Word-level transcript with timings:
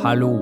hallo. 0.00 0.32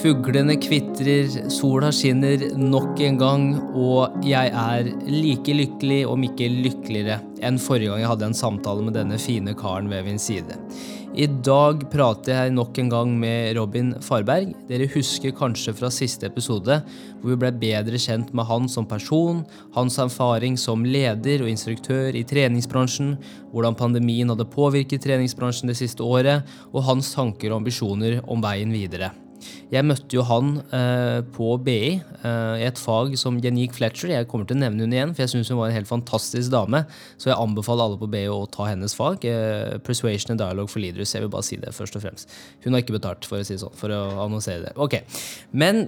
Fuglene 0.00 0.54
kvitrer, 0.60 1.50
sola 1.52 1.90
skinner 1.92 2.44
nok 2.58 3.00
en 3.04 3.18
gang, 3.20 3.44
og 3.76 4.24
jeg 4.24 4.52
er 4.56 4.88
like 5.08 5.56
lykkelig, 5.56 6.00
om 6.08 6.24
ikke 6.26 6.48
lykkeligere, 6.52 7.18
enn 7.44 7.60
forrige 7.60 7.92
gang 7.92 8.04
jeg 8.04 8.12
hadde 8.12 8.30
en 8.30 8.38
samtale 8.38 8.86
med 8.86 8.96
denne 8.96 9.18
fine 9.20 9.56
karen 9.58 9.90
ved 9.92 10.06
min 10.08 10.22
side. 10.22 10.56
I 11.12 11.26
dag 11.44 11.82
prater 11.92 12.32
jeg 12.32 12.52
nok 12.56 12.78
en 12.80 12.88
gang 12.88 13.10
med 13.20 13.58
Robin 13.58 13.90
Farberg. 14.00 14.54
Dere 14.64 14.86
husker 14.94 15.34
kanskje 15.36 15.74
fra 15.76 15.90
siste 15.92 16.24
episode, 16.24 16.78
hvor 17.20 17.34
vi 17.34 17.36
ble 17.42 17.50
bedre 17.60 18.00
kjent 18.00 18.30
med 18.32 18.48
han 18.48 18.64
som 18.72 18.88
person, 18.88 19.42
hans 19.76 19.98
erfaring 20.00 20.56
som 20.56 20.86
leder 20.88 21.44
og 21.44 21.50
instruktør 21.52 22.16
i 22.16 22.24
treningsbransjen, 22.24 23.18
hvordan 23.52 23.76
pandemien 23.76 24.32
hadde 24.32 24.48
påvirket 24.54 25.04
treningsbransjen 25.04 25.68
det 25.68 25.76
siste 25.82 26.00
året, 26.00 26.48
og 26.72 26.88
hans 26.88 27.12
tanker 27.12 27.52
og 27.52 27.60
ambisjoner 27.60 28.22
om 28.24 28.40
veien 28.40 28.72
videre. 28.72 29.12
Jeg 29.72 29.86
møtte 29.88 30.16
jo 30.16 30.24
han 30.28 30.54
eh, 30.74 31.20
på 31.34 31.54
BI 31.64 31.78
eh, 31.98 32.54
i 32.60 32.66
et 32.66 32.80
fag 32.80 33.14
som 33.20 33.38
Janique 33.42 33.76
Fletcher. 33.76 34.12
Jeg 34.14 34.28
kommer 34.30 34.48
til 34.48 34.58
å 34.58 34.62
nevne 34.62 34.86
hun 34.86 34.94
igjen, 34.94 35.14
for 35.14 35.24
jeg 35.24 35.32
syns 35.34 35.52
hun 35.52 35.60
var 35.60 35.70
en 35.70 35.78
helt 35.78 35.90
fantastisk 35.90 36.52
dame. 36.52 36.84
Så 37.16 37.30
jeg 37.30 37.38
anbefaler 37.40 37.86
alle 37.86 38.00
på 38.00 38.10
BI 38.12 38.24
å 38.32 38.42
ta 38.52 38.68
hennes 38.70 38.96
fag. 38.98 39.24
Eh, 39.28 39.78
Persuasion 39.86 40.34
and 40.34 40.42
Dialogue 40.42 40.72
for 40.72 40.82
Leaders. 40.84 41.14
Jeg 41.16 41.24
vil 41.24 41.32
bare 41.32 41.46
si 41.46 41.60
det 41.62 41.74
først 41.76 41.98
og 41.98 42.04
fremst. 42.06 42.36
Hun 42.64 42.74
har 42.74 42.84
ikke 42.84 42.98
betalt 42.98 43.28
for 43.28 43.40
å 43.40 43.46
si 43.46 43.56
det 43.56 43.62
sånn, 43.64 43.76
for 43.78 43.94
å 43.94 44.02
annonsere 44.26 44.68
det. 44.68 44.76
Ok, 44.80 45.00
Men 45.52 45.86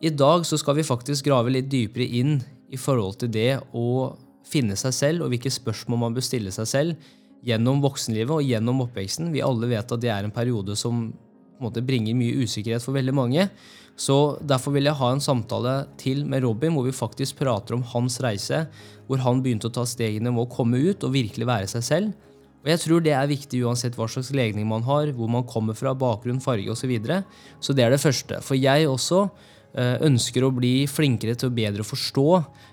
i 0.00 0.10
dag 0.14 0.44
så 0.46 0.58
skal 0.60 0.76
vi 0.78 0.86
faktisk 0.86 1.26
grave 1.26 1.50
litt 1.50 1.70
dypere 1.72 2.06
inn 2.06 2.38
i 2.70 2.78
forhold 2.78 3.18
til 3.22 3.32
det 3.34 3.58
å 3.74 4.14
finne 4.48 4.76
seg 4.78 4.94
selv, 4.94 5.24
og 5.24 5.32
hvilke 5.32 5.52
spørsmål 5.52 6.04
man 6.04 6.16
bør 6.16 6.24
stille 6.24 6.52
seg 6.54 6.68
selv 6.70 7.08
gjennom 7.46 7.82
voksenlivet 7.82 8.34
og 8.34 8.46
gjennom 8.46 8.84
oppveksten. 8.86 9.32
Vi 9.34 9.44
alle 9.44 9.70
vet 9.70 9.94
at 9.94 10.02
det 10.02 10.10
er 10.12 10.26
en 10.26 10.34
periode 10.34 10.76
som 10.78 11.08
måte 11.62 11.84
bringer 11.84 12.16
mye 12.18 12.44
usikkerhet 12.44 12.84
for 12.84 12.96
veldig 12.96 13.14
mange. 13.16 13.48
Så 13.98 14.38
Derfor 14.46 14.76
vil 14.76 14.86
jeg 14.86 14.98
ha 15.00 15.10
en 15.10 15.22
samtale 15.22 15.74
til 15.98 16.22
med 16.28 16.44
Robin 16.46 16.76
hvor 16.76 16.86
vi 16.86 16.94
faktisk 16.94 17.40
prater 17.40 17.74
om 17.74 17.82
hans 17.94 18.20
reise. 18.22 18.66
Hvor 19.08 19.22
han 19.24 19.42
begynte 19.42 19.70
å 19.70 19.74
ta 19.74 19.84
stegene 19.88 20.30
med 20.30 20.46
å 20.46 20.52
komme 20.52 20.78
ut 20.78 21.04
og 21.04 21.14
virkelig 21.16 21.48
være 21.48 21.70
seg 21.70 21.86
selv. 21.86 22.24
Og 22.62 22.72
jeg 22.72 22.82
tror 22.82 23.02
det 23.02 23.14
er 23.14 23.30
viktig 23.30 23.62
uansett 23.66 23.94
hva 23.96 24.08
slags 24.10 24.32
legning 24.34 24.66
man 24.68 24.82
har, 24.86 25.12
hvor 25.14 25.30
man 25.30 25.46
kommer 25.48 25.76
fra, 25.78 25.94
bakgrunn, 25.96 26.42
farge 26.42 26.70
osv. 26.70 26.82
Så, 26.82 26.90
videre. 26.90 27.22
så 27.62 27.74
det 27.74 27.86
er 27.86 27.94
det 27.94 28.02
første. 28.02 28.40
For 28.44 28.58
jeg 28.58 28.88
også 28.90 29.22
eh, 29.78 29.96
ønsker 30.08 30.44
å 30.44 30.54
bli 30.54 30.82
flinkere 30.90 31.38
til 31.38 31.50
å 31.50 31.54
bedre 31.54 31.86
forstå 31.86 32.26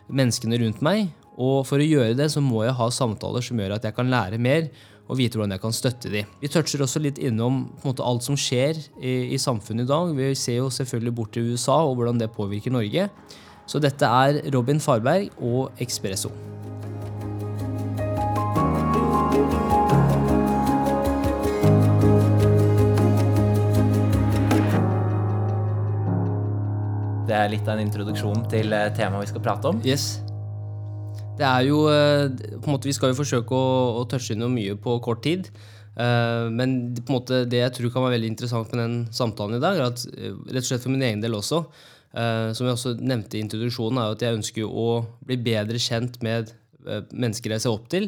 menneskene 0.10 0.60
rundt 0.62 0.82
meg. 0.86 1.14
Og 1.36 1.66
for 1.68 1.82
å 1.82 1.86
gjøre 1.86 2.16
det 2.18 2.30
så 2.34 2.42
må 2.44 2.64
jeg 2.66 2.78
ha 2.78 2.90
samtaler 2.94 3.44
som 3.46 3.60
gjør 3.60 3.78
at 3.78 3.88
jeg 3.88 3.96
kan 3.96 4.12
lære 4.12 4.40
mer 4.42 4.70
og 5.06 5.20
vite 5.20 5.38
hvordan 5.38 5.54
jeg 5.56 5.62
kan 5.62 5.76
støtte 5.76 6.12
dem. 6.12 6.34
Vi 6.42 6.50
toucher 6.52 6.82
også 6.86 7.02
litt 7.04 7.22
innom 7.22 7.66
måte, 7.84 8.06
alt 8.06 8.26
som 8.26 8.38
skjer 8.40 8.80
i, 8.98 9.36
i, 9.36 9.40
samfunnet 9.42 9.86
i 9.86 9.92
dag. 9.92 10.14
Vi 10.18 10.32
ser 10.40 10.60
jo 10.64 10.72
selvfølgelig 10.74 11.16
bort 11.16 11.36
til 11.36 11.54
USA 11.54 11.78
og 11.86 12.00
hvordan 12.00 12.22
det 12.22 12.34
påvirker 12.34 12.74
Norge. 12.74 13.10
Så 13.66 13.82
dette 13.82 14.06
er 14.06 14.42
Robin 14.54 14.82
Farberg 14.82 15.32
og 15.42 15.72
Expresso. 15.82 16.34
Det 27.26 27.34
er 27.34 27.50
litt 27.50 27.66
av 27.68 27.80
en 27.80 27.88
introduksjon 27.88 28.46
til 28.54 28.74
eh, 28.74 28.92
temaet 28.96 29.26
vi 29.26 29.34
skal 29.34 29.44
prate 29.50 29.74
om. 29.74 29.82
Yes. 29.86 30.16
Det 31.36 31.44
er 31.44 31.66
jo 31.68 31.82
eh, 31.92 32.30
på 32.32 32.64
en 32.64 32.74
måte, 32.78 32.88
Vi 32.88 32.96
skal 32.96 33.12
jo 33.12 33.18
forsøke 33.18 33.56
å, 33.56 33.72
å 34.00 34.04
touche 34.08 34.36
innom 34.36 34.54
mye 34.56 34.78
på 34.80 34.96
kort 35.04 35.24
tid. 35.26 35.50
Uh, 35.96 36.52
men 36.52 36.94
på 36.98 37.08
en 37.08 37.16
måte, 37.16 37.42
det 37.48 37.62
jeg 37.62 37.74
tror 37.78 37.92
kan 37.92 38.04
være 38.04 38.18
veldig 38.18 38.30
interessant 38.34 38.72
med 38.72 38.82
den 38.82 38.96
samtalen 39.16 39.58
i 39.58 39.64
dag, 39.64 39.80
er 39.80 39.92
at 39.94 40.04
eh, 40.12 40.34
rett 40.52 40.64
og 40.64 40.70
slett 40.70 40.84
for 40.84 40.92
min 40.92 41.04
egen 41.08 41.24
del 41.24 41.38
også, 41.38 41.66
som 42.16 42.64
jeg 42.64 42.72
også 42.78 42.94
nevnte 43.04 43.36
i 43.36 43.42
introduksjonen, 43.44 43.98
er 44.00 44.14
at 44.14 44.22
jeg 44.24 44.38
ønsker 44.38 44.70
å 44.72 45.02
bli 45.28 45.36
bedre 45.44 45.76
kjent 45.84 46.14
med 46.24 46.54
mennesker 47.12 47.52
jeg 47.52 47.64
ser 47.66 47.74
opp 47.76 47.90
til. 47.92 48.06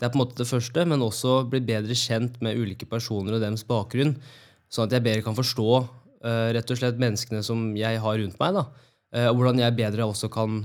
Det 0.00 0.06
er 0.06 0.14
på 0.14 0.16
en 0.16 0.22
måte 0.22 0.38
det 0.38 0.46
første, 0.48 0.86
men 0.88 1.04
også 1.04 1.34
bli 1.52 1.60
bedre 1.68 1.92
kjent 1.92 2.38
med 2.40 2.56
ulike 2.56 2.88
personer 2.88 3.36
og 3.36 3.44
deres 3.44 3.66
bakgrunn. 3.68 4.14
Sånn 4.72 4.88
at 4.88 4.96
jeg 4.96 5.04
bedre 5.04 5.26
kan 5.26 5.36
forstå 5.36 5.68
rett 6.56 6.72
og 6.72 6.80
slett 6.80 7.04
menneskene 7.04 7.44
som 7.44 7.68
jeg 7.76 8.00
har 8.00 8.16
rundt 8.22 8.40
meg. 8.40 8.56
da, 8.56 8.64
Og 9.28 9.36
hvordan 9.36 9.60
jeg 9.60 9.76
bedre 9.76 10.08
også 10.08 10.32
kan 10.32 10.62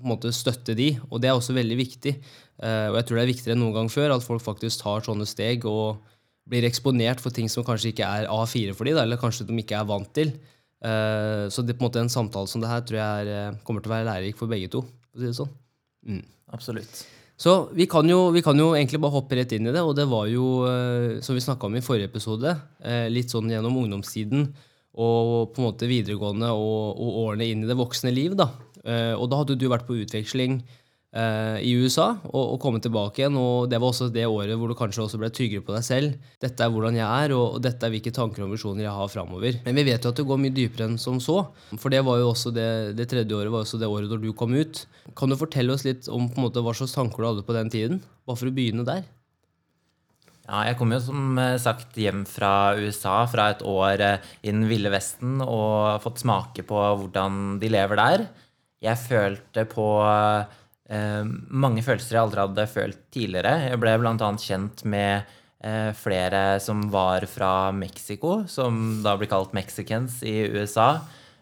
på 0.00 0.06
en 0.06 0.14
måte 0.14 0.32
støtte 0.34 0.74
de, 0.76 0.94
og 1.10 1.20
det 1.22 1.30
er 1.30 1.36
også 1.36 1.54
veldig 1.56 1.76
viktig. 1.78 2.14
Uh, 2.60 2.90
og 2.92 3.00
jeg 3.00 3.06
tror 3.08 3.18
det 3.18 3.22
er 3.22 3.30
viktigere 3.32 3.56
enn 3.56 3.62
noen 3.64 3.76
gang 3.76 3.90
før 3.92 4.14
at 4.16 4.24
folk 4.24 4.42
faktisk 4.44 4.82
tar 4.82 5.04
sånne 5.06 5.26
steg 5.28 5.66
og 5.68 6.00
blir 6.50 6.66
eksponert 6.66 7.22
for 7.22 7.32
ting 7.34 7.48
som 7.52 7.64
kanskje 7.66 7.92
ikke 7.92 8.08
er 8.08 8.28
A4 8.32 8.74
for 8.76 8.88
de, 8.88 8.96
da, 8.96 9.04
eller 9.06 9.20
kanskje 9.20 9.46
de 9.48 9.56
ikke 9.62 9.78
er 9.78 9.88
vant 9.88 10.10
til. 10.16 10.34
Uh, 10.80 11.46
så 11.52 11.64
det 11.64 11.76
på 11.76 11.84
en 11.84 11.90
måte 11.90 12.02
en 12.02 12.12
samtale 12.12 12.50
som 12.50 12.62
det 12.62 12.70
her 12.70 12.84
tror 12.88 12.98
jeg 12.98 13.24
er, 13.24 13.32
eh, 13.36 13.56
kommer 13.66 13.84
til 13.84 13.92
å 13.92 13.96
være 13.98 14.08
lærerik 14.08 14.38
for 14.40 14.50
begge 14.50 14.70
to. 14.72 14.82
for 15.10 15.20
å 15.20 15.22
si 15.22 15.28
det 15.28 15.38
sånn. 15.38 15.52
Mm. 16.08 16.22
Absolutt. 16.56 17.02
Så 17.40 17.54
vi 17.76 17.86
kan, 17.88 18.08
jo, 18.08 18.30
vi 18.34 18.42
kan, 18.44 18.58
jo, 18.58 18.72
egentlig 18.76 19.00
bare 19.00 19.16
hoppe 19.16 19.36
rett 19.38 19.52
inn 19.56 19.68
i 19.68 19.72
det, 19.72 19.80
og 19.80 19.94
det 19.96 20.04
var 20.08 20.26
jo, 20.28 20.66
som 21.24 21.36
vi 21.36 21.40
snakka 21.40 21.70
om 21.70 21.76
i 21.78 21.80
forrige 21.80 22.10
episode, 22.10 22.52
litt 23.08 23.32
sånn 23.32 23.48
gjennom 23.48 23.78
ungdomstiden 23.80 24.50
og 25.00 25.54
på 25.54 25.62
en 25.62 25.68
måte 25.68 25.88
videregående 25.88 26.50
og, 26.52 26.98
og 26.98 27.18
årene 27.24 27.46
inn 27.48 27.64
i 27.64 27.68
det 27.70 27.78
voksne 27.78 28.12
liv. 28.12 28.34
da. 28.36 28.50
Uh, 28.86 29.14
og 29.18 29.28
da 29.30 29.42
hadde 29.42 29.58
du 29.60 29.66
vært 29.68 29.84
på 29.88 29.98
utveksling 30.00 30.62
uh, 31.16 31.58
i 31.60 31.72
USA 31.76 32.14
og, 32.30 32.40
og, 32.40 32.56
kommet 32.62 32.84
tilbake 32.86 33.22
igjen. 33.22 33.36
Og 33.40 33.68
det 33.70 33.80
var 33.80 33.92
også 33.92 34.10
det 34.14 34.26
året 34.28 34.56
hvor 34.58 34.70
du 34.70 34.76
kanskje 34.78 35.04
også 35.04 35.20
ble 35.20 35.30
tryggere 35.34 35.64
på 35.66 35.74
deg 35.76 35.86
selv. 35.86 36.32
Dette 36.42 36.64
er 36.64 36.72
hvordan 36.72 36.98
jeg 36.98 37.06
er, 37.06 37.36
og, 37.36 37.60
dette 37.64 37.86
er 37.86 37.94
hvilke 37.94 38.14
tanker 38.16 38.44
og 38.44 38.50
ambisjoner 38.50 38.86
jeg 38.86 38.96
har 38.96 39.12
framover. 39.12 39.60
Men 39.66 39.78
vi 39.78 39.86
vet 39.90 40.04
jo 40.04 40.14
at 40.14 40.20
det 40.20 40.26
går 40.30 40.42
mye 40.42 40.56
dypere 40.56 40.88
enn 40.88 40.98
som 41.02 41.20
så. 41.22 41.42
For 41.76 41.92
det 41.92 42.02
var 42.06 42.20
jo 42.22 42.32
også 42.32 42.54
det, 42.56 42.70
det 42.98 43.10
tredje 43.12 43.36
året 43.36 43.54
var 43.54 43.66
også 43.66 43.80
det 43.80 43.90
året 43.90 44.10
da 44.12 44.20
du 44.20 44.32
kom 44.36 44.56
ut. 44.56 44.84
Kan 45.18 45.32
du 45.32 45.38
fortelle 45.40 45.76
oss 45.76 45.86
litt 45.88 46.10
om 46.10 46.28
på 46.30 46.40
en 46.40 46.48
måte, 46.48 46.64
hva 46.64 46.76
slags 46.76 46.96
tanker 46.96 47.22
du 47.22 47.32
hadde 47.32 47.48
på 47.48 47.56
den 47.56 47.72
tiden? 47.72 48.04
Bare 48.28 48.40
for 48.40 48.50
å 48.50 48.54
begynne 48.54 48.86
der. 48.88 49.08
Ja, 50.50 50.64
jeg 50.66 50.80
kom 50.80 50.90
jo 50.90 50.98
som 50.98 51.38
sagt 51.62 51.94
hjem 52.00 52.24
fra 52.26 52.72
USA 52.74 53.20
fra 53.30 53.52
et 53.52 53.60
år 53.62 54.02
i 54.02 54.50
den 54.50 54.64
ville 54.66 54.90
vesten 54.90 55.38
og 55.44 56.00
fått 56.02 56.24
smake 56.24 56.64
på 56.66 56.74
hvordan 56.74 57.60
de 57.62 57.70
lever 57.70 58.00
der. 58.00 58.24
Jeg 58.80 58.96
følte 58.96 59.66
på 59.68 59.86
eh, 60.06 61.24
mange 61.50 61.84
følelser 61.84 62.16
jeg 62.16 62.22
aldri 62.24 62.44
hadde 62.46 62.70
følt 62.72 63.02
tidligere. 63.12 63.54
Jeg 63.68 63.80
ble 63.82 63.96
bl.a. 64.00 64.30
kjent 64.40 64.84
med 64.88 65.30
eh, 65.64 65.90
flere 65.96 66.44
som 66.64 66.86
var 66.92 67.26
fra 67.28 67.70
Mexico, 67.76 68.40
som 68.48 69.00
da 69.04 69.16
blir 69.20 69.30
kalt 69.30 69.52
mexicans 69.56 70.22
i 70.24 70.36
USA. 70.54 70.94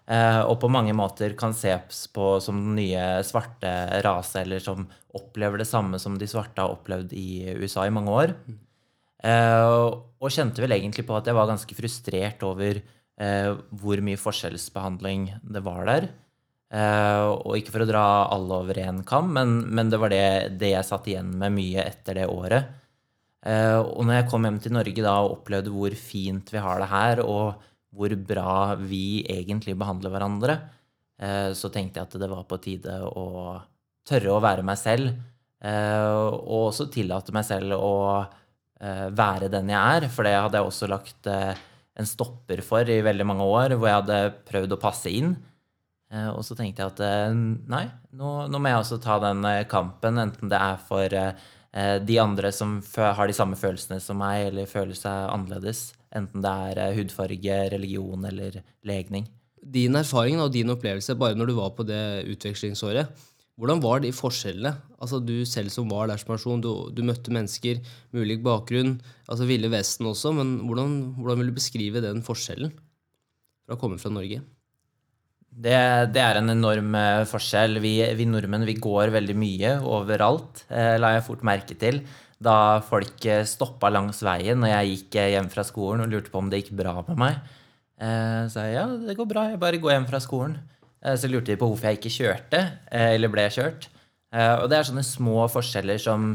Eh, 0.08 0.40
og 0.40 0.56
på 0.62 0.70
mange 0.72 0.94
måter 0.96 1.36
kan 1.38 1.54
ses 1.54 2.06
på 2.14 2.38
som 2.40 2.58
den 2.58 2.78
nye 2.80 3.06
svarte 3.28 3.72
rase, 4.04 4.42
eller 4.42 4.62
som 4.64 4.88
opplever 5.14 5.60
det 5.60 5.68
samme 5.68 6.00
som 6.00 6.16
de 6.18 6.28
svarte 6.30 6.64
har 6.64 6.74
opplevd 6.74 7.12
i 7.16 7.54
USA 7.60 7.86
i 7.86 7.94
mange 7.94 8.14
år. 8.14 8.34
Eh, 9.22 9.66
og 10.18 10.30
kjente 10.32 10.62
vel 10.62 10.74
egentlig 10.76 11.04
på 11.06 11.16
at 11.18 11.28
jeg 11.28 11.36
var 11.36 11.50
ganske 11.50 11.76
frustrert 11.76 12.42
over 12.46 12.80
eh, 12.80 13.50
hvor 13.82 14.02
mye 14.04 14.20
forskjellsbehandling 14.20 15.30
det 15.42 15.62
var 15.66 15.86
der. 15.88 16.08
Uh, 16.68 17.32
og 17.48 17.54
ikke 17.56 17.72
for 17.72 17.80
å 17.80 17.88
dra 17.88 18.04
alle 18.28 18.58
over 18.60 18.76
én 18.82 19.00
kam, 19.08 19.30
men, 19.32 19.62
men, 19.72 19.88
det 19.88 20.00
var 20.02 20.12
det, 20.12 20.24
det, 20.60 20.74
jeg 20.74 20.84
satt 20.84 21.06
igjen 21.08 21.30
med 21.40 21.54
mye 21.56 21.86
etter 21.88 22.20
det 22.20 22.26
året. 22.28 22.74
Uh, 23.40 23.80
og 23.80 24.04
når 24.04 24.18
jeg 24.18 24.26
kom 24.28 24.44
hjem 24.44 24.58
til 24.60 24.74
Norge 24.76 25.04
da 25.04 25.14
og 25.24 25.38
opplevde 25.38 25.72
hvor 25.72 25.96
fint 25.96 26.52
vi 26.52 26.60
har 26.60 26.82
det 26.82 26.90
her, 26.92 27.22
og 27.24 27.64
hvor 27.96 28.12
bra 28.20 28.76
vi 28.82 29.22
egentlig 29.32 29.78
behandler 29.80 30.12
hverandre, 30.12 30.58
uh, 31.24 31.56
så 31.56 31.72
tenkte 31.72 32.02
jeg 32.02 32.10
at 32.10 32.20
det 32.20 32.30
var 32.34 32.44
på 32.50 32.60
tide 32.60 33.00
å 33.08 33.56
tørre 34.08 34.36
å 34.36 34.44
være 34.44 34.64
meg 34.64 34.80
selv. 34.80 35.16
og 35.58 36.68
også 36.70 36.86
tillate 36.88 37.32
meg 37.34 37.44
selv 37.44 37.74
å 37.76 37.94
være 38.78 39.50
den 39.50 39.68
jeg 39.68 39.96
er, 39.98 40.06
for 40.08 40.24
det 40.24 40.32
hadde 40.36 40.56
jeg 40.56 40.68
også 40.70 40.86
lagt 40.88 41.26
en 41.28 42.08
stopper 42.08 42.62
for 42.64 42.88
i 42.88 43.02
veldig 43.04 43.26
mange 43.26 43.44
år, 43.44 43.74
hvor 43.74 43.90
jeg 43.90 43.98
hadde 43.98 44.20
prøvd 44.48 44.76
å 44.76 44.80
passe 44.80 45.12
inn. 45.12 45.34
Eh, 46.08 46.30
og 46.32 46.40
så 46.46 46.56
tenkte 46.56 46.82
jeg 46.82 46.94
at 46.94 47.00
eh, 47.04 47.36
nei, 47.68 47.84
nå, 48.16 48.32
nå, 48.48 48.60
må 48.60 48.72
jeg 48.72 48.80
også 48.80 49.00
ta 49.04 49.18
den 49.20 49.44
eh, 49.44 49.66
kampen, 49.68 50.20
enten 50.22 50.52
det 50.52 50.60
er 50.60 50.82
for 50.88 51.20
de 51.78 52.14
andre 52.18 52.48
som 52.50 52.78
har 52.96 53.28
de 53.28 53.34
samme 53.36 53.54
følelsene 53.60 54.00
som 54.00 54.16
meg, 54.18 54.46
eller 54.48 54.66
føler 54.66 54.96
seg 54.96 55.28
annerledes. 55.30 55.90
Enten 56.16 56.40
det 56.42 56.50
er 56.80 56.96
hudfarge, 56.96 57.58
religion 57.74 58.24
eller 58.24 58.56
legning. 58.88 59.28
Din 59.60 59.98
erfaring 60.00 60.40
og 60.40 60.50
din 60.56 60.72
opplevelse 60.72 61.14
bare 61.20 61.36
når 61.36 61.52
du 61.52 61.54
var 61.58 61.74
på 61.76 61.84
det 61.86 62.24
utvekslingsåret, 62.32 63.12
hvordan 63.60 63.84
var 63.84 64.00
de 64.00 64.14
forskjellene? 64.16 64.72
Altså 64.96 65.20
Du 65.20 65.44
selv 65.46 65.70
som 65.74 65.92
var 65.92 66.08
der 66.08 66.18
som 66.18 66.32
person, 66.32 66.64
du, 66.64 66.88
du 66.90 67.04
møtte 67.04 67.36
mennesker 67.36 67.84
med 68.10 68.24
ulik 68.24 68.42
bakgrunn, 68.48 68.96
altså 69.28 69.46
Ville 69.46 69.70
Vesten 69.70 70.08
også, 70.08 70.32
men 70.40 70.56
hvordan, 70.64 70.98
hvordan 71.20 71.42
vil 71.42 71.52
du 71.52 71.58
beskrive 71.60 72.02
den 72.02 72.24
forskjellen 72.26 72.72
fra 72.72 73.76
å 73.76 73.82
komme 73.84 74.00
fra 74.00 74.14
Norge? 74.14 74.40
Det, 75.48 75.74
det, 76.14 76.22
er 76.22 76.38
en 76.38 76.52
enorm 76.52 76.94
eh, 76.94 77.24
forskjell. 77.26 77.80
Vi, 77.82 77.96
vi, 78.18 78.26
nordmenn 78.30 78.66
vi 78.68 78.76
går 78.78 79.10
veldig 79.14 79.36
mye 79.38 79.74
overalt, 79.82 80.64
eh, 80.70 80.94
la 81.00 81.16
jeg 81.16 81.26
fort 81.26 81.44
merke 81.46 81.74
til. 81.78 82.02
Da 82.38 82.78
folk 82.86 83.24
eh, 83.26 83.42
stoppa 83.48 83.90
langs 83.90 84.22
veien 84.22 84.60
når 84.62 84.74
jeg 84.74 84.92
gikk 84.92 85.20
hjem 85.34 85.48
fra 85.50 85.64
skolen 85.66 86.04
og 86.04 86.12
lurte 86.12 86.30
på 86.30 86.42
om 86.42 86.50
det 86.52 86.62
gikk 86.62 86.76
bra 86.78 87.00
med 87.02 87.18
meg. 87.18 87.40
Så 87.98 88.62
jeg 88.62 88.76
ja, 88.76 88.84
det 88.86 89.16
går 89.18 89.26
bra, 89.26 89.48
jeg 89.50 89.58
bare 89.58 89.80
går 89.82 89.90
hjem 89.90 90.04
fra 90.06 90.20
skolen. 90.22 90.52
Så 91.18 91.26
lurte 91.26 91.50
de 91.50 91.56
på 91.58 91.66
hvorfor 91.66 91.88
jeg 91.88 91.98
ikke 91.98 92.12
kjørte, 92.14 92.60
eller 92.94 93.32
ble 93.32 93.48
kjørt. 93.50 93.88
Og 94.30 94.68
det 94.70 94.76
er 94.78 94.86
sånne 94.86 95.02
små 95.02 95.48
forskjeller 95.50 95.98
som 95.98 96.28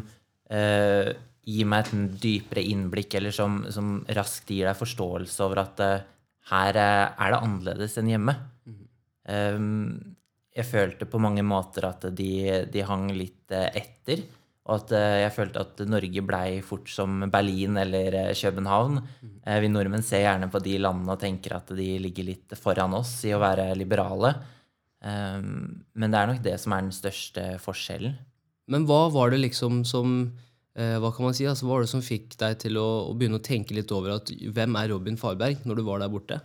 gir 0.51 1.69
meg 1.71 1.88
et 1.88 2.19
dypere 2.19 2.65
innblikk, 2.68 3.15
eller 3.15 3.31
som, 3.31 3.62
som 3.71 4.01
raskt 4.12 4.51
gir 4.51 4.68
deg 4.68 4.75
forståelse 4.75 5.39
over 5.48 5.63
at 5.63 5.80
her 6.51 6.81
er 6.83 7.31
det 7.31 7.39
annerledes 7.39 7.95
enn 8.01 8.12
hjemme. 8.12 8.36
Eh, 8.68 8.82
jeg 9.28 10.66
følte 10.70 11.08
på 11.10 11.20
mange 11.22 11.44
måter 11.46 11.88
at 11.90 12.08
de, 12.14 12.30
de 12.70 12.81
hang 12.86 13.10
litt 13.16 13.52
eh, 13.56 13.70
etter. 13.81 14.24
Og 14.64 14.78
at 14.78 14.92
eh, 14.96 15.18
jeg 15.25 15.34
følte 15.36 15.64
at 15.66 15.81
Norge 15.92 16.22
blei 16.24 16.62
fort 16.64 16.88
som 16.92 17.25
Berlin 17.31 17.75
eller 17.81 18.16
eh, 18.22 18.34
København. 18.38 19.02
Eh, 19.46 19.60
Vi 19.64 19.72
nordmenn 19.72 20.06
ser 20.06 20.24
gjerne 20.24 20.48
på 20.54 20.62
de 20.64 20.78
landene 20.80 21.16
og 21.16 21.20
tenker 21.24 21.58
at 21.58 21.74
de 21.75 21.88
ligger 22.00 22.30
litt 22.30 22.56
foran 22.60 22.94
oss 23.00 23.18
i 23.28 23.34
å 23.36 23.42
være 23.44 23.72
liberale. 23.80 24.36
Eh, 25.04 25.42
Men 25.42 26.14
det 26.14 26.20
er 26.22 26.31
nok 26.31 26.44
det 26.46 26.56
som 26.64 26.75
er 26.78 26.86
den 26.86 26.96
største 26.96 27.48
forskjellen. 27.64 28.16
Men 28.72 28.86
hva 28.88 29.10
var 29.12 29.34
det 29.34 29.42
liksom 29.44 29.84
som 29.88 30.31
Hva 30.74 31.10
kan 31.14 31.28
man 31.28 31.36
si? 31.38 31.44
Altså, 31.46 31.68
hva 31.68 31.75
var 31.75 31.84
det 31.84 31.90
som 31.92 32.02
fikk 32.02 32.31
deg 32.42 32.56
til 32.64 32.80
å, 32.81 32.86
å 33.06 33.12
begynne 33.14 33.38
å 33.38 33.44
tenke 33.46 33.75
litt 33.78 33.92
over 33.94 34.16
at 34.16 34.31
hvem 34.34 34.74
er 34.80 34.88
Robin 34.90 35.20
Farberg, 35.22 35.60
når 35.70 35.78
du 35.78 35.84
var 35.86 36.00
der 36.02 36.10
borte? 36.10 36.40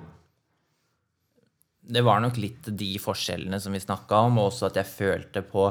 Det 1.89 2.03
var 2.05 2.21
nok 2.21 2.37
litt 2.41 2.67
de 2.77 2.91
forskjellene 3.01 3.61
som 3.63 3.73
vi 3.73 3.81
snakka 3.81 4.25
om, 4.29 4.41
og 4.43 4.51
også 4.51 4.69
at 4.69 4.77
jeg 4.83 4.91
følte 4.91 5.43
på 5.47 5.71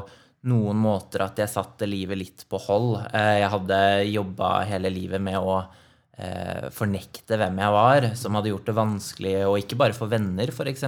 noen 0.49 0.79
måter 0.79 1.23
at 1.25 1.37
jeg 1.41 1.51
satte 1.51 1.87
livet 1.89 2.17
litt 2.17 2.45
på 2.49 2.59
hold. 2.67 2.95
Eh, 3.11 3.39
Jeg 3.43 3.51
hadde 3.53 3.79
jobba 4.09 4.51
hele 4.69 4.89
livet 4.93 5.21
med 5.21 5.37
å 5.37 5.59
eh, 5.61 6.69
fornekte 6.73 7.37
hvem 7.37 7.61
jeg 7.61 7.75
var, 7.75 8.09
som 8.17 8.37
hadde 8.37 8.53
gjort 8.53 8.69
det 8.69 8.77
vanskelig, 8.77 9.35
og 9.49 9.59
ikke 9.61 9.79
bare 9.81 9.97
for 9.97 10.09
venner, 10.09 10.49
f.eks. 10.53 10.85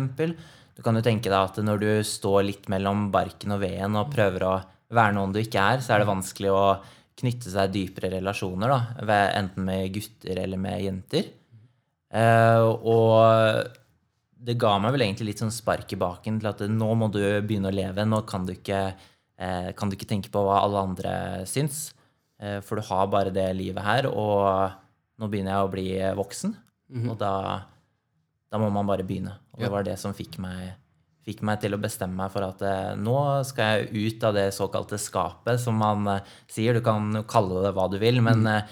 Du 0.80 0.84
kan 0.86 0.96
jo 0.96 1.04
tenke 1.06 1.30
deg 1.30 1.40
at 1.40 1.60
når 1.66 1.82
du 1.84 1.90
står 2.08 2.46
litt 2.48 2.70
mellom 2.72 3.10
barken 3.14 3.54
og 3.54 3.62
veden 3.66 3.98
og 4.00 4.14
prøver 4.14 4.46
å 4.48 4.54
være 4.96 5.18
noen 5.18 5.36
du 5.36 5.42
ikke 5.44 5.62
er, 5.76 5.84
så 5.84 5.94
er 5.94 6.02
det 6.02 6.10
vanskelig 6.10 6.54
å 6.56 6.64
knytte 7.20 7.52
seg 7.52 7.74
dypere 7.74 8.14
relasjoner, 8.16 8.72
da, 8.72 9.18
enten 9.36 9.66
med 9.68 9.92
gutter 9.94 10.40
eller 10.40 10.62
med 10.62 10.80
jenter. 10.86 11.28
Eh, 12.16 12.64
og 12.64 13.78
det 14.40 14.56
ga 14.62 14.78
meg 14.80 14.94
vel 14.96 15.04
egentlig 15.04 15.34
litt 15.34 15.42
sånn 15.44 15.52
spark 15.52 15.92
i 15.94 16.00
baken 16.00 16.38
til 16.40 16.48
at 16.54 16.62
nå 16.72 16.90
må 16.96 17.10
du 17.12 17.20
begynne 17.44 17.70
å 17.72 17.76
leve. 17.76 18.06
Nå 18.08 18.22
kan 18.30 18.46
du 18.48 18.54
ikke, 18.56 18.94
eh, 19.38 19.72
kan 19.76 19.90
du 19.90 19.98
ikke 19.98 20.08
tenke 20.08 20.32
på 20.32 20.44
hva 20.46 20.62
alle 20.64 20.80
andre 20.88 21.14
syns. 21.46 21.94
Eh, 22.40 22.62
for 22.64 22.80
du 22.80 22.82
har 22.88 23.08
bare 23.12 23.34
det 23.36 23.50
livet 23.58 23.84
her, 23.84 24.08
og 24.08 24.72
nå 25.20 25.28
begynner 25.30 25.52
jeg 25.58 25.66
å 25.68 25.72
bli 25.74 25.88
voksen. 26.16 26.56
Og 27.12 27.18
da, 27.20 27.64
da 28.50 28.58
må 28.58 28.72
man 28.72 28.88
bare 28.88 29.04
begynne. 29.06 29.36
Og 29.54 29.60
det 29.60 29.68
Ja. 29.68 29.70
var 29.76 29.84
det 29.84 30.00
som 30.00 30.14
fikk 30.14 30.40
meg, 30.40 30.72
fikk 31.28 31.44
meg 31.44 31.60
til 31.62 31.76
å 31.76 31.82
bestemme 31.82 32.16
meg 32.16 32.32
for 32.32 32.42
at 32.48 32.62
eh, 32.64 32.96
nå 32.96 33.44
skal 33.46 33.84
jeg 33.84 34.16
ut 34.16 34.24
av 34.24 34.34
det 34.34 34.48
såkalte 34.56 34.98
skapet, 34.98 35.60
som 35.60 35.76
man 35.78 36.08
eh, 36.08 36.22
sier. 36.48 36.74
Du 36.74 36.82
kan 36.82 37.12
kalle 37.28 37.62
det 37.68 37.76
hva 37.76 37.90
du 37.92 38.00
vil, 38.00 38.22
men 38.24 38.48
eh, 38.48 38.64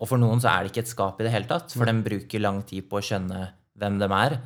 Og 0.00 0.08
for 0.08 0.18
noen 0.18 0.40
så 0.40 0.48
er 0.50 0.64
det 0.64 0.72
ikke 0.72 0.82
et 0.84 0.90
skap 0.90 1.20
i 1.20 1.24
det 1.24 1.32
hele 1.32 1.46
tatt, 1.46 1.70
for 1.72 1.84
de 1.86 1.92
bruker 2.02 2.40
lang 2.40 2.62
tid 2.64 2.88
på 2.88 2.98
å 2.98 3.04
skjønne 3.04 3.50
hvem 3.80 3.98
de 4.00 4.08
er. 4.18 4.38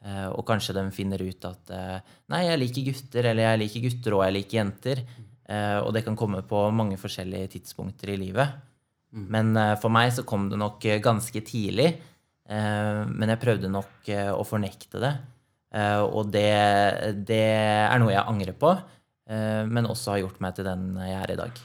Eh, 0.00 0.28
og 0.32 0.46
kanskje 0.48 0.74
de 0.78 0.86
finner 0.96 1.20
ut 1.20 1.44
at 1.44 1.72
eh, 1.76 2.12
nei, 2.32 2.44
jeg 2.46 2.60
liker 2.62 2.86
gutter, 2.88 3.26
eller 3.32 3.50
jeg 3.50 3.60
liker 3.64 3.84
gutter 3.84 4.16
og 4.16 4.24
jeg 4.24 4.36
liker 4.38 4.60
jenter. 4.60 5.02
Eh, 5.50 5.78
og 5.82 5.92
det 5.96 6.04
kan 6.06 6.16
komme 6.18 6.40
på 6.46 6.62
mange 6.72 6.96
forskjellige 7.00 7.56
tidspunkter 7.56 8.14
i 8.14 8.20
livet. 8.20 8.54
Men 9.10 9.52
eh, 9.58 9.74
for 9.82 9.92
meg 9.92 10.14
så 10.16 10.24
kom 10.24 10.48
det 10.50 10.60
nok 10.60 10.86
ganske 11.04 11.44
tidlig. 11.46 11.92
Men 12.50 13.30
jeg 13.30 13.38
prøvde 13.38 13.68
nok 13.70 14.08
å 14.34 14.42
fornekte 14.42 14.98
det. 14.98 15.10
Og 16.10 16.32
det, 16.34 16.48
det 17.28 17.44
er 17.54 18.00
noe 18.02 18.10
jeg 18.10 18.26
angrer 18.26 18.56
på, 18.58 18.72
men 19.70 19.86
også 19.86 20.16
har 20.16 20.18
gjort 20.24 20.40
meg 20.42 20.56
til 20.56 20.66
den 20.66 20.88
jeg 20.98 21.14
er 21.14 21.30
i 21.30 21.36
dag. 21.38 21.60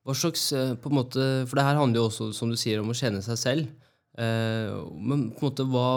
Hva 0.00 0.16
slags, 0.16 0.46
på 0.80 0.88
en 0.88 0.96
måte, 0.96 1.26
For 1.44 1.60
det 1.60 1.66
her 1.66 1.76
handler 1.76 2.00
jo 2.00 2.06
også 2.08 2.30
som 2.32 2.48
du 2.48 2.56
sier, 2.56 2.80
om 2.80 2.88
å 2.88 2.96
kjenne 2.96 3.20
seg 3.26 3.36
selv. 3.42 3.68
Eh, 4.16 4.72
men 4.96 5.28
på 5.36 5.44
en 5.44 5.50
måte 5.50 5.66
hva 5.68 5.88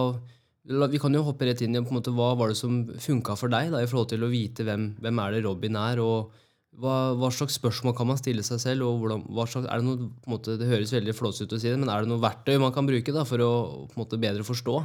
Vi 0.91 0.99
kan 0.99 1.13
jo 1.15 1.23
hoppe 1.23 1.47
rett 1.47 1.61
inn 1.63 1.77
i 1.77 1.79
på 1.79 1.93
en 1.93 1.97
måte, 1.97 2.11
hva 2.13 2.33
var 2.37 2.51
det 2.51 2.57
som 2.59 2.83
funka 2.99 3.37
for 3.39 3.49
deg 3.49 3.71
da, 3.73 3.79
i 3.81 3.87
forhold 3.89 4.11
til 4.11 4.25
å 4.25 4.29
vite 4.29 4.65
hvem, 4.67 4.91
hvem 5.01 5.21
er 5.23 5.33
det 5.33 5.45
Robin 5.45 5.77
er, 5.79 6.01
og 6.03 6.35
hva, 6.77 7.15
hva 7.17 7.29
slags 7.33 7.57
spørsmål 7.57 7.95
kan 7.97 8.09
man 8.11 8.19
stille 8.19 8.43
seg 8.45 8.61
selv? 8.61 8.85
og 8.85 9.01
hvordan, 9.01 9.23
slags, 9.49 9.65
Det 9.65 9.87
noe, 9.87 10.09
måte, 10.29 10.57
det 10.59 10.69
høres 10.69 10.93
veldig 10.93 11.15
flåsete 11.17 11.47
ut 11.47 11.57
å 11.57 11.61
si 11.63 11.71
det, 11.71 11.79
men 11.79 11.89
er 11.89 12.03
det 12.03 12.11
noe 12.11 12.21
verktøy 12.21 12.59
man 12.61 12.75
kan 12.75 12.87
bruke 12.87 13.15
da, 13.15 13.25
for 13.25 13.41
å 13.43 13.51
måte, 13.97 14.19
bedre 14.21 14.45
forstå? 14.45 14.77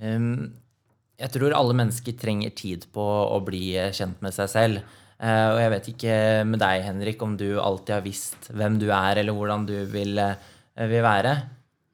Um, 0.00 0.48
jeg 1.20 1.34
tror 1.34 1.54
alle 1.54 1.76
mennesker 1.76 2.16
trenger 2.16 2.54
tid 2.56 2.88
på 2.94 3.04
å 3.04 3.38
bli 3.44 3.76
kjent 3.96 4.22
med 4.24 4.34
seg 4.34 4.50
selv. 4.50 4.96
Uh, 5.20 5.52
og 5.52 5.58
jeg 5.60 5.72
vet 5.74 5.90
ikke 5.92 6.14
med 6.48 6.62
deg, 6.62 6.86
Henrik, 6.86 7.22
om 7.24 7.36
du 7.36 7.50
alltid 7.60 7.98
har 7.98 8.06
visst 8.06 8.48
hvem 8.50 8.80
du 8.80 8.88
er, 8.88 9.20
eller 9.20 9.36
hvordan 9.36 9.68
du 9.68 9.76
vil, 9.92 10.16
eh, 10.18 10.48
vil 10.88 11.04
være. 11.04 11.34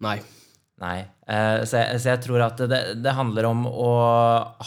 Nei. 0.04 0.18
Nei. 0.82 0.98
Eh, 1.24 1.62
så, 1.64 1.80
jeg, 1.80 2.00
så 2.02 2.10
jeg 2.12 2.22
tror 2.26 2.42
at 2.44 2.60
det, 2.68 2.80
det 3.00 3.14
handler 3.16 3.48
om 3.48 3.64
å 3.70 3.92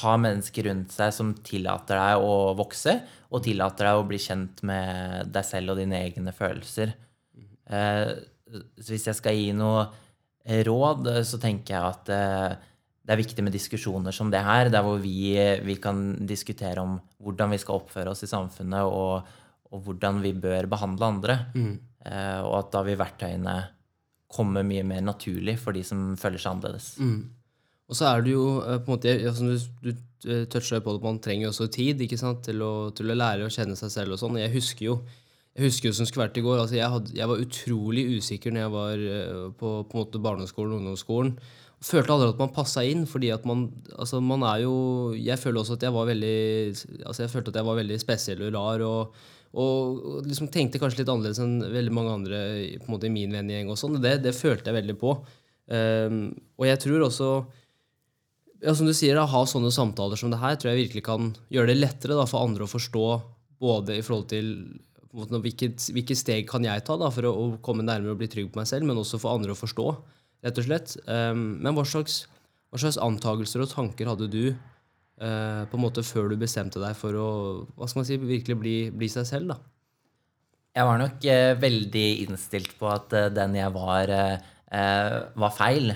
ha 0.02 0.16
mennesker 0.22 0.66
rundt 0.70 0.94
seg 0.96 1.14
som 1.14 1.36
tillater 1.46 2.00
deg 2.00 2.26
å 2.26 2.56
vokse, 2.58 2.96
og 3.30 3.44
tillater 3.46 3.92
deg 3.92 4.00
å 4.00 4.08
bli 4.10 4.22
kjent 4.22 4.64
med 4.66 5.30
deg 5.30 5.46
selv 5.46 5.76
og 5.76 5.82
dine 5.82 6.02
egne 6.08 6.34
følelser. 6.34 6.96
Eh, 7.70 8.08
så 8.50 8.90
hvis 8.90 9.06
jeg 9.12 9.20
skal 9.20 9.38
gi 9.38 9.54
noe 9.54 9.86
råd, 10.66 11.12
så 11.30 11.38
tenker 11.38 11.76
jeg 11.76 11.94
at 11.94 12.12
eh, 12.16 12.58
det 13.06 13.14
er 13.14 13.22
viktig 13.22 13.46
med 13.46 13.54
diskusjoner 13.54 14.14
som 14.14 14.34
det 14.34 14.42
her, 14.46 14.72
der 14.74 14.86
hvor 14.86 14.98
vi, 15.02 15.38
vi 15.66 15.78
kan 15.82 16.18
diskutere 16.30 16.82
om 16.82 16.98
hvordan 17.22 17.54
vi 17.54 17.62
skal 17.62 17.84
oppføre 17.84 18.16
oss 18.16 18.26
i 18.26 18.30
samfunnet, 18.30 18.82
og, 18.86 19.30
og 19.70 19.86
hvordan 19.86 20.22
vi 20.26 20.34
bør 20.34 20.70
behandle 20.70 21.14
andre. 21.14 21.38
Mm. 21.54 21.76
og 22.48 22.54
at 22.56 22.70
da 22.74 22.82
vil 22.88 22.98
verktøyene 22.98 23.56
komme 24.30 24.64
mye 24.68 24.86
mer 24.86 25.02
naturlig 25.02 25.58
for 25.62 25.76
de 25.76 25.84
som 25.86 26.14
føler 26.20 26.42
seg 26.42 26.54
annerledes. 26.54 26.94
Og 27.90 27.98
så 27.98 28.12
er 28.12 28.26
det 28.26 28.36
jo 28.36 28.60
eh, 28.62 28.78
på 28.84 28.94
en 28.94 28.98
måte, 28.98 29.16
som 29.34 29.50
du, 29.50 29.56
du 29.82 29.94
eh, 30.30 30.46
toucher 30.52 30.84
på 30.86 30.94
det, 30.94 31.02
man 31.06 31.18
trenger 31.24 31.48
jo 31.48 31.54
også 31.54 31.70
tid 31.74 32.04
ikke 32.06 32.20
sant, 32.22 32.44
til 32.46 32.62
å, 32.62 32.74
til 32.96 33.10
å 33.10 33.18
lære 33.18 33.48
å 33.48 33.54
kjenne 33.54 33.78
seg 33.80 33.94
selv 33.96 34.16
og 34.16 34.22
sånn. 34.22 34.38
Jeg 34.42 34.54
husker 34.54 34.92
jo 34.92 35.00
jeg 35.58 35.66
husker 35.66 35.90
jo 35.90 35.96
som 35.98 36.08
skulle 36.08 36.28
vært 36.28 36.38
i 36.40 36.44
går, 36.46 36.60
altså 36.62 36.78
jeg, 36.78 36.88
hadde, 36.94 37.16
jeg 37.18 37.28
var 37.28 37.42
utrolig 37.42 38.04
usikker 38.20 38.54
når 38.54 38.62
jeg 38.62 38.74
var 38.76 39.02
eh, 39.16 39.48
på, 39.60 39.72
på 39.90 39.98
en 39.98 40.04
måte 40.04 40.22
barneskolen 40.24 40.76
og 40.76 40.84
ungdomsskolen. 40.84 41.34
Følte 41.84 42.14
aldri 42.14 42.30
at 42.32 42.40
man 42.44 42.54
passa 42.54 42.84
inn, 42.86 43.06
fordi 43.10 43.32
at 43.34 43.48
man 43.48 43.66
altså 43.96 44.20
man 44.20 44.44
er 44.44 44.66
jo 44.66 44.74
Jeg 45.16 45.40
føler 45.40 45.62
også 45.62 45.78
at 45.78 45.86
jeg 45.88 45.96
var 45.96 46.10
veldig 46.10 46.40
altså 47.08 47.24
jeg 47.24 47.32
følte 47.32 47.54
at 47.54 47.60
jeg 47.62 47.68
var 47.70 47.78
veldig 47.80 48.00
spesiell 48.02 48.42
og 48.50 48.56
rar. 48.58 48.84
og 48.84 49.22
og 49.58 50.26
liksom 50.28 50.50
tenkte 50.54 50.82
kanskje 50.82 51.02
litt 51.02 51.10
annerledes 51.10 51.40
enn 51.42 51.58
veldig 51.74 51.94
mange 51.96 52.12
andre 52.20 52.42
på 52.78 52.86
en 52.86 52.94
måte 52.94 53.08
i 53.10 53.14
min 53.14 53.34
vennegjeng. 53.34 53.72
og 53.72 53.80
sånn, 53.82 53.98
Det, 54.02 54.20
det 54.22 54.36
følte 54.38 54.70
jeg 54.70 54.78
veldig 54.78 54.98
på. 55.02 55.16
Um, 55.70 56.20
og 56.58 56.68
jeg 56.70 56.82
tror 56.84 57.06
også 57.06 57.30
ja, 58.60 58.74
som 58.76 58.88
du 58.90 58.94
sier, 58.94 59.16
da, 59.16 59.26
ha 59.30 59.42
sånne 59.48 59.72
samtaler 59.72 60.20
som 60.20 60.32
det 60.34 60.42
her 60.42 60.58
tror 60.60 60.74
jeg 60.74 60.84
virkelig 60.84 61.04
kan 61.06 61.32
gjøre 61.54 61.72
det 61.72 61.80
lettere 61.80 62.18
da, 62.18 62.26
for 62.30 62.44
andre 62.44 62.66
å 62.66 62.72
forstå 62.72 63.06
både 63.62 64.00
i 64.00 64.04
forhold 64.06 64.30
til 64.32 64.50
måte, 65.16 65.40
hvilket, 65.42 65.90
hvilket, 65.96 66.20
steg 66.20 66.50
kan 66.50 66.66
jeg 66.68 66.84
ta 66.86 66.98
da, 67.00 67.10
for 67.14 67.28
å, 67.30 67.32
å 67.34 67.46
komme 67.66 67.86
nærmere 67.86 68.14
og 68.14 68.20
bli 68.22 68.30
trygg 68.32 68.52
på 68.52 68.62
meg 68.62 68.70
selv, 68.70 68.88
men 68.90 69.00
også 69.00 69.22
for 69.22 69.38
andre 69.38 69.56
å 69.56 69.60
forstå, 69.60 69.88
rett 70.46 70.60
og 70.62 70.68
slett. 70.68 70.98
Um, 71.08 71.62
men 71.64 71.78
hva 71.78 71.86
slags, 71.88 72.24
hva 72.70 72.82
slags 72.82 73.00
antakelser 73.02 73.64
og 73.64 73.72
tanker 73.72 74.12
hadde 74.12 74.30
du 74.32 74.44
på 75.20 75.76
en 75.76 75.84
måte 75.84 76.06
før 76.08 76.30
du 76.32 76.38
bestemte 76.40 76.80
deg 76.80 76.96
for 76.96 77.16
å 77.20 77.30
hva 77.76 77.90
skal 77.90 78.02
man 78.02 78.08
si, 78.08 78.18
virkelig 78.22 78.56
bli, 78.62 78.78
bli 78.96 79.10
seg 79.12 79.28
selv? 79.28 79.52
da? 79.52 79.60
Jeg 80.80 80.86
var 80.86 81.00
nok 81.02 81.26
eh, 81.26 81.56
veldig 81.60 82.08
innstilt 82.24 82.76
på 82.80 82.88
at 82.92 83.14
eh, 83.18 83.32
den 83.34 83.58
jeg 83.58 83.74
var, 83.76 84.12
eh, 84.14 84.50
eh, 84.72 85.16
var 85.42 85.56
feil. 85.56 85.92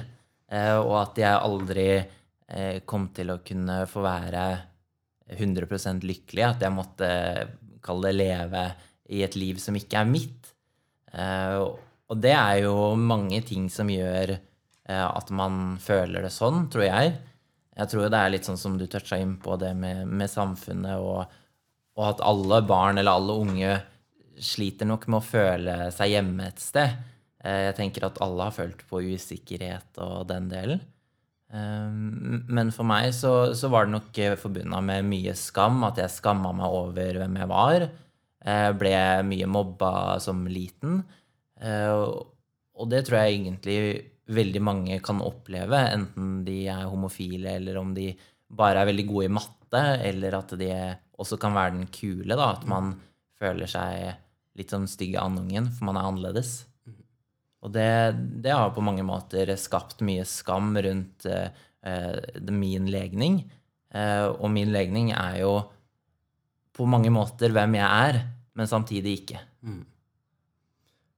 Eh, 0.49 0.77
og 0.79 0.95
at 1.03 1.21
jeg 1.21 1.43
aldri 1.49 1.87
eh, 1.95 2.79
kom 2.89 3.07
til 3.15 3.31
å 3.31 3.41
kunne 3.45 3.83
få 3.89 4.03
være 4.03 4.45
100 5.37 6.01
lykkelig. 6.03 6.45
At 6.47 6.65
jeg 6.65 6.75
måtte 6.75 7.11
kalle 7.85 8.09
det 8.11 8.17
leve 8.17 8.65
i 9.13 9.21
et 9.25 9.37
liv 9.37 9.61
som 9.61 9.77
ikke 9.77 10.01
er 10.01 10.09
mitt. 10.09 10.51
Eh, 11.13 11.59
og 12.09 12.19
det 12.21 12.33
er 12.35 12.63
jo 12.65 12.93
mange 12.99 13.43
ting 13.45 13.69
som 13.71 13.91
gjør 13.93 14.35
eh, 14.35 15.05
at 15.05 15.29
man 15.31 15.77
føler 15.81 16.25
det 16.25 16.33
sånn, 16.33 16.65
tror 16.73 16.89
jeg. 16.89 17.13
Jeg 17.73 17.89
tror 17.89 18.09
det 18.13 18.19
er 18.19 18.29
litt 18.35 18.45
sånn 18.45 18.59
som 18.61 18.75
du 18.77 18.85
toucha 18.87 19.17
inn 19.17 19.37
på 19.41 19.55
det 19.61 19.71
med, 19.77 20.05
med 20.07 20.29
samfunnet, 20.29 20.99
og, 21.01 21.25
og 21.97 22.05
at 22.11 22.21
alle 22.25 22.59
barn 22.69 22.99
eller 23.01 23.17
alle 23.17 23.37
unge 23.41 23.73
sliter 24.43 24.85
nok 24.89 25.07
med 25.09 25.19
å 25.19 25.25
føle 25.25 25.75
seg 25.93 26.13
hjemme 26.13 26.47
et 26.49 26.61
sted. 26.61 26.95
Eh, 27.43 27.67
Jeg 27.69 27.75
tenker 27.79 28.05
at 28.07 28.19
alle 28.25 28.47
har 28.49 28.55
følt 28.55 28.81
på 28.89 29.01
usikkerhet 29.13 29.99
og 30.05 30.27
den 30.29 30.49
delen. 30.53 30.81
Eh, 31.53 31.89
Men 32.49 32.71
for 32.75 32.85
meg 32.89 33.09
så, 33.17 33.53
så 33.57 33.69
var 33.73 33.85
det 33.89 33.95
nok 33.97 34.21
forbundet 34.41 34.85
med 34.89 35.09
mye 35.09 35.33
skam, 35.37 35.81
at 35.89 35.97
jeg 36.01 36.13
skamma 36.13 36.53
meg 36.57 36.77
over 36.77 37.21
hvem 37.21 37.37
jeg 37.41 37.51
var. 37.51 37.87
Jeg 38.43 38.77
ble 38.81 38.95
mye 39.29 39.47
mobba 39.47 39.91
som 40.21 40.45
liten. 40.49 41.03
Eh, 41.61 41.93
Og 42.73 42.89
det 42.89 43.03
tror 43.05 43.21
jeg 43.21 43.37
egentlig 43.39 43.77
veldig 44.31 44.61
mange 44.63 44.99
kan 45.03 45.19
oppleve, 45.23 45.79
enten 45.91 46.43
de 46.47 46.63
er 46.71 46.85
homofile, 46.87 47.57
eller 47.57 47.79
om 47.81 47.91
de 47.95 48.11
bare 48.53 48.83
er 48.83 48.91
veldig 48.91 49.07
gode 49.09 49.27
i 49.27 49.33
matte, 49.33 49.81
eller 50.07 50.37
at 50.37 50.53
de 50.59 50.69
også 51.19 51.39
kan 51.41 51.55
være 51.55 51.75
den 51.77 51.89
kule, 51.93 52.35
da, 52.35 52.53
at 52.53 52.67
man 52.69 52.93
føler 53.39 53.69
seg 53.69 54.13
litt 54.57 54.71
sånn 54.73 54.87
stygg 54.89 55.17
av 55.17 55.31
andungen, 55.31 55.67
for 55.73 55.89
man 55.89 55.99
er 55.99 56.07
annerledes. 56.09 56.53
Og 57.63 57.71
det, 57.73 57.89
det, 58.43 58.51
har 58.51 58.73
på 58.75 58.83
mange 58.83 59.05
måter 59.07 59.53
skapt 59.59 60.03
mye 60.03 60.25
skam 60.27 60.73
rundt 60.83 61.27
uh, 61.31 61.47
min 62.51 62.89
legning. 62.91 63.39
Uh, 63.93 64.35
og 64.35 64.49
min 64.51 64.73
legning 64.73 65.13
er 65.15 65.39
jo 65.45 65.53
på 66.75 66.87
mange 66.89 67.11
måter 67.13 67.53
hvem 67.55 67.77
jeg 67.79 68.09
er, 68.09 68.19
men 68.59 68.69
samtidig 68.69 69.15
ikke. 69.21 69.41
Mm. 69.63 69.81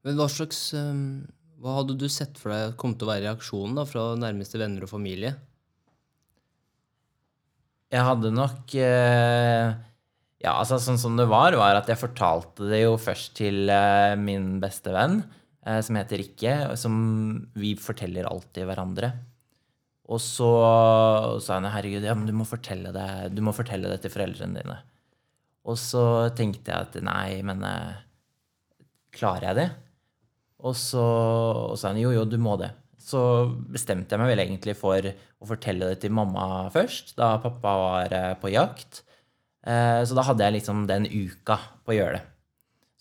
Men 0.05 0.19
hva 0.19 0.27
slags 0.29 0.59
um, 0.77 1.25
Hva 1.61 1.79
hadde 1.79 1.95
du 1.99 2.07
sett 2.11 2.37
for 2.39 2.51
deg 2.51 2.75
kom 2.79 2.93
til 2.95 3.07
å 3.07 3.13
være 3.13 3.27
reaksjonen 3.29 3.77
da, 3.79 3.85
fra 3.87 4.07
nærmeste 4.19 4.59
venner 4.59 4.85
og 4.85 4.91
familie? 4.91 5.35
Jeg 7.93 8.03
hadde 8.03 8.33
nok 8.33 8.73
eh, 8.81 9.69
Ja, 10.43 10.55
altså 10.57 10.79
sånn 10.81 10.99
som 10.99 11.15
det 11.19 11.29
var, 11.31 11.55
var 11.55 11.79
at 11.79 11.89
jeg 11.89 12.01
fortalte 12.01 12.67
det 12.69 12.83
jo 12.83 12.97
først 12.99 13.37
til 13.39 13.71
eh, 13.71 14.17
min 14.19 14.57
beste 14.63 14.91
venn. 14.95 15.21
Eh, 15.65 15.79
som 15.81 15.97
heter 15.97 16.21
Rikke, 16.21 16.55
som 16.77 16.97
vi 17.57 17.73
forteller 17.79 18.27
alltid 18.29 18.67
hverandre. 18.69 19.13
Og 20.05 20.21
så 20.21 20.49
sa 21.41 21.57
hun 21.57 21.71
herregud, 21.73 22.05
ja, 22.05 22.13
men 22.13 22.27
du 22.29 22.35
må 22.37 22.45
fortelle 22.45 22.91
det, 22.93 23.07
du 23.33 23.41
må 23.41 23.55
fortelle 23.57 23.89
det 23.89 24.03
til 24.03 24.13
foreldrene 24.13 24.61
dine. 24.61 24.75
Og 25.65 25.79
så 25.81 26.29
tenkte 26.37 26.69
jeg 26.69 26.89
at 26.91 26.99
nei, 27.01 27.41
men 27.47 27.63
eh, 27.65 28.03
klarer 29.15 29.49
jeg 29.49 29.59
det? 29.63 29.69
Og 30.65 30.75
så 30.77 31.05
sa 31.77 31.91
han 31.91 32.01
jo, 32.01 32.13
jo, 32.15 32.25
du 32.25 32.39
må 32.41 32.57
det. 32.61 32.71
Så 33.05 33.19
bestemte 33.69 34.15
jeg 34.15 34.21
meg 34.21 34.31
vel 34.33 34.43
egentlig 34.47 34.73
for 34.79 35.05
å 35.05 35.49
fortelle 35.49 35.91
det 35.91 36.01
til 36.01 36.15
mamma 36.15 36.65
først, 36.73 37.13
da 37.19 37.35
pappa 37.43 37.75
var 37.81 38.15
eh, 38.17 38.31
på 38.41 38.49
jakt. 38.55 39.03
Så 39.65 40.13
da 40.13 40.21
hadde 40.27 40.45
jeg 40.45 40.59
liksom 40.59 40.83
den 40.85 41.07
uka 41.09 41.55
på 41.81 41.89
å 41.89 41.95
gjøre 41.95 42.17
det. 42.19 42.25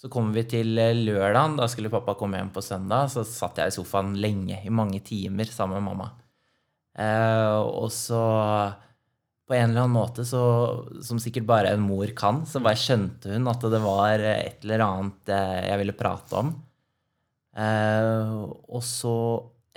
Så 0.05 0.11
kommer 0.13 0.37
vi 0.37 0.43
til 0.45 0.77
eh, 0.77 0.93
lørdagen. 0.93 1.55
Da 1.57 1.65
skulle 1.73 1.93
pappa 1.93 2.13
komme 2.19 2.37
hjem 2.37 2.51
på 2.53 2.61
søndag. 2.65 3.09
Så 3.09 3.23
satt 3.25 3.57
jeg 3.57 3.73
i 3.73 3.77
sofaen 3.79 4.13
lenge, 4.21 4.59
i 4.61 4.73
mange 4.73 5.01
timer, 5.01 5.49
sammen 5.49 5.81
med 5.81 5.87
mamma. 5.87 6.11
Eh, 7.01 7.61
og 7.65 7.89
så 7.89 8.21
på 9.49 9.57
en 9.57 9.71
eller 9.71 9.87
annen 9.87 9.97
måte, 9.97 10.27
så, 10.29 10.43
som 11.05 11.21
sikkert 11.21 11.49
bare 11.49 11.73
en 11.73 11.83
mor 11.85 12.13
kan, 12.17 12.43
så 12.49 12.61
bare 12.65 12.81
skjønte 12.81 13.33
hun 13.33 13.49
at 13.49 13.65
det 13.73 13.81
var 13.81 14.23
et 14.29 14.63
eller 14.65 14.85
annet 14.85 15.33
eh, 15.33 15.59
jeg 15.71 15.81
ville 15.81 15.97
prate 15.97 16.37
om. 16.41 16.53
Eh, 17.55 18.33
og 18.45 18.83
så 18.83 19.17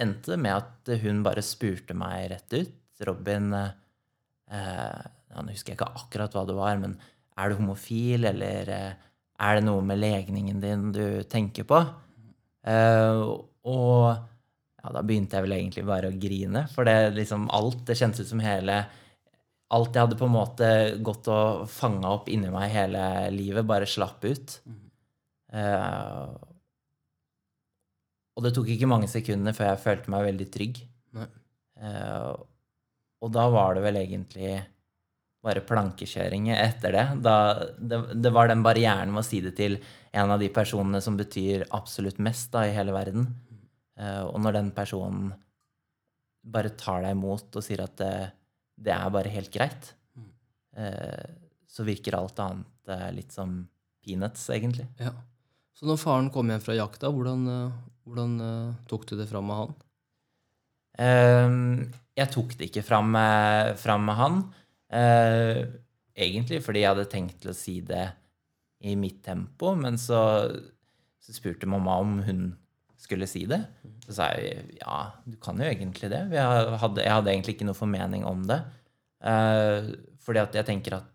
endte 0.01 0.33
det 0.33 0.39
med 0.41 0.55
at 0.55 0.93
hun 1.03 1.21
bare 1.25 1.45
spurte 1.45 1.97
meg 1.97 2.31
rett 2.33 2.57
ut. 2.57 2.73
Robin 3.05 3.51
eh, 3.53 5.03
Nå 5.37 5.51
husker 5.51 5.73
jeg 5.73 5.77
ikke 5.77 5.91
akkurat 5.99 6.33
hva 6.33 6.45
det 6.49 6.55
var, 6.57 6.79
men 6.81 6.95
er 7.37 7.51
du 7.51 7.59
homofil, 7.59 8.25
eller 8.25 8.71
eh, 8.73 9.03
er 9.37 9.57
det 9.59 9.67
noe 9.67 9.83
med 9.85 10.01
legningen 10.01 10.63
din 10.63 10.87
du 10.95 11.21
tenker 11.29 11.67
på? 11.67 11.77
Og 12.67 14.07
ja, 14.07 14.89
da 14.95 15.03
begynte 15.05 15.37
jeg 15.37 15.45
vel 15.45 15.53
egentlig 15.59 15.83
bare 15.87 16.09
å 16.09 16.17
grine. 16.17 16.63
For 16.73 16.87
det 16.87 17.13
liksom 17.15 17.45
alt 17.53 17.85
Det 17.87 17.95
kjentes 17.99 18.25
ut 18.25 18.31
som 18.33 18.41
hele 18.43 18.81
Alt 19.71 19.95
jeg 19.95 20.07
hadde 20.07 20.17
på 20.19 20.27
en 20.27 20.35
måte 20.35 20.67
gått 21.03 21.27
og 21.31 21.65
fanga 21.69 22.15
opp 22.15 22.29
inni 22.31 22.49
meg 22.51 22.71
hele 22.71 23.01
livet, 23.35 23.67
bare 23.67 23.87
slapp 23.89 24.23
ut. 24.23 24.53
Uh, 25.51 26.31
og 28.37 28.45
det 28.45 28.53
tok 28.53 28.69
ikke 28.69 28.89
mange 28.89 29.09
sekundene 29.09 29.55
før 29.57 29.71
jeg 29.71 29.83
følte 29.83 30.13
meg 30.13 30.27
veldig 30.27 30.47
trygg. 30.53 30.81
Uh, 31.17 32.33
og 33.25 33.31
da 33.33 33.47
var 33.53 33.77
det 33.77 33.83
vel 33.85 33.97
egentlig 34.03 34.51
bare 35.45 35.63
plankekjøring 35.65 36.51
etter 36.53 36.93
det. 36.93 37.05
Da, 37.25 37.35
det. 37.77 37.99
det, 38.13 38.31
var 38.33 38.49
den 38.51 38.61
barrieren 38.65 39.09
med 39.13 39.23
å 39.23 39.25
si 39.25 39.41
det 39.41 39.55
til 39.57 39.79
en 40.17 40.33
av 40.33 40.41
de 40.41 40.49
personene 40.53 41.01
som 41.01 41.17
betyr 41.17 41.65
absolutt 41.77 42.21
mest 42.21 42.51
da, 42.53 42.67
i 42.67 42.75
hele 42.75 42.93
verden. 42.93 43.25
Uh, 43.97 44.29
og 44.29 44.37
når 44.45 44.59
den 44.59 44.71
personen 44.77 45.31
bare 46.47 46.75
tar 46.79 47.01
deg 47.03 47.17
imot 47.17 47.57
og 47.57 47.65
sier 47.65 47.81
at 47.87 47.97
det, 47.99 48.13
det 48.85 48.93
er 48.93 49.15
bare 49.17 49.33
helt 49.33 49.49
greit, 49.53 49.89
uh, 50.77 51.25
så 51.67 51.85
virker 51.87 52.19
alt 52.19 52.37
annet 52.39 52.93
litt 53.17 53.33
som 53.35 53.57
peanuts, 54.05 54.45
egentlig. 54.53 54.85
Ja. 55.01 55.11
Så 55.77 55.85
når 55.85 55.99
faren 56.01 56.31
kom 56.33 56.49
hjem 56.49 56.63
fra 56.63 56.73
jakta, 56.73 57.11
hvordan, 57.13 57.43
hvordan 58.07 58.31
tok 58.89 59.03
du 59.11 59.13
det 59.19 59.27
fram 59.29 59.45
med 59.51 59.61
han? 59.61 59.75
jeg 62.17 62.31
tok 62.33 62.55
det 62.57 62.71
ikke 62.71 62.81
fram, 62.81 63.13
fram 63.77 64.07
med 64.09 64.17
han. 64.17 64.39
Eh, 64.89 65.59
egentlig 66.17 66.63
fordi 66.65 66.81
jeg 66.83 66.93
hadde 66.93 67.11
tenkt 67.11 67.41
til 67.43 67.51
å 67.51 67.57
si 67.57 67.75
det 67.85 68.07
i 68.87 68.95
mitt 68.99 69.19
tempo, 69.25 69.73
men 69.77 69.97
så, 70.01 70.21
så 71.21 71.35
spurte 71.35 71.69
mamma 71.69 71.97
om 72.01 72.17
hun 72.25 72.41
skulle 72.97 73.29
si 73.29 73.45
det. 73.49 73.59
Så 74.07 74.17
sa 74.17 74.31
jeg 74.37 74.79
ja, 74.79 74.99
du 75.25 75.37
kan 75.41 75.59
jo 75.61 75.67
egentlig 75.67 76.09
det. 76.13 76.23
Jeg 76.33 76.77
hadde, 76.81 77.03
jeg 77.03 77.13
hadde 77.13 77.33
egentlig 77.33 77.57
ikke 77.57 77.69
noe 77.69 77.77
formening 77.77 78.25
om 78.27 78.45
det. 78.49 78.61
Eh, 79.21 79.93
fordi 80.23 80.43
at 80.43 80.57
jeg 80.57 80.69
tenker 80.69 80.99
at 80.99 81.13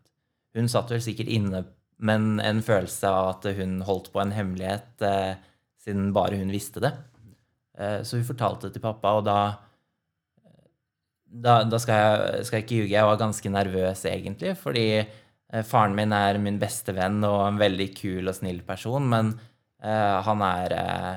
hun 0.57 0.69
satt 0.69 0.91
vel 0.93 1.03
sikkert 1.03 1.31
inne 1.33 1.65
med 2.03 2.43
en 2.43 2.63
følelse 2.65 3.09
av 3.09 3.31
at 3.37 3.49
hun 3.57 3.81
holdt 3.87 4.11
på 4.15 4.23
en 4.23 4.35
hemmelighet 4.35 5.05
eh, 5.07 5.35
siden 5.83 6.11
bare 6.15 6.39
hun 6.41 6.53
visste 6.55 6.83
det. 6.83 6.93
Eh, 7.79 8.01
så 8.07 8.19
hun 8.19 8.27
fortalte 8.27 8.69
det 8.69 8.77
til 8.77 8.85
pappa, 8.85 9.17
og 9.19 9.27
da 9.29 9.39
da, 11.33 11.63
da 11.65 11.81
skal, 11.81 11.97
jeg, 11.97 12.47
skal, 12.47 12.59
jeg, 12.59 12.67
ikke 12.67 12.79
ljuge. 12.83 12.93
Jeg 12.93 13.09
var 13.09 13.21
ganske 13.21 13.53
nervøs, 13.53 14.05
egentlig. 14.09 14.55
Fordi 14.61 14.87
eh, 15.01 15.65
faren 15.65 15.97
min 15.97 16.13
er 16.13 16.41
min 16.43 16.61
beste 16.61 16.95
venn 16.97 17.23
og 17.25 17.47
en 17.47 17.61
veldig 17.61 17.89
kul 17.97 18.29
og 18.29 18.37
snill 18.37 18.61
person. 18.67 19.07
Men 19.09 19.33
eh, 19.81 20.19
han 20.27 20.45
er 20.45 20.77
eh, 20.77 21.15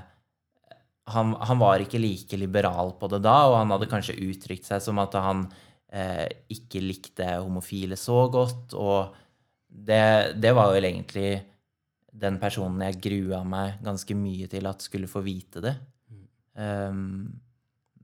han, 1.13 1.35
han, 1.37 1.59
var 1.61 1.83
ikke 1.83 2.01
like 2.01 2.39
liberal 2.39 2.95
på 2.97 3.09
det 3.11 3.21
da, 3.25 3.35
og 3.51 3.59
han 3.59 3.75
hadde 3.75 3.91
kanskje 3.91 4.17
uttrykt 4.25 4.65
seg 4.65 4.81
som 4.81 4.97
at 5.03 5.13
han 5.21 5.43
eh, 5.93 6.25
ikke 6.49 6.81
likte 6.81 7.27
homofile 7.35 7.99
så 7.99 8.23
godt. 8.33 8.73
Og 8.73 9.24
det, 9.75 10.35
det 10.39 10.53
var 10.55 10.71
vel 10.73 10.87
egentlig 10.87 11.29
den 12.15 12.39
personen 12.39 12.85
jeg 12.87 13.01
grua 13.03 13.41
meg 13.47 13.81
ganske 13.83 14.15
mye 14.15 14.47
til 14.51 14.67
at 14.69 14.83
skulle 14.85 15.09
få 15.11 15.21
vite 15.25 15.63
det. 15.63 15.75
Um, 16.55 17.27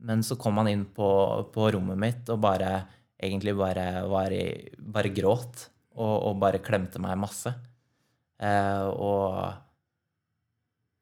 men 0.04 0.22
så 0.26 0.36
kom 0.36 0.58
han 0.60 0.68
inn 0.68 0.84
på, 0.92 1.08
på 1.54 1.70
rommet 1.72 1.96
mitt 2.00 2.28
og 2.32 2.42
bare 2.42 2.72
egentlig 3.22 3.54
bare, 3.56 4.02
var 4.10 4.34
i, 4.34 4.44
bare 4.76 5.12
gråt. 5.14 5.68
Og, 5.92 6.14
og, 6.24 6.38
bare 6.40 6.62
klemte 6.64 7.00
meg 7.04 7.18
masse. 7.20 7.50
Uh, 8.40 8.88
og 8.96 9.34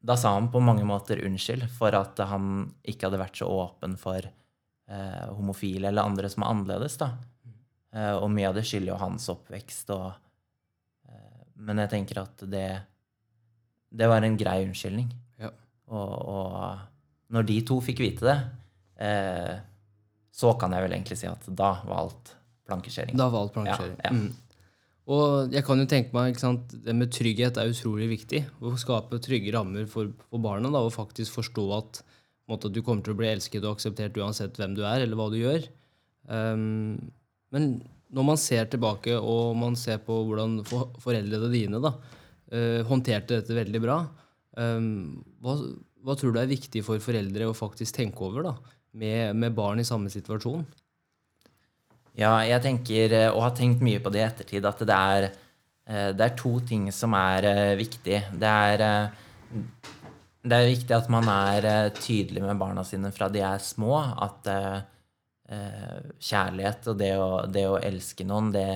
da 0.03 0.17
sa 0.19 0.33
han 0.35 0.49
på 0.51 0.59
mange 0.65 0.83
måter 0.89 1.23
unnskyld 1.23 1.69
for 1.77 1.95
at 1.95 2.19
han 2.27 2.65
ikke 2.83 3.07
hadde 3.07 3.21
vært 3.21 3.39
så 3.39 3.47
åpen 3.55 3.95
for 4.01 4.27
uh, 4.27 5.27
homofile 5.39 5.93
eller 5.93 6.11
andre 6.11 6.31
som 6.33 6.43
er 6.43 6.51
annerledes. 6.51 6.99
da. 6.99 7.13
Uh, 7.95 8.17
og 8.19 8.27
mye 8.35 8.51
av 8.51 8.59
det 8.59 8.67
skylder 8.67 8.93
jo 8.97 8.99
hans 8.99 9.31
oppvekst. 9.31 9.95
Og, 9.95 10.11
men 11.67 11.83
jeg 11.85 11.93
tenker 11.93 12.23
at 12.23 12.45
det, 12.51 12.69
det 13.91 14.09
var 14.11 14.25
en 14.25 14.39
grei 14.41 14.61
unnskyldning. 14.67 15.09
Ja. 15.43 15.53
Og, 15.93 16.15
og 16.35 17.35
når 17.35 17.49
de 17.49 17.59
to 17.69 17.81
fikk 17.85 18.03
vite 18.03 18.27
det, 18.27 18.37
eh, 19.07 19.57
så 20.41 20.55
kan 20.59 20.73
jeg 20.75 20.87
vel 20.87 20.95
egentlig 20.97 21.19
si 21.21 21.29
at 21.29 21.49
da 21.57 21.75
var 21.85 22.05
alt 22.05 22.33
plankekjøring. 22.69 23.19
Da 23.19 23.29
var 23.33 23.45
alt 23.45 23.57
plankekjøring. 23.57 23.99
Ja, 24.01 24.11
ja. 24.11 24.17
Mm. 24.17 24.51
Og 25.11 25.55
jeg 25.55 25.67
kan 25.67 25.81
jo 25.81 25.89
tenke 25.91 26.15
meg, 26.15 26.31
ikke 26.31 26.45
sant, 26.45 26.75
Det 26.85 26.95
med 26.95 27.11
trygghet 27.11 27.59
er 27.59 27.73
utrolig 27.73 28.07
viktig. 28.13 28.45
Å 28.63 28.75
skape 28.79 29.19
trygge 29.23 29.55
rammer 29.57 29.89
for, 29.91 30.13
for 30.31 30.43
barna 30.43 30.71
da, 30.71 30.85
og 30.87 30.95
faktisk 30.95 31.41
forstå 31.41 31.65
at, 31.79 32.03
måte, 32.51 32.71
du 32.71 32.79
kommer 32.87 33.03
til 33.07 33.17
å 33.17 33.19
bli 33.19 33.31
elsket 33.31 33.65
og 33.65 33.79
akseptert 33.79 34.19
uansett 34.21 34.61
hvem 34.61 34.77
du 34.79 34.85
er, 34.85 35.03
eller 35.03 35.19
hva 35.19 35.27
du 35.33 35.41
gjør. 35.41 35.67
Um, 36.31 37.11
men 37.51 37.73
når 38.11 38.27
man 38.27 38.41
ser 38.41 38.67
tilbake 38.71 39.15
og 39.19 39.55
man 39.59 39.77
ser 39.79 40.01
på 40.03 40.17
hvordan 40.27 40.61
for, 40.67 40.91
foreldrene 41.03 41.53
dine 41.53 41.81
da, 41.83 41.95
uh, 42.51 42.81
håndterte 42.89 43.39
dette 43.39 43.55
veldig 43.55 43.81
bra, 43.85 44.01
um, 44.59 45.21
hva, 45.45 45.55
hva, 46.03 46.17
tror 46.19 46.35
du 46.35 46.41
er 46.43 46.51
viktig 46.51 46.83
for 46.87 47.03
foreldre 47.03 47.49
å 47.51 47.57
faktisk 47.57 48.01
tenke 48.01 48.27
over? 48.27 48.51
da? 48.51 48.55
med, 48.93 49.37
med, 49.37 49.55
barn 49.55 49.81
i 49.81 49.87
samme 49.87 50.11
situasjon? 50.11 50.65
Ja, 52.19 52.35
jeg 52.45 52.63
tenker, 52.65 53.15
eh, 53.15 53.29
og 53.31 53.45
har 53.47 53.57
tenkt 53.57 53.85
mye 53.85 54.01
på 54.03 54.13
det 54.13 54.23
i 54.23 54.27
ettertid, 54.27 54.67
at 54.67 54.83
det 54.87 54.97
er, 54.97 55.29
eh, 55.87 56.11
det 56.17 56.27
er 56.27 56.39
to 56.39 56.59
ting 56.67 56.91
som 56.93 57.15
er 57.17 57.47
eh, 57.49 57.77
viktig. 57.79 58.19
Det 58.41 58.51
er, 58.51 59.13
det 60.43 60.57
er 60.57 60.73
viktig 60.73 60.97
at 60.97 61.11
man 61.13 61.29
er 61.31 61.93
tydelig 61.97 62.43
med 62.43 62.59
barna 62.61 62.85
sine 62.85 63.13
fra 63.15 63.31
de 63.31 63.45
er 63.47 63.63
små. 63.63 63.95
At 64.01 64.49
kjærlighet 65.51 66.85
og 66.93 66.99
det 67.01 67.13
å, 67.19 67.31
det 67.51 67.65
å 67.67 67.79
elske 67.83 68.23
noen, 68.23 68.53
det, 68.55 68.67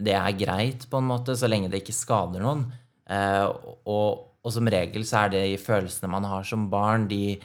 det, 0.00 0.14
er 0.16 0.38
greit, 0.38 0.86
på 0.88 1.00
en 1.02 1.10
måte, 1.10 1.34
så 1.36 1.50
lenge 1.50 1.68
det 1.68 1.82
ikke 1.82 1.96
skader 1.96 2.40
noen. 2.40 2.62
Og, 3.84 4.22
og, 4.40 4.48
som 4.54 4.70
regel 4.72 5.04
så 5.04 5.26
er 5.26 5.34
det 5.34 5.42
i 5.50 5.58
følelsene 5.60 6.08
man 6.14 6.24
har 6.30 6.48
som 6.48 6.64
barn, 6.72 7.04
de 7.10 7.36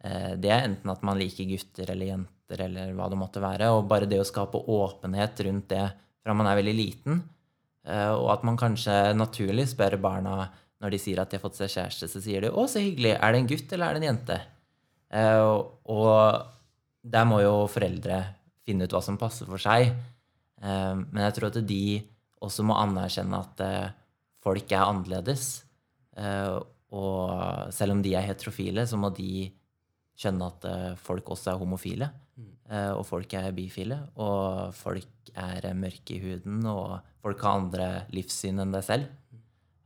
Eh, 0.00 0.32
det 0.40 0.48
er 0.48 0.64
enten 0.64 0.92
at 0.92 1.02
man 1.04 1.18
liker 1.20 1.48
gutter 1.48 1.90
eller 1.92 2.14
jenter 2.14 2.64
eller 2.64 2.94
hva 2.96 3.08
det 3.12 3.18
måtte 3.20 3.42
være. 3.42 3.72
Og 3.76 3.88
bare 3.90 4.08
det 4.10 4.20
å 4.22 4.28
skape 4.28 4.62
åpenhet 4.72 5.42
rundt 5.46 5.68
det 5.72 5.84
fra 6.20 6.36
man 6.36 6.48
er 6.50 6.58
veldig 6.60 6.76
liten, 6.76 7.22
eh, 7.88 8.12
og 8.12 8.30
at 8.36 8.46
man 8.46 8.58
kanskje 8.60 8.96
naturlig 9.16 9.70
spør 9.72 9.96
barna 10.00 10.50
når 10.80 10.94
de 10.94 11.00
sier 11.00 11.20
at 11.20 11.28
de 11.28 11.36
har 11.36 11.44
fått 11.44 11.58
seg 11.58 11.72
kjæreste, 11.74 12.08
så 12.08 12.20
sier 12.24 12.40
de 12.40 12.48
'Å, 12.48 12.64
så 12.64 12.80
hyggelig. 12.80 13.12
Er 13.20 13.32
det 13.32 13.38
en 13.40 13.48
gutt, 13.48 13.72
eller 13.72 13.86
er 13.86 13.94
det 13.94 14.02
en 14.02 14.16
jente?' 14.16 14.40
Eh, 15.12 15.62
og 15.84 16.46
der 17.02 17.26
må 17.28 17.40
jo 17.42 17.64
foreldre 17.70 18.22
finne 18.66 18.86
ut 18.86 18.94
hva 18.94 19.00
som 19.04 19.18
passer 19.20 19.48
for 19.48 19.60
seg. 19.60 19.92
Men 20.60 21.22
jeg 21.24 21.36
tror 21.36 21.48
at 21.48 21.60
de 21.64 21.84
også 22.44 22.64
må 22.68 22.76
anerkjenne 22.76 23.38
at 23.40 23.62
folk 24.44 24.72
er 24.76 24.84
annerledes. 24.84 25.46
Og 26.92 27.72
selv 27.72 27.96
om 27.96 28.02
de 28.04 28.12
er 28.18 28.26
heterofile, 28.28 28.84
så 28.84 29.00
må 29.00 29.08
de 29.16 29.48
skjønne 30.20 30.50
at 30.52 30.68
folk 31.00 31.32
også 31.32 31.54
er 31.54 31.62
homofile. 31.62 32.10
Mm. 32.36 32.52
Og 32.98 33.02
folk 33.08 33.32
er 33.40 33.48
bifile. 33.56 34.02
Og 34.20 34.76
folk 34.76 35.32
er 35.34 35.72
mørke 35.74 36.18
i 36.18 36.20
huden, 36.20 36.60
og 36.68 37.00
folk 37.24 37.42
har 37.44 37.58
andre 37.58 37.88
livssyn 38.14 38.60
enn 38.60 38.76
deg 38.76 38.86
selv. 38.86 39.08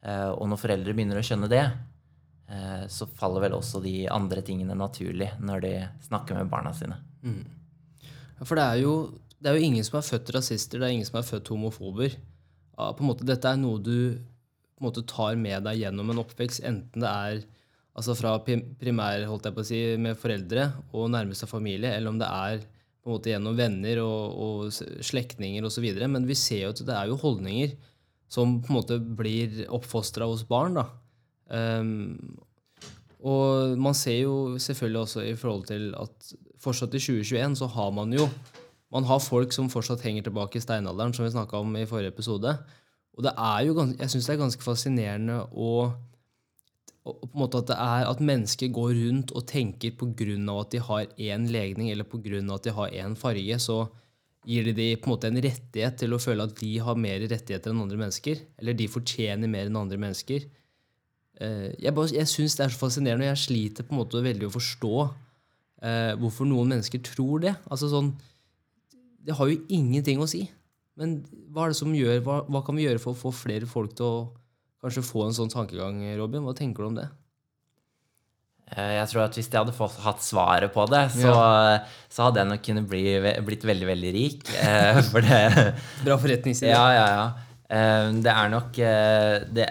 Uh, 0.04 0.36
og 0.36 0.48
når 0.50 0.60
foreldre 0.60 0.92
begynner 0.92 1.20
å 1.20 1.24
skjønne 1.24 1.48
det, 1.48 1.64
så 2.92 3.06
faller 3.16 3.46
vel 3.46 3.54
også 3.56 3.80
de 3.80 4.04
andre 4.12 4.42
tingene 4.44 4.76
naturlig 4.76 5.30
når 5.40 5.62
de 5.64 5.70
snakker 6.04 6.36
med 6.36 6.50
barna 6.52 6.74
sine. 6.76 6.98
Mm. 7.24 7.40
For 8.44 8.58
det 8.58 8.66
er, 8.66 8.82
jo, 8.82 8.94
det 9.40 9.48
er, 9.48 9.56
jo, 9.56 9.70
ingen 9.70 9.86
som 9.86 9.96
er 9.98 10.06
født 10.06 10.34
rasister, 10.36 10.82
det 10.82 10.88
er 10.88 10.96
ingen 10.98 11.08
som 11.08 11.16
er 11.20 11.26
født 11.26 11.48
homofober. 11.54 12.18
På 12.76 13.00
en 13.00 13.08
måte, 13.08 13.26
dette 13.26 13.48
er 13.48 13.60
noe 13.60 13.80
du 13.80 14.20
måte 14.84 15.04
tar 15.08 15.36
med 15.40 15.64
deg 15.66 15.80
gjennom 15.82 16.12
en 16.12 16.22
oppvekst, 16.24 16.64
enten 16.66 17.04
det 17.04 17.10
er 17.10 17.42
altså 17.94 18.16
fra 18.18 18.36
primær, 18.42 19.24
holdt 19.30 19.48
jeg 19.48 19.56
på 19.56 19.62
å 19.62 19.68
si, 19.68 19.80
med 20.00 20.18
foreldre 20.18 20.68
og 20.92 21.12
nærmeste 21.14 21.48
familie, 21.50 21.94
eller 21.94 22.10
om 22.10 22.20
det 22.20 22.28
er 22.28 22.64
på 22.64 23.10
en 23.10 23.16
måte 23.18 23.30
gjennom 23.30 23.56
venner 23.58 24.00
og, 24.02 24.36
og 24.44 25.04
slektninger 25.04 25.66
osv. 25.66 25.86
Men 26.08 26.26
vi 26.28 26.36
ser 26.38 26.64
jo 26.64 26.72
at 26.74 26.84
det 26.88 26.96
er 26.96 27.10
jo 27.10 27.20
holdninger 27.20 27.74
som 28.32 28.58
på 28.64 28.72
en 28.72 28.78
måte 28.78 28.98
blir 28.98 29.66
oppfostra 29.68 30.26
hos 30.26 30.42
barn. 30.48 30.80
da. 30.80 30.88
Um, 31.48 32.38
og 33.24 33.78
man 33.80 33.96
ser 33.96 34.18
jo 34.22 34.58
selvfølgelig 34.60 35.00
også 35.00 35.24
i 35.24 35.36
forhold 35.36 35.66
til 35.68 35.94
at 35.96 36.32
fortsatt 36.60 36.96
i 36.96 37.00
2021 37.00 37.56
så 37.60 37.68
har 37.72 37.90
man 37.90 38.12
jo 38.12 38.28
man 38.94 39.06
har 39.08 39.18
folk 39.18 39.52
som 39.52 39.70
fortsatt 39.72 40.04
henger 40.06 40.28
tilbake 40.28 40.60
i 40.60 40.62
steinalderen, 40.62 41.12
som 41.16 41.24
vi 41.24 41.32
snakka 41.32 41.58
om 41.58 41.72
i 41.76 41.86
forrige 41.88 42.12
episode. 42.12 42.52
Og 43.14 43.24
det 43.26 43.32
er 43.34 43.64
jo, 43.66 43.74
jeg 43.98 44.10
syns 44.12 44.28
det 44.28 44.34
er 44.34 44.42
ganske 44.44 44.62
fascinerende 44.62 45.40
å 45.50 45.70
og 47.04 47.18
på 47.20 47.34
en 47.36 47.40
måte 47.42 47.60
at 47.60 47.68
det 47.68 47.76
er 47.76 48.06
at 48.08 48.20
mennesker 48.24 48.70
går 48.72 48.94
rundt 48.96 49.32
og 49.36 49.44
tenker 49.44 49.92
pga. 49.92 50.24
at 50.60 50.70
de 50.72 50.78
har 50.80 51.04
én 51.20 51.50
legning 51.52 51.90
eller 51.90 52.04
pga. 52.04 52.40
at 52.54 52.64
de 52.64 52.70
har 52.70 52.88
én 52.88 53.14
farge, 53.14 53.58
så 53.60 53.88
gir 54.46 54.64
de 54.64 54.72
dem 54.72 54.96
på 54.96 55.10
en 55.10 55.12
måte 55.12 55.28
en 55.28 55.36
rettighet 55.36 55.98
til 55.98 56.14
å 56.14 56.18
føle 56.18 56.44
at 56.44 56.56
de 56.56 56.78
har 56.78 56.96
mer 56.96 57.20
rettigheter 57.20 57.70
enn 57.70 57.82
andre 57.82 57.98
mennesker. 57.98 58.40
Eller 58.58 58.72
de 58.72 58.88
fortjener 58.88 59.48
mer 59.48 59.66
enn 59.66 59.76
andre 59.76 59.98
mennesker. 59.98 60.48
Eh, 61.42 61.70
jeg, 61.82 61.94
bare, 61.96 62.12
jeg 62.14 62.30
syns 62.30 62.54
det 62.58 62.66
er 62.66 62.74
så 62.74 62.80
fascinerende, 62.80 63.26
og 63.26 63.32
jeg 63.32 63.42
sliter 63.44 63.86
på 63.86 63.94
en 63.94 64.02
måte 64.02 64.22
veldig 64.22 64.48
å 64.48 64.54
forstå 64.54 64.92
eh, 65.02 66.12
hvorfor 66.20 66.48
noen 66.48 66.76
mennesker 66.76 67.02
tror 67.04 67.42
det. 67.46 67.56
Altså 67.66 67.90
sånn, 67.92 68.12
Det 69.24 69.34
har 69.38 69.50
jo 69.50 69.60
ingenting 69.72 70.22
å 70.22 70.30
si. 70.30 70.44
Men 71.00 71.22
hva 71.50 71.66
er 71.66 71.74
det 71.74 71.80
som 71.80 71.94
gjør, 71.96 72.22
hva, 72.26 72.38
hva 72.46 72.62
kan 72.66 72.78
vi 72.78 72.86
gjøre 72.86 73.02
for 73.02 73.14
å 73.14 73.22
få 73.26 73.34
flere 73.34 73.66
folk 73.66 73.96
til 73.98 74.06
å 74.06 74.16
kanskje 74.84 75.06
få 75.06 75.26
en 75.26 75.36
sånn 75.36 75.52
tankegang, 75.52 76.02
Robin. 76.18 76.44
Hva 76.44 76.54
tenker 76.56 76.84
du 76.84 76.90
om 76.92 76.98
det? 76.98 77.08
Eh, 78.72 78.94
jeg 78.96 79.08
tror 79.10 79.26
at 79.26 79.36
hvis 79.36 79.48
jeg 79.50 79.58
hadde 79.58 79.74
fått, 79.76 79.96
hatt 80.02 80.22
svaret 80.24 80.72
på 80.72 80.84
det, 80.90 81.02
så, 81.16 81.30
ja. 81.30 81.80
så 82.12 82.28
hadde 82.28 82.40
jeg 82.40 82.50
nok 82.50 82.62
kunnet 82.64 82.88
bli, 82.90 83.02
blitt 83.46 83.66
veldig, 83.68 83.88
veldig 83.90 84.12
rik. 84.16 84.46
Eh, 84.60 85.00
for 85.12 85.24
det 85.24 85.42
Bra 86.04 86.16
forretningsidé. 86.20 86.72
Ja, 86.72 86.86
ja, 86.96 87.08
ja. 87.12 87.26
Eh, 87.68 88.08
det 88.24 88.32
er 88.32 88.50
nok 88.52 88.76
det, 88.76 89.66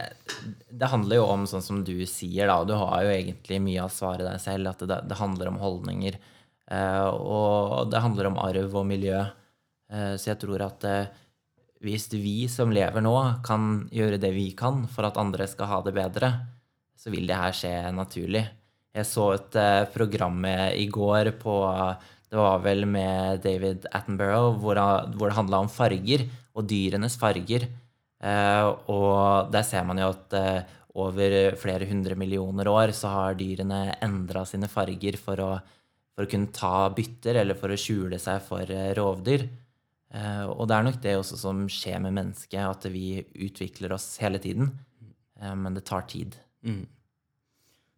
det, 0.70 0.90
handler 0.90 1.20
jo 1.20 1.26
om 1.30 1.44
sånn 1.50 1.66
som 1.66 1.82
du 1.86 1.96
sier, 2.10 2.48
da, 2.50 2.60
og 2.62 2.70
du 2.70 2.76
har 2.80 3.04
jo 3.06 3.14
egentlig 3.14 3.60
mye 3.64 3.84
av 3.86 3.94
svaret 3.94 4.26
deg 4.28 4.42
selv, 4.42 4.72
at 4.74 4.86
det, 4.90 5.02
det 5.10 5.20
handler 5.20 5.52
om 5.52 5.62
holdninger. 5.62 6.20
Og 6.74 7.92
det 7.92 8.00
handler 8.02 8.30
om 8.30 8.40
arv 8.42 8.76
og 8.80 8.86
miljø. 8.88 9.20
Så 9.92 10.32
jeg 10.32 10.40
tror 10.42 10.64
at 10.66 10.86
hvis 11.84 12.08
vi 12.16 12.48
som 12.50 12.72
lever 12.74 13.04
nå, 13.04 13.14
kan 13.46 13.84
gjøre 13.94 14.18
det 14.18 14.32
vi 14.34 14.48
kan 14.58 14.86
for 14.90 15.06
at 15.06 15.20
andre 15.22 15.46
skal 15.52 15.70
ha 15.70 15.80
det 15.86 15.94
bedre, 15.94 16.32
så 16.98 17.12
vil 17.14 17.28
det 17.28 17.38
her 17.38 17.54
skje 17.54 17.74
naturlig. 17.94 18.46
Jeg 18.96 19.10
så 19.10 19.28
et 19.36 19.58
program 19.94 20.46
i 20.48 20.86
går 20.88 21.34
på 21.42 21.56
Det 22.30 22.38
var 22.40 22.62
vel 22.64 22.86
med 22.90 23.42
David 23.44 23.88
Attenborough, 23.92 24.58
hvor 24.62 24.78
det 24.78 25.38
handla 25.38 25.60
om 25.66 25.70
farger 25.70 26.24
og 26.54 26.68
dyrenes 26.70 27.18
farger. 27.20 27.68
Uh, 28.24 28.70
og 28.88 29.52
der 29.52 29.66
ser 29.68 29.84
man 29.84 30.00
jo 30.00 30.08
at 30.14 30.36
uh, 30.40 30.76
over 31.04 31.58
flere 31.60 31.88
hundre 31.90 32.16
millioner 32.16 32.70
år 32.72 32.94
så 32.96 33.10
har 33.12 33.36
dyrene 33.36 33.98
endra 34.06 34.46
sine 34.48 34.70
farger 34.72 35.18
for 35.20 35.42
å, 35.44 35.50
for 36.14 36.24
å 36.24 36.30
kunne 36.32 36.54
ta 36.56 36.88
bytter 36.94 37.42
eller 37.42 37.58
for 37.60 37.74
å 37.74 37.80
skjule 37.80 38.20
seg 38.22 38.40
for 38.46 38.70
rovdyr. 38.96 39.44
Uh, 40.14 40.46
og 40.54 40.70
det 40.70 40.78
er 40.78 40.88
nok 40.88 41.00
det 41.04 41.18
også 41.20 41.40
som 41.42 41.66
skjer 41.68 42.00
med 42.06 42.16
mennesket, 42.16 42.62
at 42.64 42.88
vi 42.94 43.18
utvikler 43.44 43.96
oss 43.98 44.14
hele 44.24 44.40
tiden. 44.40 44.72
Men 45.44 45.76
det 45.76 45.82
tar 45.84 46.06
tid. 46.08 46.38
Mm. 46.64 46.86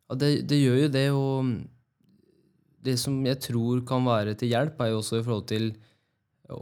Ja, 0.10 0.16
det, 0.18 0.30
det, 0.50 0.58
gjør 0.58 0.80
jo 0.80 0.88
det, 0.90 1.04
og 1.14 1.50
det 2.88 2.96
som 2.98 3.20
jeg 3.28 3.38
tror 3.44 3.84
kan 3.86 4.08
være 4.08 4.34
til 4.40 4.50
hjelp, 4.56 4.82
er 4.82 4.90
jo 4.94 5.02
også 5.04 5.20
i 5.20 5.26
forhold 5.28 5.46
til 5.52 5.68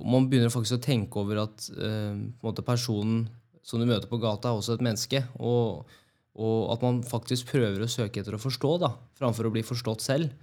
Man 0.04 0.30
begynner 0.32 0.52
faktisk 0.52 0.78
å 0.78 0.84
tenke 0.84 1.19
over 1.19 1.41
at 1.41 1.65
uh, 1.76 2.60
personen 2.63 3.26
som 3.63 3.80
du 3.80 3.88
møter 3.88 4.10
på 4.12 4.19
gata, 4.21 4.52
er 4.52 4.60
også 4.60 4.78
et 4.78 4.86
menneske. 4.86 5.23
Og, 5.39 5.89
og, 6.36 6.58
at 6.76 6.84
man 6.86 7.02
faktisk 7.08 7.54
prøver 7.54 7.86
å 7.86 7.91
søke 7.91 8.21
etter 8.21 8.36
å 8.38 8.41
forstå, 8.41 8.73
da, 8.84 8.93
framfor 9.19 9.49
å 9.49 9.54
bli 9.54 9.63
forstått 9.65 10.04
selv. 10.04 10.34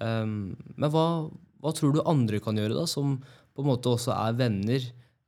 Um, 0.00 0.54
men 0.76 0.92
hva, 0.92 1.06
hva 1.60 1.72
tror 1.76 1.94
du 1.94 2.04
andre 2.08 2.40
kan 2.42 2.56
gjøre, 2.56 2.78
da, 2.78 2.86
som 2.88 3.18
på 3.20 3.64
en 3.64 3.72
måte 3.72 3.90
også 3.92 4.14
er 4.14 4.38
venner 4.38 4.86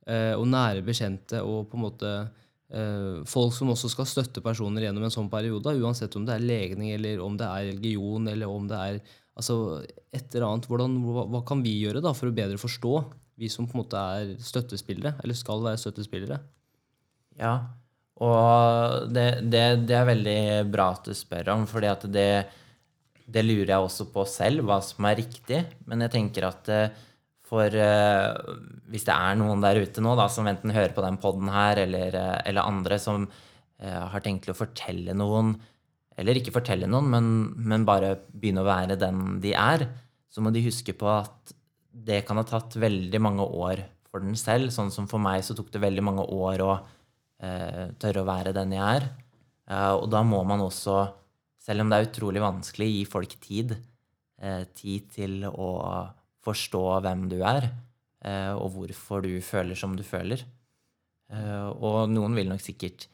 uh, 0.09 0.33
og 0.39 0.47
nære 0.49 0.85
bekjente 0.85 1.43
og 1.43 1.67
på 1.69 1.77
en 1.77 1.83
måte 1.83 2.13
uh, 2.23 3.19
folk 3.29 3.53
som 3.53 3.73
også 3.73 3.91
skal 3.91 4.07
støtte 4.09 4.41
personer 4.45 4.87
gjennom 4.87 5.05
en 5.05 5.13
sånn 5.13 5.29
periode, 5.31 5.75
uansett 5.83 6.15
om 6.17 6.25
det 6.25 6.37
er 6.37 6.47
legning 6.47 6.93
eller 6.95 7.21
om 7.21 7.37
det 7.37 7.49
er 7.49 7.69
religion 7.73 8.31
eller 8.31 8.49
om 8.49 8.65
det 8.71 8.79
er 8.79 9.01
altså, 9.35 9.83
et 10.15 10.25
eller 10.31 10.47
annet. 10.49 10.69
Hvordan, 10.71 10.97
hva, 11.05 11.27
hva, 11.35 11.43
kan 11.47 11.61
vi 11.65 11.75
gjøre 11.81 12.01
da 12.03 12.15
for 12.17 12.31
å 12.31 12.35
bedre 12.35 12.61
forstå, 12.61 12.95
vi 13.41 13.49
som 13.49 13.67
på 13.67 13.77
en 13.77 13.83
måte 13.83 13.99
er 14.17 14.35
støttespillere, 14.41 15.17
eller 15.23 15.37
skal 15.37 15.63
være 15.65 15.81
støttespillere? 15.81 16.39
Ja, 17.39 17.55
og 18.23 19.07
det, 19.13 19.27
det, 19.51 19.63
det 19.89 19.95
er 19.97 20.09
veldig 20.11 20.41
bra 20.71 20.91
at 20.93 21.07
du 21.09 21.15
spør 21.17 21.49
om, 21.55 21.65
at 21.65 22.05
det, 22.13 22.27
det 23.25 23.43
lurer 23.43 23.73
jeg 23.73 23.87
også 23.87 24.07
på 24.13 24.25
selv, 24.29 24.63
hva 24.67 24.79
som 24.85 25.07
er 25.09 25.19
riktig. 25.19 25.63
Men 25.89 26.05
jeg 26.05 26.13
tenker 26.13 26.47
at 26.47 26.69
eh, 26.71 27.01
for 27.53 27.69
uh, 27.69 28.55
hvis 28.89 29.05
det 29.05 29.13
er 29.13 29.35
noen 29.37 29.61
der 29.61 29.81
ute 29.83 30.01
nå 30.01 30.15
da, 30.17 30.29
som 30.31 30.47
enten 30.49 30.73
hører 30.73 30.93
på 30.95 31.03
den 31.05 31.19
poden 31.21 31.51
her, 31.53 31.83
eller, 31.83 32.15
uh, 32.15 32.39
eller, 32.47 32.65
andre 32.65 32.97
som 33.01 33.27
uh, 33.27 34.05
har 34.13 34.23
tenkt 34.25 34.49
å 34.49 34.57
fortelle 34.57 35.13
noen, 35.17 35.53
eller 36.17 36.39
ikke 36.39 36.55
fortelle 36.55 36.89
noen, 36.89 37.11
men, 37.13 37.27
men, 37.57 37.85
bare 37.85 38.15
begynne 38.31 38.63
å 38.63 38.69
være 38.69 38.97
den 39.01 39.41
de 39.43 39.53
er, 39.57 39.85
så 40.33 40.41
må 40.41 40.53
de 40.53 40.65
huske 40.65 40.95
på 40.97 41.09
at 41.11 41.53
det 41.93 42.23
kan 42.25 42.39
ha 42.39 42.45
tatt 42.47 42.77
veldig 42.81 43.21
mange 43.21 43.45
år 43.45 43.83
for 44.09 44.23
den 44.23 44.37
selv. 44.39 44.71
Sånn 44.73 44.89
som 44.93 45.05
for 45.09 45.21
meg 45.21 45.43
så 45.45 45.53
tok 45.57 45.69
det 45.73 45.83
veldig 45.83 46.05
mange 46.05 46.25
år 46.25 46.63
å 46.65 46.71
tørre 47.99 48.21
å 48.21 48.27
være 48.27 48.53
den 48.55 48.71
jeg 48.71 48.99
er. 49.01 49.05
og 49.97 50.05
da 50.11 50.21
må 50.23 50.39
man 50.47 50.61
også, 50.63 50.95
selv 51.59 51.83
om 51.83 51.89
det 51.91 51.97
er 51.97 52.07
utrolig 52.07 52.43
vanskelig, 52.43 52.87
gi 52.93 53.01
folk 53.09 53.33
tid. 53.43 53.73
tid 54.79 55.09
til 55.11 55.43
å 55.47 55.69
forstå 56.43 56.83
hvem 57.03 57.27
du 57.31 57.39
er, 57.45 57.69
eh, 58.23 58.51
og 58.53 58.75
hvorfor 58.75 59.23
du 59.23 59.33
føler 59.43 59.79
som 59.79 59.95
du 59.95 60.03
føler. 60.03 60.43
Eh, 61.31 61.69
og 61.73 62.11
noen 62.11 62.35
vil 62.37 62.51
nok 62.51 62.63
sikkert 62.63 63.07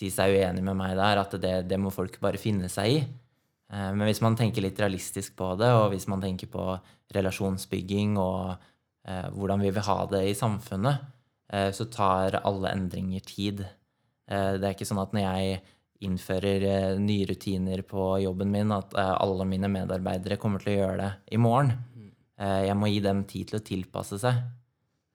si 0.00 0.10
seg 0.12 0.36
uenig 0.36 0.64
med 0.64 0.78
meg 0.78 0.96
der, 0.98 1.22
at 1.24 1.34
det, 1.42 1.54
det 1.68 1.80
må 1.80 1.92
folk 1.92 2.20
bare 2.22 2.40
finne 2.40 2.70
seg 2.72 2.94
i. 2.94 3.00
Eh, 3.70 3.90
men 3.92 4.06
hvis 4.08 4.22
man 4.24 4.38
tenker 4.38 4.64
litt 4.64 4.80
realistisk 4.80 5.36
på 5.38 5.54
det, 5.60 5.70
og 5.76 5.90
hvis 5.94 6.08
man 6.10 6.22
tenker 6.22 6.50
på 6.52 6.66
relasjonsbygging 7.16 8.16
og 8.20 8.54
eh, 9.06 9.26
hvordan 9.34 9.64
vi 9.66 9.74
vil 9.74 9.88
ha 9.90 9.98
det 10.12 10.24
i 10.30 10.38
samfunnet, 10.38 11.02
eh, 11.02 11.16
så 11.50 11.84
tar 11.90 12.36
alle 12.46 12.70
endringer 12.70 13.24
tid. 13.26 13.64
Eh, 14.30 14.52
det 14.56 14.64
er 14.64 14.74
ikke 14.76 14.86
sånn 14.86 15.02
at 15.02 15.14
når 15.16 15.26
jeg 15.26 15.60
innfører 16.06 16.96
nye 17.02 17.26
rutiner 17.28 17.82
på 17.84 18.04
jobben 18.22 18.52
min, 18.54 18.70
at 18.72 18.94
alle 18.96 19.44
mine 19.44 19.68
medarbeidere 19.68 20.38
kommer 20.40 20.62
til 20.62 20.72
å 20.72 20.78
gjøre 20.78 21.00
det 21.02 21.10
i 21.36 21.40
morgen. 21.42 21.74
Eh, 22.40 22.62
jeg 22.68 22.76
må 22.78 22.88
gi 22.88 23.02
dem 23.04 23.24
tid 23.28 23.50
til 23.50 23.60
å 23.60 23.64
tilpasse 23.64 24.18
seg. 24.22 24.40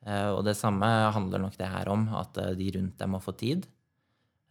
Eh, 0.05 0.29
og 0.29 0.43
det 0.45 0.55
samme 0.57 0.89
handler 1.15 1.41
nok 1.41 1.57
det 1.57 1.71
her 1.71 1.89
om, 1.91 2.07
at 2.19 2.37
eh, 2.41 2.53
de 2.59 2.69
rundt 2.77 2.99
deg 3.01 3.11
må 3.11 3.21
få 3.23 3.35
tid. 3.37 3.67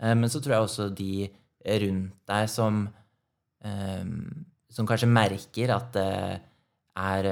Men 0.04 0.26
så 0.28 0.40
tror 0.42 0.52
jeg 0.52 0.66
også 0.66 0.84
de 0.90 1.28
rundt 1.80 2.16
deg 2.28 2.48
som, 2.50 2.80
som 4.74 4.88
kanskje 4.90 5.06
merker 5.08 5.70
at 5.70 5.92
det 5.94 6.08
er 6.98 7.28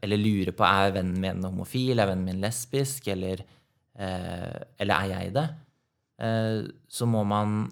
Eller 0.00 0.22
lurer 0.22 0.54
på 0.56 0.64
er 0.64 0.94
vennen 0.94 1.18
min 1.20 1.42
homofil, 1.44 1.98
er 1.98 2.12
vennen 2.12 2.30
min 2.30 2.40
lesbisk, 2.40 3.10
eller, 3.12 3.42
eller 3.94 4.94
er 4.94 5.10
jeg 5.12 5.34
det? 5.36 5.44
Så 6.90 7.06
må 7.06 7.20
man 7.30 7.68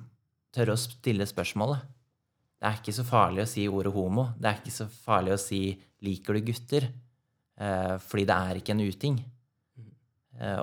tørre 0.54 0.76
å 0.76 0.80
stille 0.80 1.26
spørsmålet. 1.26 1.82
Det 2.62 2.68
er 2.68 2.76
ikke 2.78 2.94
så 2.94 3.04
farlig 3.08 3.42
å 3.42 3.50
si 3.50 3.64
ordet 3.66 3.90
homo. 3.96 4.28
Det 4.38 4.46
er 4.46 4.60
ikke 4.60 4.74
så 4.74 4.86
farlig 4.86 5.34
å 5.34 5.40
si 5.40 5.62
'liker 6.02 6.38
du 6.38 6.46
gutter'? 6.52 6.88
fordi 8.02 8.24
det 8.26 8.36
er 8.36 8.58
ikke 8.58 8.72
en 8.74 8.86
uting. 8.86 9.16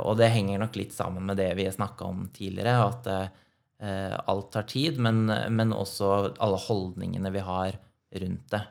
og 0.04 0.18
det 0.18 0.32
henger 0.32 0.60
nok 0.60 0.76
litt 0.76 0.96
sammen 0.96 1.26
med 1.26 1.38
det 1.38 1.52
vi 1.56 1.68
snakka 1.68 2.08
om 2.08 2.28
tidligere, 2.34 2.88
at 2.88 3.32
Eh, 3.80 4.16
alt 4.26 4.52
tar 4.52 4.66
tid, 4.68 4.98
men, 5.00 5.24
men, 5.56 5.72
også 5.72 6.34
alle 6.44 6.60
holdningene 6.60 7.32
vi 7.32 7.44
har 7.48 7.78
rundt 8.24 8.52
det. 8.52 8.62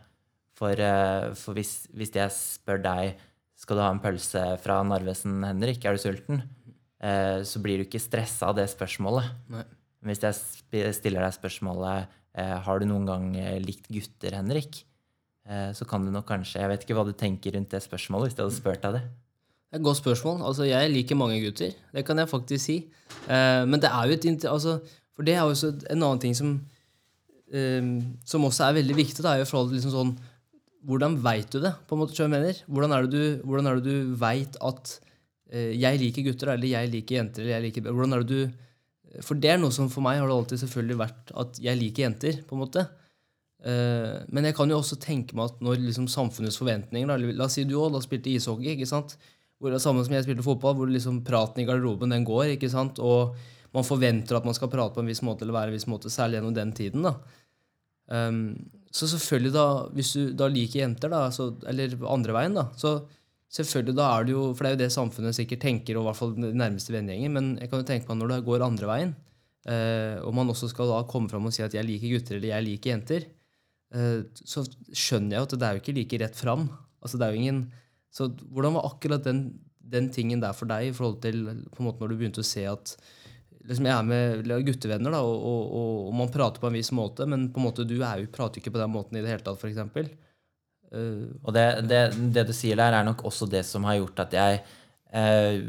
For, 0.59 0.83
eh, 0.85 1.31
for 1.39 1.57
hvis, 1.57 1.87
hvis, 1.97 2.13
jeg 2.13 2.35
spør 2.35 2.83
deg 2.85 3.23
skal 3.59 3.79
du 3.79 3.83
ha 3.87 3.89
en 3.95 4.03
pølse 4.05 4.43
fra 4.61 4.83
Narvesen, 4.85 5.41
Henrik, 5.47 5.87
er 5.89 5.97
du 5.97 6.03
sulten? 6.03 6.43
Eh, 6.99 7.41
så 7.47 7.63
blir 7.63 7.79
du 7.79 7.87
ikke 7.87 8.03
stressa 8.03 8.51
av 8.51 8.59
det 8.59 8.67
spørsmålet. 8.73 9.31
Nei. 9.55 9.65
Hvis 10.09 10.23
jeg 10.23 10.95
stiller 10.95 11.25
deg 11.27 11.35
spørsmålet 11.35 12.15
har 12.39 12.79
du 12.79 12.85
noen 12.87 13.07
gang 13.09 13.25
likt 13.59 13.89
gutter, 13.91 14.37
Henrik, 14.39 14.77
så 15.75 15.87
kan 15.91 16.05
du 16.07 16.13
nok 16.15 16.29
kanskje 16.29 16.61
Jeg 16.61 16.71
vet 16.71 16.85
ikke 16.85 16.95
hva 16.95 17.03
du 17.09 17.11
tenker 17.19 17.57
rundt 17.57 17.73
det 17.75 17.81
spørsmålet, 17.83 18.29
hvis 18.29 18.37
jeg 18.37 18.45
hadde 18.45 18.59
spurt 18.61 18.85
deg 18.85 18.95
det. 18.95 19.01
Det 19.69 19.77
er 19.77 19.81
et 19.83 19.85
godt 19.85 19.99
spørsmål. 20.01 20.39
Altså, 20.49 20.65
jeg 20.65 20.89
liker 20.95 21.17
mange 21.21 21.43
gutter. 21.43 21.75
Det 21.93 22.05
kan 22.09 22.17
jeg 22.17 22.31
faktisk 22.31 22.63
si. 22.65 22.77
Eh, 23.29 23.65
men 23.69 23.77
det 23.83 23.91
er 23.93 24.07
jo 24.09 24.15
et 24.17 24.45
altså, 24.49 24.79
For 25.13 25.27
det 25.27 25.35
er 25.35 25.43
jo 25.43 25.53
også 25.53 25.73
en 25.91 26.03
annen 26.03 26.21
ting 26.23 26.37
som 26.37 26.55
eh, 27.53 27.83
Som 28.25 28.45
også 28.49 28.65
er 28.65 28.79
veldig 28.81 28.97
viktig. 28.97 29.21
Det 29.21 29.29
er 29.29 29.43
jo 29.43 29.45
i 29.45 29.51
forhold 29.51 29.69
til 29.69 29.77
liksom 29.77 29.93
sånn 29.93 30.15
Hvordan 30.89 31.19
veit 31.21 31.53
du 31.53 31.61
det? 31.61 31.75
på 31.87 31.97
en 31.97 32.01
måte, 32.01 32.15
jeg 32.17 32.31
mener? 32.31 32.63
Hvordan 32.67 32.93
er 32.95 33.03
det 33.05 33.11
du, 33.13 33.43
hvordan 33.45 33.67
er 33.67 33.77
det 33.77 33.85
du 33.85 34.15
veit 34.17 34.57
at 34.63 34.95
eh, 34.95 35.08
jeg 35.49 36.01
liker 36.03 36.27
gutter, 36.27 36.53
eller 36.53 36.69
jeg 36.69 36.91
liker 36.93 37.17
jenter? 37.17 37.43
eller 37.43 37.55
jeg 37.57 37.67
liker, 37.69 37.89
hvordan 37.89 38.13
er 38.13 38.25
det 38.25 38.29
du 38.37 39.21
For 39.25 39.39
det 39.41 39.55
er 39.55 39.61
noe 39.63 39.73
som 39.73 39.89
for 39.89 40.05
meg 40.05 40.19
har 40.21 40.29
det 40.29 40.35
alltid 40.37 40.61
selvfølgelig 40.61 40.99
vært 41.01 41.33
at 41.43 41.61
jeg 41.65 41.81
liker 41.81 42.05
jenter. 42.05 42.43
på 42.45 42.57
en 42.57 42.61
måte. 42.61 42.85
Uh, 43.59 44.21
men 44.31 44.45
jeg 44.47 44.55
kan 44.55 44.71
jo 44.71 44.77
også 44.79 45.01
tenke 45.03 45.35
meg 45.35 45.49
at 45.51 45.65
når 45.65 45.81
liksom 45.83 46.07
samfunnets 46.13 46.61
forventninger 46.61 47.09
da, 47.11 47.17
La 47.19 47.49
oss 47.49 47.57
si 47.59 47.65
du 47.67 47.75
òg 47.81 47.97
spilte 48.05 48.31
ishockey. 48.31 48.77
ikke 48.77 48.87
sant? 48.87 49.17
hvor 49.59 49.73
det 49.73 49.79
er 49.81 49.83
samme 49.83 50.05
som 50.07 50.15
jeg 50.15 50.27
spilte 50.27 50.47
fotball, 50.47 50.77
hvor 50.79 50.91
liksom 50.91 51.23
praten 51.27 51.63
i 51.63 51.67
garderoben 51.67 52.15
den 52.15 52.27
går. 52.27 52.55
ikke 52.55 52.71
sant? 52.71 53.01
Og 53.03 53.35
man 53.75 53.87
forventer 53.87 54.39
at 54.39 54.47
man 54.47 54.57
skal 54.57 54.71
prate 54.71 54.95
på 54.95 55.03
en 55.03 55.11
viss 55.11 55.23
måte 55.27 55.45
eller 55.45 55.57
være 55.57 55.73
en 55.73 55.79
viss 55.79 55.89
måte, 55.91 56.13
særlig 56.13 56.39
gjennom 56.39 56.55
den 56.57 56.73
tiden. 56.79 57.07
da. 57.09 57.17
Um, 58.09 58.71
så 58.95 59.09
selvfølgelig, 59.11 59.53
da, 59.53 59.67
hvis 59.93 60.13
du 60.17 60.33
da 60.39 60.47
liker 60.49 60.81
jenter, 60.81 61.11
da, 61.13 61.27
så, 61.35 61.51
eller 61.69 61.99
andre 62.09 62.37
veien, 62.39 62.55
da, 62.57 62.69
så 62.79 62.95
selvfølgelig 63.55 63.97
da 63.97 64.11
er 64.13 64.27
det 64.29 64.35
jo 64.35 64.43
For 64.53 64.65
det 64.65 64.71
er 64.71 64.77
jo 64.77 64.83
det 64.83 64.93
samfunnet 64.95 65.37
sikkert 65.37 65.65
tenker, 65.65 65.97
og 65.97 66.05
i 66.05 66.09
hvert 66.11 66.21
fall 66.21 66.37
den 66.37 66.61
nærmeste 66.61 66.93
vennegjengen. 66.95 67.35
Men 67.35 67.51
jeg 67.63 67.71
kan 67.71 67.83
jo 67.83 67.89
tenke 67.89 68.11
meg 68.11 68.21
når 68.21 68.35
det 68.35 68.45
går 68.49 68.67
andre 68.67 68.91
veien, 68.91 69.17
uh, 69.71 70.17
og 70.27 70.37
man 70.37 70.53
også 70.53 70.71
skal 70.73 70.93
da 70.93 71.03
komme 71.09 71.33
fram 71.33 71.49
og 71.49 71.55
si 71.57 71.65
at 71.65 71.77
jeg 71.77 71.87
liker 71.87 72.15
gutter 72.17 72.39
eller 72.39 72.53
jeg 72.53 72.67
liker 72.67 72.95
jenter, 72.95 73.29
uh, 73.97 74.21
så 74.45 74.67
skjønner 74.93 75.37
jeg 75.37 75.43
jo 75.43 75.49
at 75.49 75.57
det 75.57 75.69
er 75.69 75.79
jo 75.79 75.85
ikke 75.85 75.97
like 76.01 76.23
rett 76.25 76.39
fram. 76.39 76.69
Altså, 76.99 77.21
det 77.21 77.29
er 77.29 77.37
jo 77.37 77.47
ingen 77.47 77.63
så 78.15 78.29
hvordan 78.29 78.79
var 78.79 78.89
akkurat 78.89 79.25
den, 79.25 79.43
den, 79.79 80.09
tingen 80.13 80.41
der 80.43 80.57
for 80.57 80.69
deg 80.71 80.89
i 80.89 80.95
forhold 80.97 81.21
til 81.23 81.45
på 81.69 81.83
en 81.83 81.89
måte 81.89 82.03
når 82.03 82.13
du 82.13 82.21
begynte 82.21 82.45
å 82.45 82.47
se 82.47 82.65
at 82.69 82.97
liksom 83.69 83.85
Jeg 83.85 83.93
er 83.93 84.07
med 84.09 84.49
guttevenner, 84.65 85.13
da, 85.13 85.19
og, 85.21 85.43
og, 85.45 85.65
og, 85.77 85.97
og, 86.07 86.13
man 86.17 86.31
prater 86.33 86.63
på 86.63 86.71
en 86.71 86.77
viss 86.79 86.89
måte, 86.97 87.27
men 87.29 87.51
på 87.53 87.61
en 87.61 87.67
måte 87.67 87.85
du 87.85 87.99
er 87.99 88.23
jo, 88.23 88.31
prater 88.33 88.63
ikke 88.63 88.73
på 88.73 88.81
den 88.81 88.95
måten 88.95 89.19
i 89.19 89.21
det 89.21 89.29
hele 89.29 89.45
tatt, 89.45 89.61
f.eks. 89.61 90.09
Uh, 90.89 91.37
og 91.45 91.53
det, 91.53 91.67
det, 91.89 92.03
det, 92.33 92.47
du 92.49 92.55
sier 92.57 92.79
der, 92.79 92.97
er 92.97 93.07
nok 93.07 93.27
også 93.29 93.49
det 93.51 93.65
som 93.69 93.85
har 93.85 93.99
gjort 93.99 94.23
at 94.25 94.37
jeg 94.39 94.61
uh, 95.13 95.61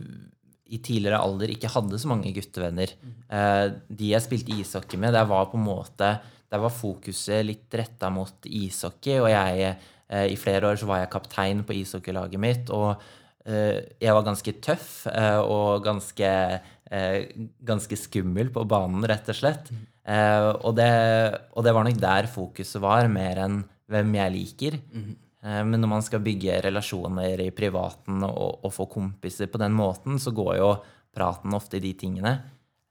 i 0.70 0.80
tidligere 0.86 1.20
alder 1.20 1.52
ikke 1.52 1.72
hadde 1.74 2.00
så 2.00 2.12
mange 2.12 2.32
guttevenner. 2.36 2.94
Uh, 3.28 3.76
de 3.90 4.14
jeg 4.14 4.24
spilte 4.24 4.56
ishockey 4.56 5.02
med, 5.02 5.16
der 5.18 5.28
var 5.28 5.50
på 5.52 5.60
en 5.60 5.66
måte 5.68 6.14
der 6.50 6.62
var 6.64 6.74
fokuset 6.74 7.44
litt 7.46 7.76
retta 7.78 8.10
mot 8.10 8.48
ishockey, 8.48 9.20
og 9.22 9.28
jeg 9.30 9.76
I 10.10 10.38
flere 10.42 10.72
år 10.72 10.80
så 10.82 10.88
var 10.90 11.04
jeg 11.04 11.12
kaptein 11.14 11.60
på 11.62 11.76
ishockeylaget 11.78 12.42
mitt, 12.42 12.72
og 12.74 12.98
jeg 13.46 14.16
var 14.18 14.26
ganske 14.26 14.56
tøff 14.58 15.04
og 15.46 15.84
ganske, 15.86 16.32
ganske 17.70 18.00
skummel 18.02 18.50
på 18.56 18.64
banen, 18.66 19.06
rett 19.06 19.30
og 19.30 19.38
slett. 19.38 19.70
Og 20.66 20.74
det, 20.82 20.90
og 21.54 21.68
det 21.70 21.76
var 21.78 21.86
nok 21.86 22.02
der 22.02 22.32
fokuset 22.34 22.82
var, 22.82 23.06
mer 23.14 23.44
enn 23.46 23.62
hvem 23.90 24.16
jeg 24.20 24.36
liker. 24.36 24.78
Mm. 24.94 25.10
Men 25.40 25.80
når 25.80 25.88
man 25.88 26.04
skal 26.04 26.20
bygge 26.20 26.58
relasjoner 26.66 27.40
i 27.46 27.52
privaten 27.56 28.26
og, 28.28 28.60
og, 28.60 28.74
få 28.76 28.90
kompiser 28.92 29.48
på 29.48 29.62
den 29.62 29.72
måten, 29.72 30.18
så 30.20 30.34
går 30.36 30.58
jo 30.60 30.74
praten 31.16 31.56
ofte 31.56 31.78
i 31.80 31.84
de 31.86 31.94
tingene. 31.96 32.34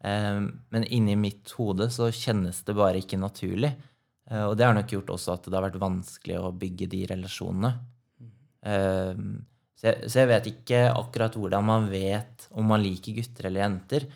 Men 0.01 0.87
inni 0.89 1.13
mitt 1.21 1.53
hode 1.59 1.91
så 1.93 2.09
kjennes 2.09 2.63
det 2.65 2.77
bare 2.79 3.03
ikke 3.03 3.21
naturlig. 3.21 3.75
Eh, 4.31 4.45
og 4.47 4.57
det 4.57 4.65
har 4.65 4.77
nok 4.77 4.95
gjort 4.97 5.13
også 5.17 5.35
at 5.37 5.49
det 5.49 5.59
har 5.59 5.67
vært 5.69 5.81
vanskelig 5.83 6.41
å 6.41 6.55
bygge 6.57 6.89
de 6.93 7.03
relasjonene. 7.13 7.75
Så 9.79 9.87
jeg, 9.87 10.11
så 10.11 10.23
jeg 10.25 10.29
vet 10.33 10.49
ikke 10.51 10.79
akkurat 10.91 11.37
hvordan 11.39 11.67
man 11.69 11.85
vet 11.93 12.49
om 12.59 12.67
man 12.67 12.83
liker 12.83 13.15
gutter 13.21 13.47
eller 13.49 13.63
jenter. 13.63 14.09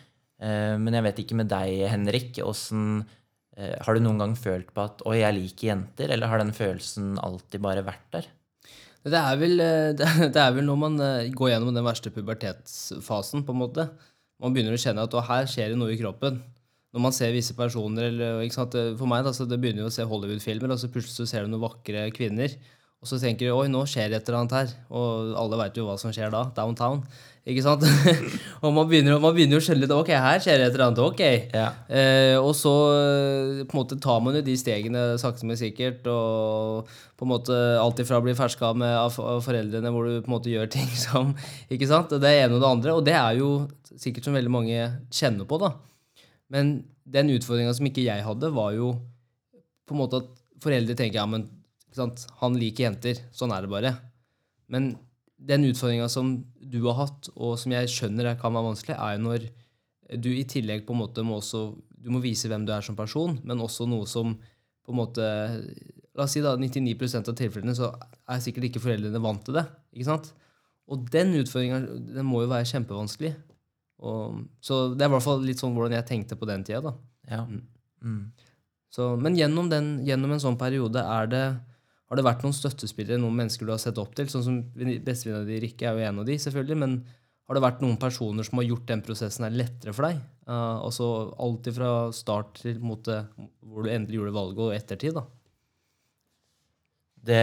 Eh, 0.43 0.75
men 0.79 0.97
jeg 0.97 1.05
vet 1.07 1.21
ikke 1.23 1.37
med 1.39 1.51
deg, 1.51 1.85
Henrik. 1.93 2.39
Eh, 2.43 3.21
har 3.57 3.93
du 3.93 4.01
noen 4.01 4.21
gang 4.21 4.31
følt 4.39 4.71
på 4.73 4.85
at 4.87 5.03
'oi, 5.05 5.19
jeg 5.19 5.37
liker 5.37 5.67
jenter', 5.67 6.09
eller 6.13 6.31
har 6.31 6.41
den 6.41 6.55
følelsen 6.55 7.19
alltid 7.21 7.61
bare 7.61 7.85
vært 7.85 8.07
der? 8.15 8.29
Det 9.03 9.19
er 9.19 9.37
vel, 9.37 9.57
det 10.33 10.41
er 10.41 10.55
vel 10.55 10.65
når 10.65 10.79
man 10.79 10.97
går 11.35 11.53
gjennom 11.53 11.75
den 11.75 11.85
verste 11.85 12.09
pubertetsfasen, 12.13 13.45
på 13.45 13.53
en 13.53 13.61
måte. 13.61 13.87
Man 14.41 14.55
begynner 14.55 14.73
å 14.73 14.81
kjenne 14.81 15.05
at 15.05 15.19
her 15.29 15.47
skjer 15.47 15.73
det 15.73 15.79
noe 15.79 15.93
i 15.93 15.99
kroppen 15.99 16.41
når 16.93 17.01
man 17.07 17.15
ser 17.15 17.33
visse 17.33 17.55
personer 17.57 18.11
eller, 18.11 18.43
For 18.99 19.09
meg 19.09 19.25
da, 19.25 19.33
det 19.33 19.59
begynner 19.59 19.85
jo 19.85 19.89
å 19.89 19.93
se 19.93 20.05
Hollywood-filmer, 20.05 20.73
og 20.73 20.79
så 20.79 20.91
plutselig 20.93 21.25
så 21.25 21.29
ser 21.29 21.45
du 21.45 21.49
noen 21.49 21.65
vakre 21.65 22.05
kvinner. 22.13 22.53
Og 23.03 23.09
så 23.09 23.19
tenker 23.19 23.49
du 23.49 23.57
oi, 23.57 23.67
nå 23.67 23.83
skjer 23.89 24.07
det 24.07 24.21
et 24.21 24.29
eller 24.29 24.39
annet 24.39 24.53
her. 24.55 24.73
Og 24.95 25.33
alle 25.35 25.57
veit 25.59 25.75
jo 25.75 25.83
hva 25.89 25.97
som 25.99 26.13
skjer 26.15 26.31
da. 26.31 26.45
Downtown. 26.55 27.01
Ikke 27.43 27.59
sant? 27.65 27.83
og 28.63 28.69
man 28.71 28.87
begynner, 28.87 29.17
man 29.19 29.33
begynner 29.35 29.57
jo 29.57 29.59
å 29.59 29.63
skjønne 29.65 29.83
litt 29.83 29.91
ok, 29.91 30.13
her 30.15 30.39
skjer 30.39 30.61
det 30.61 30.67
et 30.69 30.77
eller 30.77 30.85
annet. 30.85 31.01
ok. 31.03 31.23
Ja. 31.51 31.65
Eh, 31.91 32.35
og 32.39 32.53
så 32.55 32.71
eh, 32.95 33.65
på 33.67 33.75
en 33.75 33.81
måte 33.81 33.97
tar 33.99 34.21
man 34.23 34.37
jo 34.39 34.43
de 34.47 34.55
stegene 34.55 35.01
sakte, 35.19 35.43
men 35.49 35.59
sikkert. 35.59 36.07
Og 36.07 36.87
på 37.19 37.27
en 37.27 37.33
måte 37.33 37.57
alt 37.81 37.99
ifra 37.99 38.21
å 38.21 38.23
bli 38.23 38.35
ferska 38.37 38.71
med 38.79 38.95
av, 38.95 39.19
foreldrene, 39.43 39.91
hvor 39.91 40.07
du 40.07 40.21
på 40.21 40.31
en 40.31 40.35
måte 40.37 40.53
gjør 40.53 40.71
ting 40.71 40.87
som 41.05 41.35
ikke 41.67 41.91
sant? 41.91 42.15
Det 42.15 42.31
er 42.31 42.45
ene 42.45 42.55
og 42.55 42.63
det 42.63 42.69
andre. 42.71 42.95
Og 42.95 43.03
det 43.09 43.17
er 43.19 43.41
jo 43.41 43.51
sikkert 43.91 44.29
som 44.29 44.39
veldig 44.39 44.53
mange 44.55 44.87
kjenner 45.11 45.49
på. 45.49 45.59
da. 45.59 45.73
Men 46.55 46.77
den 47.03 47.35
utfordringa 47.35 47.75
som 47.75 47.91
ikke 47.91 48.07
jeg 48.07 48.23
hadde, 48.23 48.55
var 48.55 48.71
jo 48.77 48.93
på 49.83 49.97
en 49.97 49.99
måte 49.99 50.23
at 50.23 50.31
foreldre 50.63 50.95
tenker 50.95 51.19
ja, 51.19 51.27
men 51.27 51.49
han 51.97 52.59
liker 52.59 52.87
jenter. 52.87 53.21
Sånn 53.35 53.53
er 53.55 53.65
det 53.65 53.71
bare. 53.71 53.95
Men 54.71 54.93
den 55.43 55.67
utfordringa 55.67 56.07
som 56.11 56.35
du 56.55 56.79
har 56.87 57.01
hatt, 57.01 57.29
og 57.35 57.57
som 57.59 57.73
jeg 57.75 57.91
skjønner 57.91 58.33
kan 58.39 58.55
være 58.55 58.69
vanskelig, 58.71 58.95
er 58.95 59.17
jo 59.17 59.23
når 59.27 59.49
du 60.23 60.29
i 60.33 60.45
tillegg 60.47 60.85
på 60.87 60.93
en 60.95 61.01
måte 61.01 61.23
må 61.25 61.39
også 61.39 61.71
du 62.03 62.11
må 62.11 62.19
vise 62.23 62.49
hvem 62.51 62.65
du 62.67 62.73
er 62.75 62.83
som 62.83 62.97
person, 62.99 63.37
men 63.47 63.63
også 63.63 63.87
noe 63.87 64.07
som 64.09 64.35
på 64.83 64.91
en 64.91 64.99
måte 64.99 65.27
La 66.13 66.27
oss 66.27 66.35
si 66.35 66.43
da, 66.45 66.51
99% 66.59 67.31
av 67.31 67.33
tilfellene 67.33 67.73
så 67.73 67.87
er 68.29 68.41
sikkert 68.43 68.67
ikke 68.67 68.83
foreldrene 68.83 69.17
vant 69.23 69.39
til 69.47 69.55
det. 69.57 69.63
ikke 69.95 70.05
sant? 70.05 70.27
Og 70.85 71.07
den 71.09 71.31
utfordringa 71.39 72.21
må 72.21 72.43
jo 72.43 72.51
være 72.51 72.67
kjempevanskelig. 72.69 73.31
Og, 74.05 74.43
så 74.61 74.77
det 74.93 75.07
er 75.07 75.09
i 75.09 75.13
hvert 75.15 75.25
fall 75.25 75.41
litt 75.41 75.63
sånn 75.63 75.73
hvordan 75.73 75.95
jeg 75.97 76.05
tenkte 76.11 76.37
på 76.37 76.45
den 76.45 76.65
tida. 76.67 76.83
da. 76.85 76.93
Ja. 77.31 77.39
Mm. 77.47 77.63
mm. 78.05 78.21
Så, 78.93 79.07
men 79.17 79.39
gjennom, 79.39 79.71
den, 79.71 79.87
gjennom, 80.05 80.35
en 80.35 80.43
sånn 80.43 80.59
periode 80.61 81.01
er 81.01 81.31
det, 81.31 81.43
har 82.13 82.19
det 82.19 82.27
vært 82.27 82.43
noen 82.45 82.53
støttespillere, 82.53 83.17
noen 83.17 83.39
mennesker 83.41 83.65
du 83.65 83.73
har 83.73 83.81
sett 83.81 83.97
opp 83.97 84.13
til? 84.13 84.27
Sånn 84.29 84.45
som 84.45 84.61
Bestevenninna 84.77 85.47
di 85.47 85.59
Rikke 85.63 85.87
er 85.89 85.97
jo 85.97 86.07
en 86.11 86.21
av 86.21 86.27
de, 86.29 86.35
selvfølgelig. 86.37 86.77
Men 86.83 86.99
har 87.49 87.57
det 87.57 87.63
vært 87.65 87.81
noen 87.81 87.97
personer 87.99 88.45
som 88.45 88.61
har 88.61 88.67
gjort 88.69 88.85
den 88.91 89.01
prosessen 89.03 89.47
her 89.47 89.55
lettere 89.57 89.95
for 89.97 90.05
deg? 90.05 90.19
Uh, 90.45 90.83
altså 90.85 91.07
alt 91.41 91.69
fra 91.73 91.93
start 92.13 92.61
til 92.61 92.77
måte, 92.85 93.23
hvor 93.65 93.81
du 93.81 93.89
endelig 93.89 94.21
gjorde 94.21 94.35
valget, 94.37 94.61
og 94.67 94.75
ettertid? 94.77 95.17
da? 95.17 95.25
Det 97.23 97.41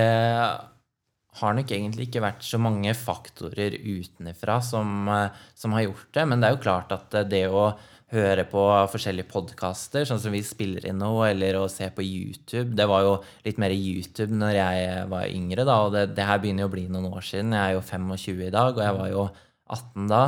har 1.40 1.54
nok 1.56 1.74
egentlig 1.74 2.08
ikke 2.08 2.22
vært 2.22 2.46
så 2.46 2.58
mange 2.62 2.94
faktorer 2.94 3.74
utenfra 3.74 4.58
som, 4.64 5.08
eh, 5.08 5.42
som, 5.54 5.74
har 5.76 5.86
gjort 5.86 6.08
det. 6.16 6.26
Men 6.26 6.40
det 6.40 6.48
er 6.48 6.56
jo 6.56 6.64
klart 6.64 6.94
at 6.94 7.14
eh, 7.14 7.28
det 7.28 7.44
å 7.48 7.70
høre 8.10 8.44
på 8.50 8.62
forskjellige 8.90 9.30
podkaster, 9.30 10.06
sånn 10.08 10.20
som 10.22 10.34
vi 10.34 10.42
spiller 10.46 10.88
inn 10.90 10.98
nå, 10.98 11.12
eller 11.28 11.60
å 11.60 11.68
se 11.70 11.86
på 11.94 12.02
YouTube 12.02 12.74
Det 12.78 12.86
var 12.90 13.04
jo 13.06 13.12
litt 13.46 13.60
mer 13.62 13.74
YouTube 13.74 14.34
når 14.34 14.56
jeg 14.56 15.06
var 15.12 15.30
yngre, 15.30 15.66
da, 15.68 15.78
og 15.86 15.94
det, 15.94 16.04
det 16.16 16.26
her 16.26 16.42
begynner 16.42 16.66
jo 16.66 16.70
å 16.70 16.74
bli 16.74 16.88
noen 16.90 17.10
år 17.12 17.24
siden. 17.26 17.54
Jeg 17.54 17.62
er 17.62 17.78
jo 17.78 17.86
25 17.86 18.44
i 18.48 18.52
dag, 18.54 18.74
og 18.74 18.84
jeg 18.84 18.98
var 18.98 19.12
jo 19.12 19.24
18 19.70 20.10
da. 20.10 20.24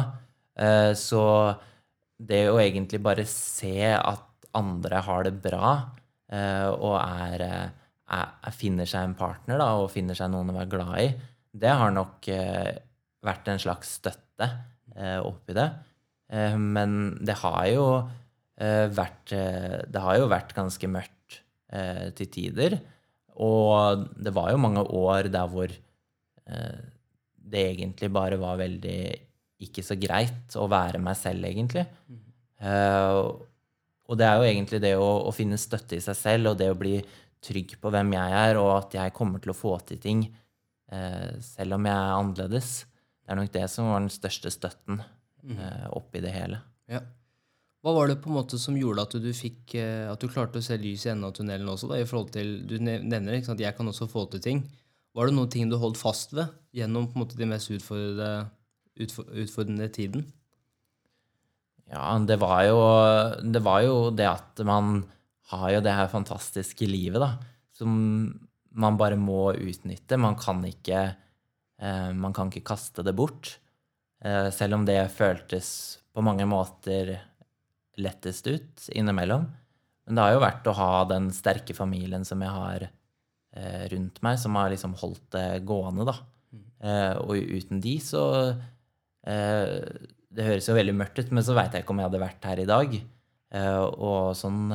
Eh, 0.62 0.92
så 0.99 1.25
det 2.23 2.45
å 2.53 2.61
egentlig 2.62 3.03
bare 3.03 3.27
se 3.27 3.77
at 3.99 4.51
andre 4.57 5.01
har 5.03 5.27
det 5.27 5.37
bra 5.42 5.77
og 6.33 6.95
er 6.97 7.42
er, 8.12 8.53
finner 8.57 8.88
seg 8.88 9.07
en 9.07 9.18
partner 9.18 9.61
da, 9.61 9.71
og 9.81 9.92
finner 9.92 10.18
seg 10.18 10.33
noen 10.33 10.53
å 10.53 10.57
være 10.57 10.73
glad 10.73 10.95
i, 11.03 11.09
det 11.53 11.73
har 11.81 11.92
nok 11.95 12.29
eh, 12.33 12.73
vært 13.25 13.51
en 13.53 13.61
slags 13.61 13.97
støtte 14.01 14.49
eh, 14.97 15.18
oppi 15.21 15.57
det. 15.57 15.68
Eh, 16.33 16.57
men 16.57 17.18
det 17.21 17.37
har 17.42 17.66
jo 17.68 17.87
eh, 18.57 18.88
vært 18.92 19.35
eh, 19.37 19.83
Det 19.85 20.01
har 20.01 20.18
jo 20.21 20.31
vært 20.33 20.57
ganske 20.57 20.90
mørkt 20.90 21.18
til 21.73 22.29
tider. 22.29 22.75
Og 23.40 24.03
det 24.21 24.29
var 24.37 24.51
jo 24.53 24.59
mange 24.61 24.83
år 24.92 25.31
der 25.33 25.47
hvor 25.49 25.71
det 25.73 27.62
egentlig 27.62 28.11
bare 28.12 28.37
var 28.37 28.59
veldig 28.61 28.99
ikke 29.64 29.81
så 29.87 29.97
greit 29.97 30.53
å 30.61 30.66
være 30.68 31.01
meg 31.01 31.16
selv, 31.16 31.47
egentlig. 31.49 31.87
Og 32.61 34.21
det 34.21 34.27
er 34.29 34.37
jo 34.37 34.51
egentlig 34.51 34.83
det 34.85 34.92
å, 35.01 35.09
å 35.25 35.33
finne 35.33 35.57
støtte 35.57 35.97
i 35.97 36.05
seg 36.05 36.18
selv 36.18 36.53
og 36.53 36.61
det 36.61 36.68
å 36.75 36.77
bli 36.77 36.99
trygg 37.40 37.79
på 37.81 37.95
hvem 37.97 38.12
jeg 38.18 38.37
er, 38.42 38.61
og 38.61 38.75
at 38.75 38.99
jeg 38.99 39.16
kommer 39.16 39.40
til 39.40 39.55
å 39.55 39.57
få 39.62 39.79
til 39.88 40.03
ting 40.05 40.27
selv 41.40 41.79
om 41.79 41.88
jeg 41.88 41.97
er 41.97 42.18
annerledes. 42.18 42.71
Det 43.25 43.33
er 43.33 43.40
nok 43.40 43.57
det 43.57 43.64
som 43.73 43.88
var 43.95 44.05
den 44.05 44.12
største 44.12 44.53
støtten 44.53 45.01
mm. 45.43 45.59
eh, 45.59 45.89
oppi 45.99 46.23
det 46.25 46.33
hele. 46.35 46.61
Ja. 46.91 47.03
Hva 47.83 47.97
var 47.97 48.11
det 48.11 48.21
på 48.23 48.31
en 48.31 48.37
måte 48.37 48.61
som 48.63 48.77
gjorde 48.79 49.03
at 49.03 49.17
du, 49.19 49.31
fikk, 49.35 49.75
eh, 49.75 50.07
at 50.07 50.23
du 50.23 50.31
klarte 50.31 50.61
å 50.61 50.65
se 50.65 50.79
lys 50.79 51.07
i 51.07 51.13
enden 51.13 51.27
av 51.27 51.35
tunnelen 51.35 51.71
også? 51.73 51.91
Da, 51.91 51.99
i 51.99 52.07
forhold 52.07 52.31
til, 52.37 52.61
Du 52.69 52.77
nevner 52.79 53.39
ikke 53.39 53.51
sant, 53.51 53.63
jeg 53.63 53.75
kan 53.79 53.91
også 53.91 54.11
få 54.11 54.29
til 54.31 54.45
ting. 54.45 54.63
Var 55.13 55.29
det 55.29 55.37
noen 55.37 55.51
ting 55.53 55.69
du 55.69 55.77
holdt 55.81 56.01
fast 56.01 56.33
ved 56.37 56.53
gjennom 56.73 57.11
på 57.11 57.19
en 57.19 57.25
måte 57.25 57.41
de 57.41 57.49
mest 57.49 57.73
utfordrende, 57.75 58.47
utfordrende 59.03 59.91
tiden? 59.93 60.25
Ja, 61.93 62.15
det 62.25 62.39
var, 62.41 62.63
jo, 62.65 62.79
det 63.45 63.61
var 63.67 63.83
jo 63.85 63.97
det 64.17 64.31
at 64.31 64.63
man 64.65 65.03
har 65.53 65.75
jo 65.75 65.83
det 65.85 65.93
her 65.93 66.09
fantastiske 66.09 66.87
livet, 66.89 67.21
da, 67.21 67.35
som 67.77 67.91
man 68.73 68.97
bare 68.97 69.19
må 69.21 69.51
utnytte. 69.53 70.17
Man 70.17 70.39
kan 70.41 70.63
ikke, 70.65 71.03
eh, 71.83 72.11
man 72.17 72.33
kan 72.33 72.49
ikke 72.49 72.71
kaste 72.73 73.05
det 73.05 73.13
bort. 73.19 73.59
Eh, 74.23 74.49
selv 74.55 74.79
om 74.79 74.87
det 74.87 75.01
føltes 75.15 75.69
på 76.15 76.23
mange 76.25 76.47
måter 76.47 77.17
lettest 78.01 78.47
ut 78.47 78.89
innimellom. 78.95 79.49
Men 80.07 80.19
det 80.19 80.25
har 80.25 80.35
jo 80.35 80.43
vært 80.43 80.69
å 80.69 80.77
ha 80.79 80.91
den 81.11 81.31
sterke 81.35 81.75
familien 81.77 82.25
som 82.27 82.43
jeg 82.43 82.55
har 82.55 82.87
eh, 82.87 83.85
rundt 83.93 84.21
meg, 84.25 84.39
som 84.41 84.59
har 84.59 84.73
liksom 84.73 84.97
holdt 85.01 85.29
det 85.35 85.63
gående, 85.69 86.07
da. 86.09 86.17
Mm. 86.53 86.67
Eh, 86.89 87.15
og 87.23 87.55
uten 87.59 87.81
de 87.83 87.95
så 88.03 88.25
eh, 88.51 89.79
Det 90.33 90.47
høres 90.49 90.69
jo 90.69 90.77
veldig 90.77 90.97
mørkt 90.99 91.23
ut, 91.23 91.33
men 91.35 91.47
så 91.47 91.57
veit 91.57 91.75
jeg 91.75 91.85
ikke 91.85 91.95
om 91.95 92.03
jeg 92.03 92.11
hadde 92.11 92.23
vært 92.23 92.51
her 92.51 92.63
i 92.63 92.69
dag. 92.69 92.95
Eh, 93.53 93.81
og 93.83 94.35
sånn 94.39 94.69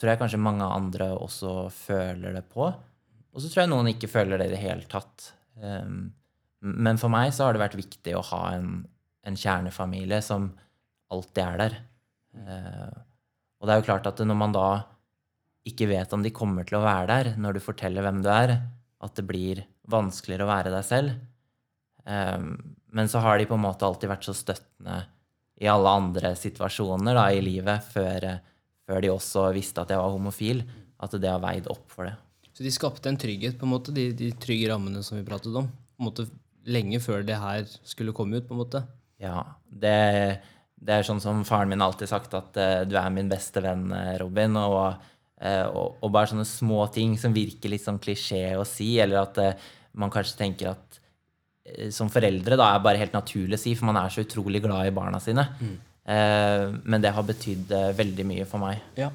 tror 0.00 0.14
jeg 0.14 0.20
kanskje 0.22 0.40
mange 0.40 0.64
andre 0.64 1.10
også 1.14 1.68
føler 1.74 2.38
det 2.38 2.46
på. 2.52 2.70
Og 3.30 3.42
så 3.42 3.50
tror 3.50 3.64
jeg 3.64 3.70
noen 3.70 3.92
ikke 3.92 4.10
føler 4.10 4.40
det 4.40 4.48
i 4.48 4.54
det 4.54 4.62
hele 4.62 4.88
tatt. 4.90 5.28
Um, 5.60 6.08
men 6.60 6.98
for 7.00 7.12
meg 7.12 7.32
så 7.34 7.46
har 7.46 7.56
det 7.56 7.62
vært 7.62 7.78
viktig 7.78 8.14
å 8.16 8.24
ha 8.32 8.40
en, 8.56 8.82
en 9.26 9.38
kjernefamilie 9.38 10.20
som 10.24 10.50
alltid 11.10 11.42
er 11.44 11.60
der. 11.62 11.78
Uh, 12.36 12.98
og 13.60 13.68
det 13.68 13.74
er 13.74 13.80
jo 13.80 13.88
klart 13.88 14.08
at 14.10 14.20
når 14.24 14.38
man 14.38 14.54
da 14.56 14.68
ikke 15.68 15.88
vet 15.90 16.12
om 16.16 16.22
de 16.24 16.32
kommer 16.32 16.66
til 16.66 16.78
å 16.78 16.84
være 16.84 17.08
der 17.10 17.32
når 17.40 17.56
du 17.56 17.64
forteller 17.64 18.04
hvem 18.04 18.20
du 18.24 18.30
er, 18.32 18.54
at 19.00 19.16
det 19.16 19.26
blir 19.28 19.64
vanskeligere 19.90 20.46
å 20.46 20.50
være 20.50 20.72
deg 20.74 20.86
selv. 20.86 21.16
Um, 22.04 22.76
men 22.90 23.08
så 23.10 23.22
har 23.24 23.38
de 23.38 23.48
på 23.48 23.56
en 23.56 23.64
måte 23.64 23.86
alltid 23.86 24.10
vært 24.10 24.26
så 24.28 24.34
støttende 24.36 25.02
i 25.60 25.68
alle 25.68 25.92
andre 25.92 26.32
situasjoner 26.38 27.16
da, 27.16 27.26
i 27.32 27.42
livet 27.44 27.84
før, 27.92 28.26
før 28.88 29.04
de 29.04 29.12
også 29.12 29.50
visste 29.54 29.82
at 29.82 29.92
jeg 29.92 30.00
var 30.00 30.12
homofil, 30.14 30.62
at 31.00 31.16
det 31.20 31.28
har 31.28 31.42
veid 31.42 31.68
opp 31.72 31.84
for 31.92 32.08
det. 32.08 32.14
Så 32.56 32.64
de 32.64 32.72
skapte 32.74 33.08
en 33.08 33.18
trygghet, 33.20 33.58
på 33.60 33.68
en 33.68 33.74
måte, 33.74 33.92
de, 33.94 34.10
de 34.16 34.30
trygge 34.40 34.70
rammene 34.72 35.04
som 35.04 35.18
vi 35.18 35.26
pratet 35.26 35.54
om, 35.56 35.68
på 35.68 36.02
en 36.02 36.08
måte 36.08 36.26
lenge 36.68 37.00
før 37.02 37.24
det 37.26 37.38
her 37.40 37.64
skulle 37.86 38.14
komme 38.16 38.40
ut? 38.40 38.48
på 38.48 38.56
en 38.56 38.62
måte? 38.62 38.82
Ja. 39.20 39.44
Det, 39.68 39.96
det 40.80 40.96
er 40.96 41.06
sånn 41.06 41.22
som 41.22 41.42
faren 41.48 41.70
min 41.70 41.84
alltid 41.84 42.10
sagt, 42.10 42.34
at 42.36 42.56
uh, 42.56 42.82
du 42.88 42.96
er 42.98 43.10
min 43.14 43.30
beste 43.30 43.62
venn, 43.64 43.90
eh, 43.94 44.14
Robin. 44.22 44.56
Og, 44.60 45.10
uh, 45.42 45.66
og, 45.68 46.00
og, 46.00 46.08
bare 46.08 46.32
sånne 46.32 46.48
små 46.48 46.86
ting 46.94 47.16
som 47.20 47.36
virker 47.36 47.72
litt 47.72 47.84
sånn 47.84 48.00
klisjé 48.02 48.56
å 48.58 48.66
si, 48.68 48.94
eller 49.02 49.22
at 49.24 49.40
uh, 49.42 49.68
man 50.00 50.12
kanskje 50.12 50.40
tenker 50.44 50.74
at 50.74 50.86
som 51.94 52.08
foreldre 52.10 52.56
da 52.58 52.70
er 52.72 52.80
bare 52.82 52.98
helt 52.98 53.12
naturlig 53.14 53.54
å 53.54 53.60
si, 53.62 53.76
for 53.78 53.86
man 53.86 53.98
er 54.00 54.10
så 54.10 54.24
utrolig 54.24 54.62
glad 54.64 54.88
i 54.88 54.94
barna 54.96 55.20
sine. 55.22 55.44
Mm. 55.60 55.74
Men 56.82 57.04
det 57.04 57.12
har 57.14 57.26
betydd 57.28 57.70
veldig 57.94 58.24
mye 58.26 58.46
for 58.48 58.62
meg. 58.64 58.80
Ja. 58.98 59.10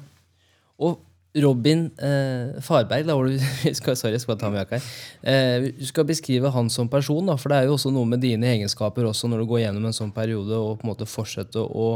Og 0.80 1.02
Robin 1.42 1.86
eh, 2.00 2.56
Farberg, 2.64 3.06
da 3.08 3.16
du, 3.16 3.34
sorry, 3.76 4.14
jeg 4.14 4.22
skal 4.22 4.38
ta 4.40 4.50
med 4.52 4.70
her. 4.70 4.84
Eh, 5.20 5.70
du 5.76 5.84
skal 5.88 6.06
beskrive 6.08 6.52
han 6.54 6.70
som 6.72 6.88
person, 6.88 7.28
da, 7.28 7.36
for 7.40 7.52
det 7.52 7.58
er 7.58 7.68
jo 7.68 7.76
også 7.76 7.92
noe 7.92 8.08
med 8.08 8.22
dine 8.24 8.48
egenskaper 8.54 9.08
også 9.08 9.28
når 9.28 9.42
du 9.42 9.50
går 9.50 9.66
gjennom 9.66 9.88
en 9.88 9.96
sånn 9.96 10.14
periode 10.16 10.56
og 10.56 10.78
på 10.80 10.86
en 10.86 10.94
måte 10.94 11.08
fortsetter 11.10 11.66
å 11.66 11.90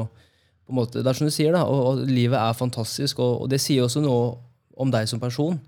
måte, 0.70 1.02
Det 1.02 1.10
er 1.10 1.18
som 1.18 1.26
du 1.26 1.34
sier, 1.34 1.54
da, 1.54 1.64
og, 1.66 1.80
og 1.88 2.04
livet 2.06 2.38
er 2.38 2.54
fantastisk, 2.54 3.18
og, 3.18 3.42
og, 3.42 3.48
det 3.50 3.58
sier 3.62 3.82
også 3.82 4.02
noe 4.04 4.36
om 4.80 4.92
deg 4.92 5.08
som 5.10 5.18
person. 5.22 5.58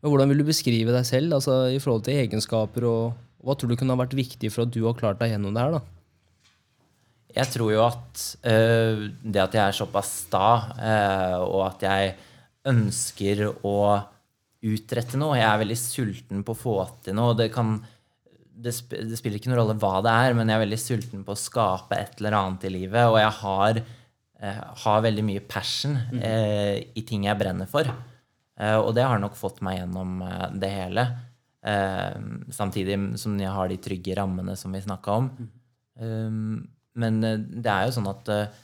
Men 0.00 0.12
hvordan 0.12 0.28
vil 0.32 0.42
du 0.42 0.48
beskrive 0.48 0.92
deg 0.92 1.06
selv 1.08 1.38
altså, 1.38 1.62
i 1.72 1.80
forhold 1.80 2.04
til 2.06 2.20
egenskaper, 2.20 2.84
og, 2.88 3.14
og 3.40 3.48
hva 3.48 3.56
tror 3.56 3.72
du 3.72 3.78
kunne 3.80 3.96
ha 3.96 4.02
vært 4.02 4.18
viktig 4.18 4.52
for 4.52 4.66
at 4.66 4.74
du 4.74 4.82
har 4.84 4.98
klart 4.98 5.20
deg 5.20 5.34
gjennom 5.34 5.56
det 5.56 5.64
her? 5.64 5.78
da? 5.78 5.82
Jeg 7.30 7.52
tror 7.52 7.70
jo 7.70 7.82
at 7.86 8.22
øh, 8.50 9.04
det 9.22 9.42
at 9.44 9.54
jeg 9.54 9.62
er 9.62 9.76
såpass 9.76 10.10
sta, 10.26 10.46
øh, 10.74 11.36
og 11.46 11.62
at 11.68 11.84
jeg 11.86 12.14
ønsker 12.68 13.46
å 13.66 13.76
utrette 14.60 15.16
noe 15.16 15.38
Jeg 15.38 15.48
er 15.48 15.60
veldig 15.62 15.78
sulten 15.80 16.42
på 16.44 16.52
å 16.52 16.58
få 16.58 16.74
til 17.06 17.16
noe. 17.16 17.36
Det, 17.38 17.48
kan, 17.54 17.78
det, 18.52 18.74
sp 18.76 18.92
det, 18.98 19.16
spiller 19.16 19.40
ikke 19.40 19.52
noen 19.52 19.62
rolle 19.62 19.78
hva 19.80 20.02
det 20.04 20.12
er, 20.26 20.36
men 20.36 20.50
jeg 20.50 20.58
er 20.58 20.64
veldig 20.66 20.80
sulten 20.82 21.22
på 21.24 21.32
å 21.32 21.40
skape 21.40 21.96
et 21.96 22.20
eller 22.20 22.36
annet 22.36 22.66
i 22.68 22.72
livet. 22.74 23.08
Og 23.08 23.16
jeg 23.22 23.32
har, 23.38 23.80
eh, 24.42 24.60
har 24.84 25.06
veldig 25.06 25.24
mye 25.30 25.44
passion 25.48 25.96
eh, 26.20 26.76
i 26.92 27.04
ting 27.08 27.24
jeg 27.28 27.40
brenner 27.40 27.70
for. 27.70 27.88
og 28.60 28.90
det 28.92 29.06
har 29.08 29.16
nok 29.16 29.38
fått 29.40 29.62
meg 29.64 29.78
gjennom 29.78 30.18
det 30.60 30.68
hele. 30.68 31.06
samtidig 32.52 33.18
som 33.20 33.38
jeg 33.40 33.48
har 33.52 33.68
de 33.68 33.76
trygge 33.76 34.16
rammene 34.16 34.56
som 34.56 34.72
vi 34.72 34.80
snakka 34.80 35.16
om. 35.16 35.30
Mm. 35.38 35.48
Um, 36.00 36.68
men 36.98 37.22
eh, 37.24 37.38
det 37.38 37.70
er 37.70 37.86
jo 37.86 37.96
sånn 37.98 38.10
at 38.10 38.30
eh, 38.32 38.58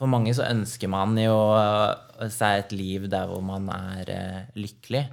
for 0.00 0.08
mange 0.08 0.32
så 0.36 0.48
ønsker 0.48 0.90
man 0.92 1.18
jo 1.20 1.36
eh, 1.60 2.26
seg 2.32 2.64
et 2.64 2.74
liv 2.76 3.06
der 3.12 3.28
hvor 3.28 3.44
man 3.44 3.68
er 3.74 4.48
lykkelig. 4.56 5.06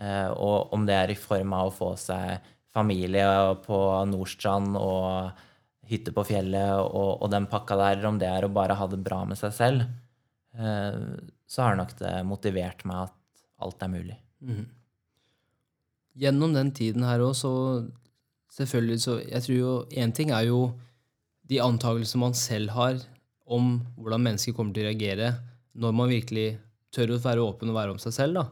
Og 0.00 0.70
om 0.72 0.86
det 0.88 0.94
er 0.96 1.10
i 1.12 1.18
form 1.18 1.50
av 1.52 1.68
å 1.68 1.74
få 1.76 1.90
seg 2.00 2.46
familie 2.72 3.26
på 3.66 3.78
Nordstrand 4.08 4.78
og 4.80 5.42
hytte 5.90 6.14
på 6.16 6.24
fjellet 6.24 6.78
og, 6.78 7.18
og, 7.18 7.26
den 7.28 7.44
pakka 7.50 7.76
der, 7.76 7.98
eller 7.98 8.08
om 8.08 8.20
det 8.22 8.30
er 8.30 8.46
å 8.46 8.52
bare 8.54 8.78
ha 8.78 8.86
det 8.88 9.02
bra 9.04 9.18
med 9.28 9.36
seg 9.36 9.52
selv, 9.52 9.84
så 10.56 11.66
har 11.66 11.76
nok 11.76 11.92
det 12.00 12.14
motivert 12.24 12.86
meg 12.88 13.10
at 13.10 13.44
alt 13.60 13.84
er 13.84 13.92
mulig. 13.92 14.16
Mm. 14.40 14.64
Gjennom 16.20 16.54
den 16.56 16.72
tiden 16.74 17.04
her 17.06 17.22
òg, 17.22 17.34
så 17.38 17.52
selvfølgelig 18.56 19.00
så 19.00 19.18
Jeg 19.20 19.42
tror 19.44 19.56
jo 19.56 19.74
én 19.90 20.12
ting 20.12 20.32
er 20.34 20.48
jo 20.48 20.72
de 21.50 21.60
antakelsene 21.62 22.24
man 22.24 22.34
selv 22.34 22.70
har 22.74 22.98
om 23.50 23.76
hvordan 23.98 24.22
mennesker 24.28 24.54
kommer 24.56 24.76
til 24.76 24.86
å 24.86 24.90
reagere 24.90 25.32
når 25.80 25.94
man 25.96 26.10
virkelig 26.10 26.48
tør 26.94 27.14
å 27.14 27.20
være 27.22 27.44
åpen 27.44 27.70
og 27.70 27.78
være 27.78 27.94
om 27.94 28.00
seg 28.02 28.14
selv. 28.14 28.40
da. 28.40 28.46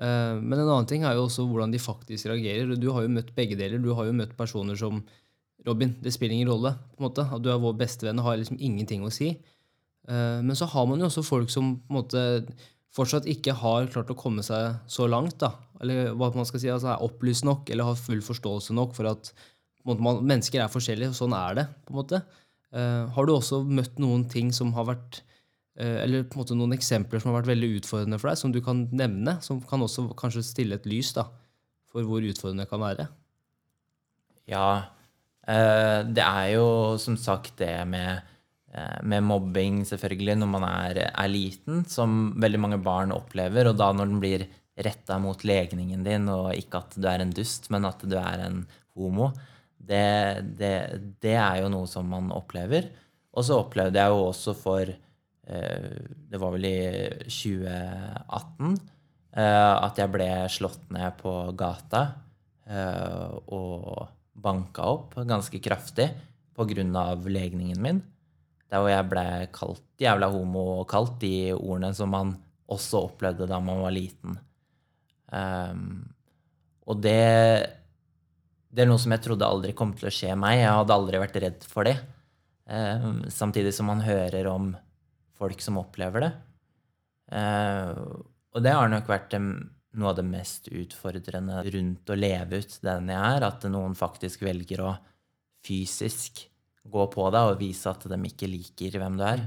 Eh, 0.00 0.36
men 0.40 0.58
en 0.58 0.66
annen 0.66 0.88
ting 0.88 1.04
er 1.04 1.16
jo 1.16 1.26
også 1.26 1.46
hvordan 1.48 1.72
de 1.72 1.80
faktisk 1.82 2.30
reagerer. 2.30 2.74
Du 2.80 2.90
har 2.94 3.04
jo 3.04 3.12
møtt 3.12 3.34
begge 3.36 3.58
deler. 3.58 3.80
Du 3.82 3.92
har 3.96 4.08
jo 4.08 4.16
møtt 4.16 4.36
personer 4.38 4.78
som 4.80 5.02
Robin, 5.66 5.92
det 6.00 6.12
spiller 6.14 6.38
ingen 6.38 6.48
rolle. 6.48 6.72
på 6.96 7.02
en 7.02 7.08
måte, 7.10 7.24
at 7.24 7.42
Du 7.42 7.50
er 7.52 7.60
vår 7.60 7.76
bestevenn 7.76 8.18
og 8.18 8.24
har 8.24 8.36
liksom 8.40 8.60
ingenting 8.60 9.04
å 9.04 9.12
si. 9.12 9.36
Eh, 10.08 10.40
men 10.40 10.56
så 10.56 10.66
har 10.66 10.86
man 10.86 11.00
jo 11.00 11.08
også 11.10 11.24
folk 11.24 11.50
som 11.52 11.76
på 11.76 11.92
en 11.92 11.98
måte 12.00 12.22
fortsatt 12.96 13.28
ikke 13.30 13.54
har 13.54 13.86
klart 13.92 14.10
å 14.10 14.18
komme 14.18 14.42
seg 14.42 14.80
så 14.88 15.06
langt. 15.06 15.38
da, 15.38 15.52
Eller 15.80 16.12
hva 16.14 16.34
man 16.34 16.46
skal 16.46 16.60
si, 16.60 16.68
altså 16.68 16.94
er 16.94 17.04
opplyst 17.04 17.44
nok 17.44 17.70
eller 17.70 17.84
har 17.84 17.94
full 17.94 18.20
forståelse 18.20 18.74
nok 18.74 18.94
for 18.94 19.06
at 19.06 19.32
man, 19.84 20.24
mennesker 20.24 20.60
er 20.60 20.68
forskjellige, 20.68 21.12
og 21.12 21.16
sånn 21.16 21.36
er 21.36 21.54
det. 21.54 21.66
på 21.86 21.92
en 21.92 22.00
måte. 22.00 22.22
Uh, 22.70 23.10
har 23.10 23.26
du 23.26 23.34
også 23.34 23.64
møtt 23.66 23.98
noen 23.98 24.28
ting 24.30 24.52
som 24.54 24.68
har 24.76 24.86
vært 24.86 25.16
uh, 25.80 26.04
Eller 26.04 26.22
på 26.22 26.38
en 26.38 26.42
måte 26.44 26.54
noen 26.54 26.76
eksempler 26.76 27.18
som 27.18 27.32
har 27.32 27.40
vært 27.40 27.50
veldig 27.50 27.70
utfordrende 27.80 28.20
for 28.20 28.30
deg, 28.30 28.38
som 28.38 28.54
du 28.54 28.60
kan 28.62 28.84
nevne? 28.94 29.38
Som 29.42 29.58
kan 29.66 29.82
også 29.82 30.06
kanskje 30.18 30.44
stille 30.46 30.78
et 30.78 30.86
lys 30.90 31.10
da, 31.16 31.26
for 31.90 32.06
hvor 32.06 32.22
utfordrende 32.22 32.66
det 32.66 32.70
kan 32.70 32.84
være? 32.84 33.08
Ja. 34.50 34.68
Uh, 35.42 36.06
det 36.06 36.22
er 36.26 36.46
jo 36.54 36.68
som 37.02 37.18
sagt 37.18 37.56
det 37.58 37.74
med, 37.90 38.22
med 39.02 39.24
mobbing, 39.26 39.82
selvfølgelig, 39.88 40.36
når 40.38 40.50
man 40.52 40.64
er, 40.68 41.04
er, 41.10 41.30
liten, 41.30 41.82
som 41.90 42.36
veldig 42.38 42.60
mange 42.62 42.78
barn 42.84 43.10
opplever. 43.10 43.66
Og 43.66 43.78
da 43.80 43.90
når 43.90 44.12
den 44.12 44.20
blir 44.22 44.46
retta 44.78 45.18
mot 45.18 45.42
legningen 45.42 46.04
din, 46.06 46.28
og 46.30 46.52
ikke 46.54 46.84
at 46.84 46.94
du 46.94 47.08
er 47.10 47.24
en 47.24 47.34
dust, 47.34 47.66
men 47.74 47.88
at 47.88 48.04
du 48.06 48.14
er 48.20 48.44
en 48.46 48.62
homo, 48.94 49.32
det, 49.80 50.44
det, 50.58 50.74
det, 51.22 51.34
er 51.34 51.62
jo 51.62 51.70
noe 51.72 51.88
som 51.90 52.08
man 52.10 52.30
opplever. 52.34 52.90
Og 53.32 53.46
så 53.46 53.60
opplevde 53.62 54.00
jeg 54.00 54.12
jo 54.12 54.24
også 54.28 54.54
for 54.58 54.90
eh, 54.90 56.00
Det 56.30 56.40
var 56.40 56.54
vel 56.56 56.66
i 56.68 56.78
2018. 57.24 58.74
Eh, 59.30 59.74
at 59.86 60.00
jeg 60.00 60.12
ble 60.12 60.30
slått 60.50 60.88
ned 60.94 61.16
på 61.20 61.34
gata 61.58 62.02
eh, 62.66 63.28
og 63.54 64.08
banka 64.40 64.86
opp 64.90 65.18
ganske 65.28 65.60
kraftig 65.62 66.08
pga. 66.56 67.14
legningen 67.26 67.80
min. 67.80 68.02
Der 68.70 68.82
hvor 68.82 68.90
jeg 68.90 69.08
ble 69.10 69.26
kalt 69.52 69.86
jævla 69.98 70.30
homo 70.30 70.80
og 70.80 70.88
kalt 70.88 71.18
de 71.20 71.52
ordene 71.54 71.94
som 71.94 72.10
man 72.10 72.36
også 72.70 73.06
opplevde 73.08 73.48
da 73.50 73.58
man 73.60 73.82
var 73.82 73.94
liten. 73.94 74.38
Um, 75.30 76.10
og 76.86 77.02
det, 77.02 77.79
det 78.70 78.84
er 78.84 78.90
noe 78.90 79.02
som 79.02 79.12
jeg 79.14 79.24
trodde 79.24 79.48
aldri 79.48 79.74
kom 79.76 79.92
til 79.98 80.08
å 80.10 80.14
skje 80.14 80.36
meg. 80.38 80.60
Jeg 80.60 80.74
hadde 80.78 80.94
aldri 80.94 81.20
vært 81.22 81.38
redd 81.42 81.66
for 81.66 81.88
det. 81.88 81.96
Eh, 82.70 83.06
samtidig 83.34 83.72
som 83.74 83.90
man 83.90 84.02
hører 84.04 84.46
om 84.50 84.70
folk 85.40 85.62
som 85.64 85.80
opplever 85.80 86.26
det. 86.26 86.30
Eh, 87.34 87.98
og 88.50 88.62
det 88.62 88.74
har 88.74 88.90
nok 88.90 89.10
vært 89.10 89.34
noe 89.40 90.12
av 90.12 90.18
det 90.18 90.26
mest 90.26 90.70
utfordrende 90.70 91.64
rundt 91.66 92.12
å 92.12 92.18
leve 92.18 92.62
ut 92.62 92.78
den 92.86 93.10
jeg 93.10 93.34
er. 93.34 93.48
At 93.48 93.66
noen 93.70 93.96
faktisk 93.98 94.46
velger 94.46 94.84
å 94.86 94.94
fysisk 95.66 96.44
gå 96.90 97.06
på 97.12 97.26
deg 97.34 97.50
og 97.50 97.60
vise 97.60 97.90
at 97.90 98.06
de 98.08 98.18
ikke 98.30 98.48
liker 98.50 99.00
hvem 99.02 99.18
du 99.18 99.26
er. 99.26 99.44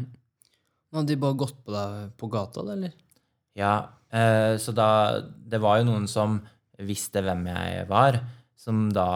Hadde 0.94 1.10
de 1.10 1.22
bare 1.22 1.40
gått 1.40 1.58
på 1.66 1.74
deg 1.74 2.12
på 2.20 2.30
gata, 2.30 2.62
eller? 2.76 2.94
Ja, 3.58 3.74
eh, 4.14 4.56
så 4.58 4.74
da 4.74 5.22
Det 5.22 5.62
var 5.62 5.80
jo 5.80 5.90
noen 5.90 6.08
som 6.10 6.42
visste 6.78 7.22
hvem 7.22 7.48
jeg 7.48 7.88
var, 7.90 8.20
som 8.64 8.88
da 8.94 9.10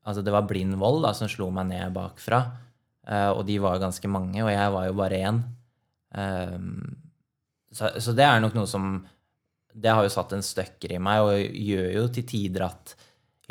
Altså, 0.00 0.22
det 0.24 0.32
var 0.32 0.46
blind 0.48 0.78
vold 0.80 1.02
da, 1.04 1.10
som 1.14 1.28
slo 1.28 1.50
meg 1.52 1.68
ned 1.68 1.92
bakfra. 1.92 2.38
Uh, 3.04 3.30
og 3.36 3.42
de 3.46 3.58
var 3.62 3.80
ganske 3.82 4.08
mange, 4.10 4.40
og 4.40 4.48
jeg 4.48 4.72
var 4.74 4.86
jo 4.88 4.94
bare 4.96 5.18
én. 5.28 5.40
Um, 6.16 6.96
så, 7.70 7.92
så, 8.00 8.14
det 8.16 8.24
er 8.26 8.40
nok 8.42 8.56
noe 8.56 8.66
som 8.66 8.86
Det 9.70 9.92
har 9.92 10.02
jo 10.02 10.10
satt 10.10 10.32
en 10.34 10.42
støkker 10.42 10.96
i 10.96 10.98
meg, 10.98 11.20
og 11.22 11.60
gjør 11.68 11.90
jo 11.98 12.04
til 12.16 12.26
tider 12.26 12.64
at 12.66 12.96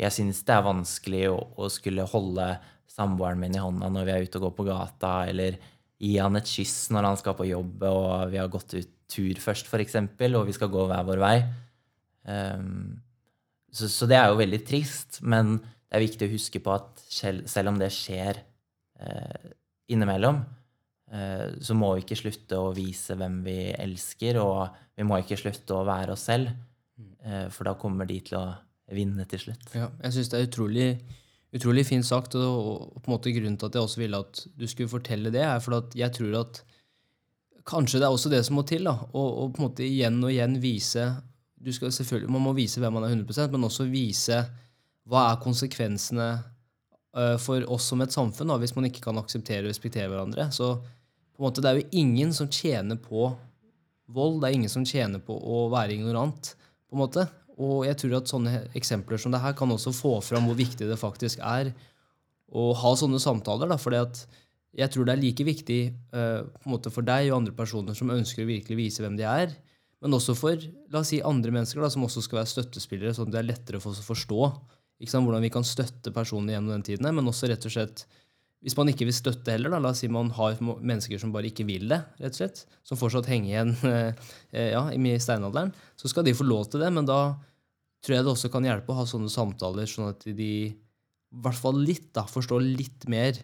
jeg 0.00 0.16
syns 0.16 0.42
det 0.44 0.56
er 0.56 0.66
vanskelig 0.66 1.22
å, 1.30 1.38
å, 1.60 1.70
skulle 1.72 2.08
holde 2.08 2.50
samboeren 2.90 3.40
min 3.40 3.56
i 3.56 3.62
hånda 3.62 3.88
når 3.92 4.08
vi 4.08 4.12
er 4.12 4.26
ute 4.26 4.40
og 4.40 4.46
går 4.48 4.54
på 4.58 4.66
gata, 4.68 5.12
eller 5.30 5.56
gi 6.00 6.14
han 6.18 6.36
et 6.36 6.48
kyss 6.48 6.90
når 6.92 7.08
han 7.08 7.20
skal 7.20 7.36
på 7.38 7.48
jobb, 7.48 7.84
og 7.88 8.32
vi 8.32 8.40
har 8.40 8.52
gått 8.52 8.74
ut 8.76 8.92
tur 9.10 9.40
først, 9.42 9.68
f.eks., 9.68 9.96
og 10.30 10.44
vi 10.48 10.54
skal 10.56 10.70
gå 10.72 10.84
hver 10.88 11.06
vår 11.08 11.20
vei. 11.20 11.36
Um, 12.28 13.00
så, 13.70 13.88
så, 13.88 14.08
det 14.10 14.18
er 14.18 14.30
jo 14.30 14.40
veldig 14.40 14.62
trist, 14.66 15.20
men 15.22 15.58
det 15.60 15.98
er 15.98 16.06
viktig 16.06 16.26
å 16.28 16.32
huske 16.34 16.62
på 16.62 16.72
at 16.74 17.04
selv, 17.10 17.46
selv 17.50 17.72
om 17.72 17.78
det 17.80 17.90
skjer 17.94 18.40
eh, 19.02 19.52
innimellom, 19.90 20.42
Eh, 21.10 21.46
så 21.60 21.74
må 21.74 21.90
vi 21.96 22.04
ikke 22.04 22.18
slutte 22.18 22.58
å 22.58 22.70
vise 22.74 23.16
hvem 23.18 23.40
vi 23.42 23.58
elsker, 23.74 24.38
og 24.38 24.76
vi 24.94 25.06
må 25.06 25.18
ikke 25.18 25.38
slutte 25.40 25.74
å 25.74 25.86
være 25.86 26.14
oss 26.14 26.28
selv, 26.30 26.52
eh, 27.24 27.48
for 27.50 27.66
da 27.66 27.74
kommer 27.78 28.06
de 28.06 28.20
til 28.28 28.38
å 28.38 28.44
vinne 28.94 29.26
til 29.30 29.42
slutt. 29.46 29.72
Ja, 29.74 29.88
jeg 30.04 30.14
syns 30.14 30.30
det 30.30 30.38
er 30.38 30.46
utrolig, 30.46 30.88
utrolig 31.56 31.86
fint 31.88 32.06
sagt, 32.06 32.36
og, 32.38 32.94
på 33.00 33.10
en 33.10 33.16
måte 33.16 33.34
grunnen 33.34 33.58
til 33.58 33.70
at 33.70 33.78
jeg 33.78 33.88
også 33.88 34.02
ville 34.04 34.22
at 34.22 34.44
du 34.54 34.66
skulle 34.70 34.92
fortelle 34.92 35.34
det, 35.34 35.42
er 35.42 35.62
for 35.64 35.80
at 35.80 35.98
jeg 35.98 36.14
tror 36.14 36.44
at 36.44 36.62
kanskje 37.70 37.98
det 38.00 38.06
er 38.06 38.14
også 38.14 38.30
det 38.30 38.44
som 38.46 38.56
må 38.58 38.64
til, 38.66 38.86
da, 38.86 38.94
Å 38.94 39.50
på 39.50 39.60
en 39.60 39.66
måte 39.66 39.84
igjen 39.86 40.22
og 40.22 40.30
igjen 40.30 40.56
vise 40.62 41.10
du 41.60 41.72
skal 41.76 41.92
selvfølgelig, 41.92 42.30
Man 42.32 42.44
må 42.44 42.54
vise 42.56 42.80
hvem 42.80 42.96
man 42.96 43.04
er 43.04 43.14
100% 43.14 43.52
men 43.52 43.68
også 43.68 43.88
vise 43.90 44.38
hva 45.10 45.26
er 45.30 45.42
konsekvensene 45.42 46.28
uh, 47.16 47.36
for 47.42 47.66
oss 47.72 47.90
som 47.90 48.00
et 48.04 48.14
samfunn 48.14 48.52
da, 48.52 48.58
hvis 48.60 48.74
man 48.76 48.88
ikke 48.88 49.04
kan 49.04 49.18
akseptere 49.20 49.66
og 49.66 49.72
respektere 49.72 50.08
hverandre. 50.12 50.48
Så 50.54 50.76
på 50.80 51.42
en 51.42 51.48
måte, 51.48 51.62
Det 51.62 51.70
er 51.70 51.80
jo 51.80 52.00
ingen 52.02 52.32
som 52.36 52.48
tjener 52.48 52.96
på 53.00 53.30
vold. 54.08 54.40
Det 54.40 54.48
er 54.48 54.56
ingen 54.58 54.72
som 54.72 54.84
tjener 54.84 55.22
på 55.24 55.36
å 55.36 55.68
være 55.72 55.96
ignorant. 55.96 56.54
på 56.90 56.96
en 56.96 57.04
måte. 57.04 57.28
Og 57.60 57.84
jeg 57.86 57.96
tror 58.00 58.16
at 58.16 58.30
sånne 58.30 58.52
eksempler 58.74 59.20
som 59.20 59.30
det 59.30 59.40
her 59.40 59.52
kan 59.52 59.70
også 59.70 59.92
få 59.94 60.20
fram 60.24 60.48
hvor 60.48 60.56
viktig 60.58 60.88
det 60.88 60.98
faktisk 60.98 61.38
er 61.38 61.72
å 62.50 62.72
ha 62.74 62.92
sånne 62.96 63.20
samtaler. 63.20 63.68
da, 63.68 63.76
fordi 63.76 64.00
at 64.00 64.26
jeg 64.74 64.90
tror 64.90 65.04
det 65.06 65.12
er 65.14 65.22
like 65.22 65.44
viktig 65.44 65.80
uh, 66.14 66.42
for 66.90 67.02
deg 67.02 67.30
og 67.30 67.42
andre 67.42 67.54
personer 67.54 67.94
som 67.94 68.10
ønsker 68.10 68.42
å 68.42 68.50
virkelig 68.50 68.76
vise 68.76 69.02
hvem 69.02 69.16
de 69.18 69.26
er, 69.26 69.54
men 70.00 70.16
også 70.16 70.34
for 70.38 70.62
la 70.90 71.02
oss 71.02 71.12
si, 71.12 71.20
andre 71.24 71.52
mennesker 71.54 71.82
da, 71.82 71.90
som 71.92 72.06
også 72.06 72.22
skal 72.24 72.40
være 72.40 72.52
støttespillere, 72.54 73.12
sånn 73.16 73.28
at 73.28 73.34
det 73.34 73.40
er 73.42 73.50
lettere 73.50 73.80
for 73.82 73.92
oss 73.92 74.00
å 74.00 74.06
forstå 74.06 74.40
sant, 75.08 75.24
hvordan 75.24 75.44
vi 75.44 75.52
kan 75.52 75.64
støtte 75.64 76.12
personene 76.12 76.54
gjennom 76.54 76.74
den 76.74 76.84
tiden. 76.84 77.08
Men 77.16 77.28
også 77.28 77.48
rett 77.48 77.64
og 77.64 77.72
slett 77.72 78.04
hvis 78.60 78.76
man 78.76 78.90
ikke 78.92 79.06
vil 79.08 79.16
støtte 79.16 79.54
heller, 79.54 79.72
da, 79.72 79.78
la 79.80 79.94
oss 79.94 80.02
si 80.02 80.08
man 80.12 80.28
har 80.36 80.58
mennesker 80.60 81.20
som 81.20 81.30
bare 81.32 81.48
ikke 81.48 81.64
vil 81.68 81.86
det, 81.88 82.02
rett 82.20 82.34
og 82.34 82.40
slett, 82.42 82.66
som 82.84 82.98
fortsatt 83.00 83.30
henger 83.30 83.48
igjen 83.48 83.70
eh, 84.52 84.72
ja, 84.74 84.82
i 84.92 85.14
steinalderen, 85.22 85.72
så 85.96 86.10
skal 86.12 86.26
de 86.26 86.36
få 86.36 86.44
lov 86.44 86.66
til 86.68 86.84
det. 86.84 86.90
Men 86.92 87.08
da 87.08 87.20
tror 88.04 88.16
jeg 88.16 88.26
det 88.26 88.34
også 88.34 88.50
kan 88.52 88.68
hjelpe 88.68 88.92
å 88.92 88.98
ha 89.00 89.06
sånne 89.08 89.32
samtaler, 89.32 89.88
sånn 89.88 90.12
at 90.12 90.28
de 90.28 90.52
i 90.68 91.40
hvert 91.40 91.56
fall 91.56 91.80
litt 91.80 92.10
da, 92.16 92.26
forstår 92.28 92.60
litt 92.66 93.08
mer 93.08 93.38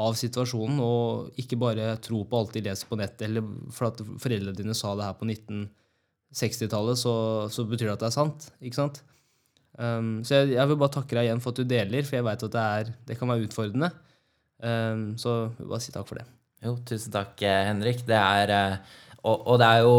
av 0.00 0.16
situasjonen, 0.18 0.80
og 0.82 1.36
ikke 1.38 1.60
bare 1.60 1.92
tro 2.02 2.22
på 2.24 2.40
alt 2.40 2.56
de 2.56 2.64
leser 2.64 2.88
på 2.88 2.98
nettet. 2.98 3.28
Eller 3.28 3.44
for 3.74 3.90
at 3.90 4.00
foreldrene 4.00 4.56
dine 4.56 4.76
sa 4.78 4.94
det 4.96 5.10
her 5.10 5.18
på 5.18 5.28
1960-tallet, 6.34 7.00
så, 7.00 7.14
så, 7.54 7.64
betyr 7.70 7.88
det 7.88 7.96
at 7.96 8.04
det 8.04 8.10
er 8.10 8.16
sant. 8.18 8.48
ikke 8.60 8.80
sant? 8.82 9.02
Um, 9.74 10.20
så 10.26 10.42
jeg, 10.42 10.54
jeg, 10.54 10.70
vil 10.70 10.78
bare 10.78 10.94
takke 10.94 11.16
deg 11.16 11.28
igjen 11.28 11.42
for 11.42 11.54
at 11.54 11.60
du 11.62 11.70
deler, 11.70 12.06
for 12.06 12.18
jeg 12.18 12.26
veit 12.26 12.46
at 12.46 12.54
det, 12.54 12.64
er, 12.78 12.94
det 13.08 13.18
kan 13.18 13.30
være 13.30 13.48
utfordrende. 13.48 13.90
Um, 14.64 15.06
så 15.20 15.38
bare 15.58 15.82
si 15.82 15.94
takk 15.94 16.06
for 16.08 16.20
det. 16.20 16.26
Jo, 16.64 16.76
tusen 16.86 17.12
takk, 17.12 17.36
eh, 17.44 17.62
Henrik. 17.68 18.04
Det 18.08 18.16
er, 18.16 18.52
eh, 18.54 19.00
og, 19.24 19.42
og, 19.42 19.56
det 19.60 19.66
er 19.68 19.82
jo 19.84 19.96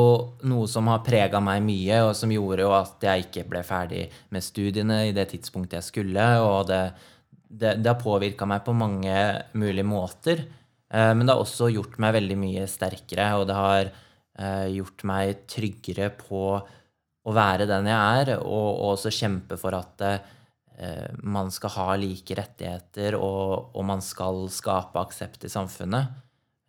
noe 0.49 0.69
som 0.69 0.87
har 0.89 1.03
prega 1.05 1.41
meg 1.43 1.61
mye, 1.65 1.99
og 2.07 2.15
som 2.17 2.31
gjorde 2.33 2.65
jo 2.65 2.71
at 2.77 3.05
jeg 3.05 3.27
ikke 3.27 3.45
ble 3.51 3.61
ferdig 3.65 4.05
med 4.33 4.45
studiene 4.45 5.03
i 5.09 5.13
det 5.15 5.27
tidspunktet 5.33 5.79
jeg 5.79 5.89
skulle. 5.91 6.25
Og 6.41 6.71
det, 6.71 6.81
det, 7.49 7.75
det 7.83 7.91
har 7.91 8.01
påvirka 8.01 8.47
meg 8.49 8.63
på 8.65 8.73
mange 8.77 9.19
mulige 9.53 9.85
måter. 9.87 10.45
Uh, 10.89 11.11
men 11.13 11.25
det 11.25 11.35
har 11.35 11.43
også 11.43 11.69
gjort 11.73 11.99
meg 12.01 12.17
veldig 12.17 12.39
mye 12.39 12.65
sterkere, 12.71 13.29
og 13.37 13.47
det 13.51 13.59
har 13.59 13.93
gjort 14.35 15.03
meg 15.07 15.45
tryggere 15.47 16.09
på 16.19 16.39
å 17.25 17.33
være 17.33 17.67
den 17.69 17.87
jeg 17.87 18.21
er, 18.21 18.31
og, 18.39 18.67
og 18.73 18.89
også 18.95 19.13
kjempe 19.15 19.55
for 19.57 19.77
at 19.77 20.03
Eh, 20.77 21.11
man 21.23 21.51
skal 21.51 21.71
ha 21.77 21.95
like 21.99 22.35
rettigheter, 22.35 23.15
og, 23.15 23.71
og, 23.71 23.83
man 23.87 24.01
skal 24.03 24.45
skape 24.51 24.99
aksept 24.99 25.47
i 25.47 25.51
samfunnet. 25.51 26.11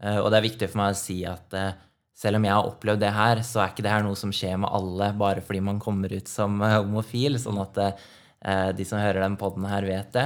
Eh, 0.03 0.19
og 0.21 0.31
det 0.31 0.39
er 0.39 0.47
viktig 0.47 0.69
for 0.71 0.83
meg 0.83 0.95
å 0.95 1.01
si 1.01 1.19
at 1.27 1.57
eh, 1.59 1.73
selv 2.17 2.39
om 2.39 2.47
jeg 2.47 2.55
har 2.55 2.69
opplevd 2.69 3.03
det 3.03 3.15
her, 3.17 3.43
så 3.47 3.63
er 3.63 3.73
ikke 3.73 3.87
det 3.87 3.95
her 3.97 4.07
noe 4.07 4.19
som 4.19 4.33
skjer 4.35 4.61
med 4.63 4.71
alle 4.73 5.11
bare 5.19 5.43
fordi 5.45 5.65
man 5.65 5.83
kommer 5.83 6.13
ut 6.15 6.31
som 6.31 6.63
homofil, 6.63 7.37
sånn 7.41 7.59
at 7.61 7.81
de 8.79 8.85
som 8.89 9.01
hører 9.03 9.21
den 9.21 9.37
poden 9.37 9.67
her, 9.69 9.85
vet 9.85 10.15
det. 10.15 10.25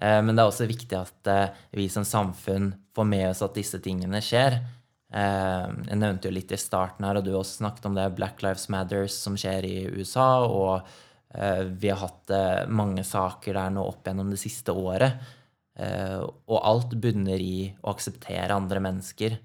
Men 0.00 0.32
det 0.32 0.42
er 0.42 0.50
også 0.50 0.66
viktig 0.66 0.96
at 0.98 1.30
vi 1.78 1.86
som 1.92 2.02
samfunn 2.06 2.72
får 2.96 3.06
med 3.06 3.28
oss 3.28 3.44
at 3.46 3.54
disse 3.54 3.78
tingene 3.84 4.18
skjer. 4.24 4.56
Jeg 5.08 5.96
nevnte 5.96 6.28
jo 6.28 6.34
litt 6.36 6.50
i 6.52 6.58
starten 6.60 7.06
her, 7.06 7.16
og 7.16 7.24
du 7.24 7.30
også 7.32 7.62
snakket 7.62 7.86
om 7.88 7.94
det 7.96 8.10
Black 8.18 8.42
Lives 8.44 8.66
Matters 8.68 9.14
som 9.16 9.38
skjer 9.40 9.64
i 9.64 9.76
USA. 9.88 10.44
og 10.44 10.84
Eh, 11.34 11.60
vi 11.60 11.90
har 11.90 12.00
hatt 12.00 12.30
eh, 12.30 12.68
mange 12.68 13.04
saker 13.04 13.54
der 13.54 13.72
nå 13.74 13.84
opp 13.84 14.06
gjennom 14.06 14.30
det 14.32 14.40
siste 14.40 14.72
året. 14.72 15.20
Eh, 15.78 16.18
og 16.22 16.58
alt 16.58 16.96
bunner 16.96 17.40
i 17.42 17.68
å 17.82 17.92
akseptere 17.92 18.56
andre 18.56 18.82
mennesker. 18.84 19.38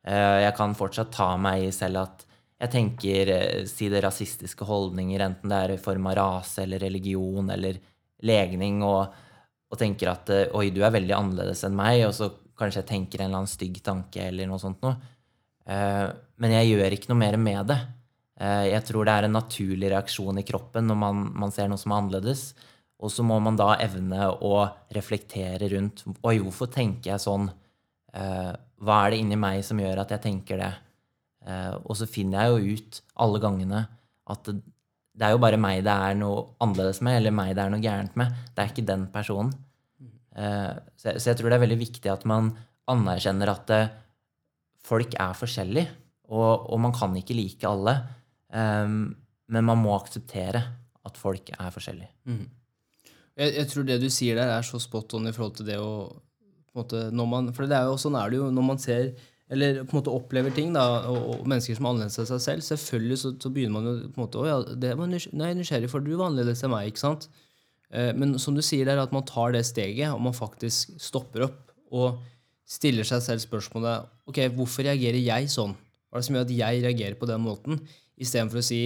Jeg 0.00 0.52
kan 0.56 0.72
fortsatt 0.72 1.10
ta 1.12 1.34
meg 1.36 1.66
i 1.66 1.72
selv 1.76 1.98
at 2.00 2.22
jeg 2.64 2.72
tenker 2.72 3.30
si 3.68 3.90
det 3.92 4.00
rasistiske 4.00 4.64
holdninger, 4.64 5.20
enten 5.20 5.52
det 5.52 5.58
er 5.58 5.74
i 5.74 5.82
form 5.82 6.06
av 6.08 6.14
rase 6.16 6.62
eller 6.62 6.80
religion 6.80 7.52
eller 7.52 7.76
legning, 8.24 8.78
og, 8.80 9.12
og 9.68 9.80
tenker 9.80 10.08
at 10.08 10.32
oi, 10.56 10.70
du 10.72 10.80
er 10.80 10.94
veldig 10.94 11.14
annerledes 11.18 11.66
enn 11.68 11.76
meg, 11.76 12.06
og 12.06 12.16
så 12.16 12.30
kanskje 12.60 12.84
jeg 12.84 12.90
tenker 12.92 13.22
en 13.22 13.30
eller 13.30 13.42
annen 13.42 13.50
stygg 13.50 13.80
tanke 13.84 14.28
eller 14.28 14.48
noe 14.50 14.60
sånt 14.62 14.84
noe. 14.84 14.94
Men 15.66 16.52
jeg 16.54 16.70
gjør 16.70 16.94
ikke 16.96 17.10
noe 17.12 17.20
mer 17.20 17.36
med 17.40 17.68
det. 17.70 17.78
Eh, 18.40 18.66
jeg 18.72 18.86
tror 18.88 19.06
det 19.06 19.14
er 19.14 19.28
en 19.28 19.36
naturlig 19.36 19.90
reaksjon 19.92 20.40
i 20.40 20.46
kroppen 20.48 20.88
når 20.88 20.98
man, 21.02 21.24
man 21.42 21.52
ser 21.52 21.68
noe 21.70 21.80
som 21.80 21.92
er 21.92 22.00
annerledes. 22.00 22.44
Og 23.00 23.12
så 23.12 23.24
må 23.24 23.38
man 23.40 23.56
da 23.56 23.74
evne 23.80 24.28
å 24.44 24.54
reflektere 24.92 25.70
rundt 25.72 26.04
Oi, 26.28 26.36
hvorfor 26.40 26.68
tenker 26.72 27.14
jeg 27.14 27.24
sånn? 27.24 27.48
Eh, 28.16 28.52
hva 28.80 28.98
er 29.04 29.12
det 29.12 29.22
inni 29.22 29.38
meg 29.40 29.62
som 29.64 29.80
gjør 29.80 30.02
at 30.04 30.12
jeg 30.16 30.24
tenker 30.24 30.60
det? 30.60 30.72
Eh, 31.46 31.74
og 31.84 31.96
så 31.96 32.08
finner 32.08 32.44
jeg 32.44 32.52
jo 32.52 32.76
ut 32.76 33.00
alle 33.24 33.40
gangene 33.42 33.86
at 34.30 34.50
det, 34.50 35.26
er 35.26 35.34
jo 35.34 35.40
bare 35.42 35.60
meg 35.60 35.82
det 35.84 35.92
er 35.92 36.16
noe 36.16 36.50
annerledes 36.62 37.00
med, 37.04 37.18
eller 37.18 37.34
meg 37.34 37.52
det 37.56 37.64
er 37.64 37.72
noe 37.72 37.84
gærent 37.84 38.16
med. 38.20 38.36
Det 38.54 38.62
er 38.62 38.72
ikke 38.72 38.88
den 38.88 39.08
personen. 39.12 39.52
Så, 40.30 41.10
jeg, 41.10 41.36
tror 41.36 41.50
det 41.50 41.56
er 41.56 41.64
veldig 41.64 41.78
viktig 41.80 42.10
at 42.12 42.22
man 42.28 42.52
anerkjenner 42.90 43.50
at 43.50 43.72
folk 44.86 45.16
er 45.18 45.34
forskjellige, 45.36 45.90
og, 46.30 46.76
man 46.78 46.94
kan 46.94 47.16
ikke 47.18 47.34
like 47.34 47.66
alle. 47.66 47.96
Um, 48.54 49.16
men 49.50 49.66
man 49.66 49.80
må 49.82 49.96
akseptere 49.96 50.62
at 51.06 51.18
folk 51.18 51.50
er 51.56 51.74
forskjellige. 51.74 52.10
Mm. 52.30 52.46
Jeg, 53.40 53.54
jeg, 53.56 53.66
tror 53.72 53.86
det 53.88 53.98
du 54.02 54.08
sier 54.12 54.38
der, 54.38 54.52
er 54.54 54.66
så 54.66 54.78
spot 54.82 55.16
on 55.18 55.30
i 55.30 55.34
forhold 55.34 55.58
til 55.58 55.68
det 55.70 55.78
å 55.80 55.90
måte, 56.76 57.08
man, 57.10 57.50
For 57.56 57.66
det 57.66 57.78
er 57.78 57.90
jo, 57.90 57.98
sånn 57.98 58.18
er 58.18 58.30
det 58.30 58.38
jo 58.38 58.50
når 58.54 58.66
man 58.66 58.80
ser 58.82 59.12
eller 59.50 59.80
på 59.82 59.96
en 59.96 59.98
måte 59.98 60.12
opplever 60.14 60.52
ting, 60.54 60.68
da, 60.76 60.84
og, 61.10 61.40
mennesker 61.42 61.74
som 61.74 61.88
er 61.88 61.94
annerledes 61.96 62.20
enn 62.22 62.28
seg 62.28 62.42
selv, 62.44 62.62
selvfølgelig 62.62 63.16
så, 63.18 63.32
så 63.42 63.50
begynner 63.50 63.74
man 63.74 63.88
jo 63.88 63.94
på 64.04 64.20
en 64.20 64.22
måte 64.22 64.38
Å 64.38 64.44
ja, 64.46 64.58
det 64.84 64.92
var 64.94 65.10
nysgjerrig, 65.10 65.90
for 65.90 66.06
du 66.06 66.12
var 66.12 66.28
annerledes 66.28 66.62
enn 66.62 66.70
meg, 66.70 66.92
ikke 66.92 67.02
sant? 67.02 67.26
Eh, 67.90 68.12
Men 68.14 68.38
som 68.38 68.54
du 68.54 68.62
sier, 68.62 68.86
det 68.86 68.94
er 68.94 69.02
at 69.02 69.14
man 69.14 69.26
tar 69.26 69.54
det 69.56 69.64
steget, 69.66 70.12
og 70.14 70.22
man 70.22 70.36
faktisk 70.36 70.94
stopper 71.00 71.48
opp 71.48 71.74
og 71.90 72.20
stiller 72.70 73.06
seg 73.06 73.22
selv 73.24 73.42
spørsmålet 73.42 74.06
Ok, 74.30 74.44
hvorfor 74.54 74.86
reagerer 74.86 75.18
jeg 75.18 75.50
sånn? 75.50 75.74
Hva 75.74 76.18
er 76.18 76.22
det 76.22 76.28
som 76.28 76.36
gjør 76.38 76.46
at 76.46 76.54
jeg 76.54 76.84
reagerer 76.84 77.18
på 77.18 77.28
den 77.30 77.42
måten, 77.42 77.80
istedenfor 78.20 78.62
å 78.62 78.66
si 78.66 78.82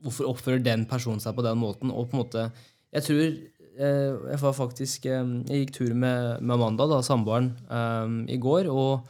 Hvorfor 0.00 0.30
oppfører 0.30 0.62
den 0.64 0.86
personen 0.88 1.20
seg 1.20 1.34
på 1.36 1.44
den 1.44 1.58
måten? 1.60 1.92
Og 1.92 2.08
på 2.08 2.16
en 2.16 2.22
måte 2.24 2.44
Jeg 2.90 3.06
tror 3.06 3.22
eh, 3.22 4.12
Jeg 4.32 4.42
var 4.42 4.56
faktisk 4.56 5.06
eh, 5.06 5.32
Jeg 5.46 5.64
gikk 5.64 5.74
tur 5.78 5.94
med, 5.94 6.42
med 6.42 6.56
Amanda, 6.56 6.88
da, 6.90 7.00
samboeren, 7.06 7.52
um, 7.70 8.20
i 8.26 8.38
går, 8.40 8.70
og 8.72 9.06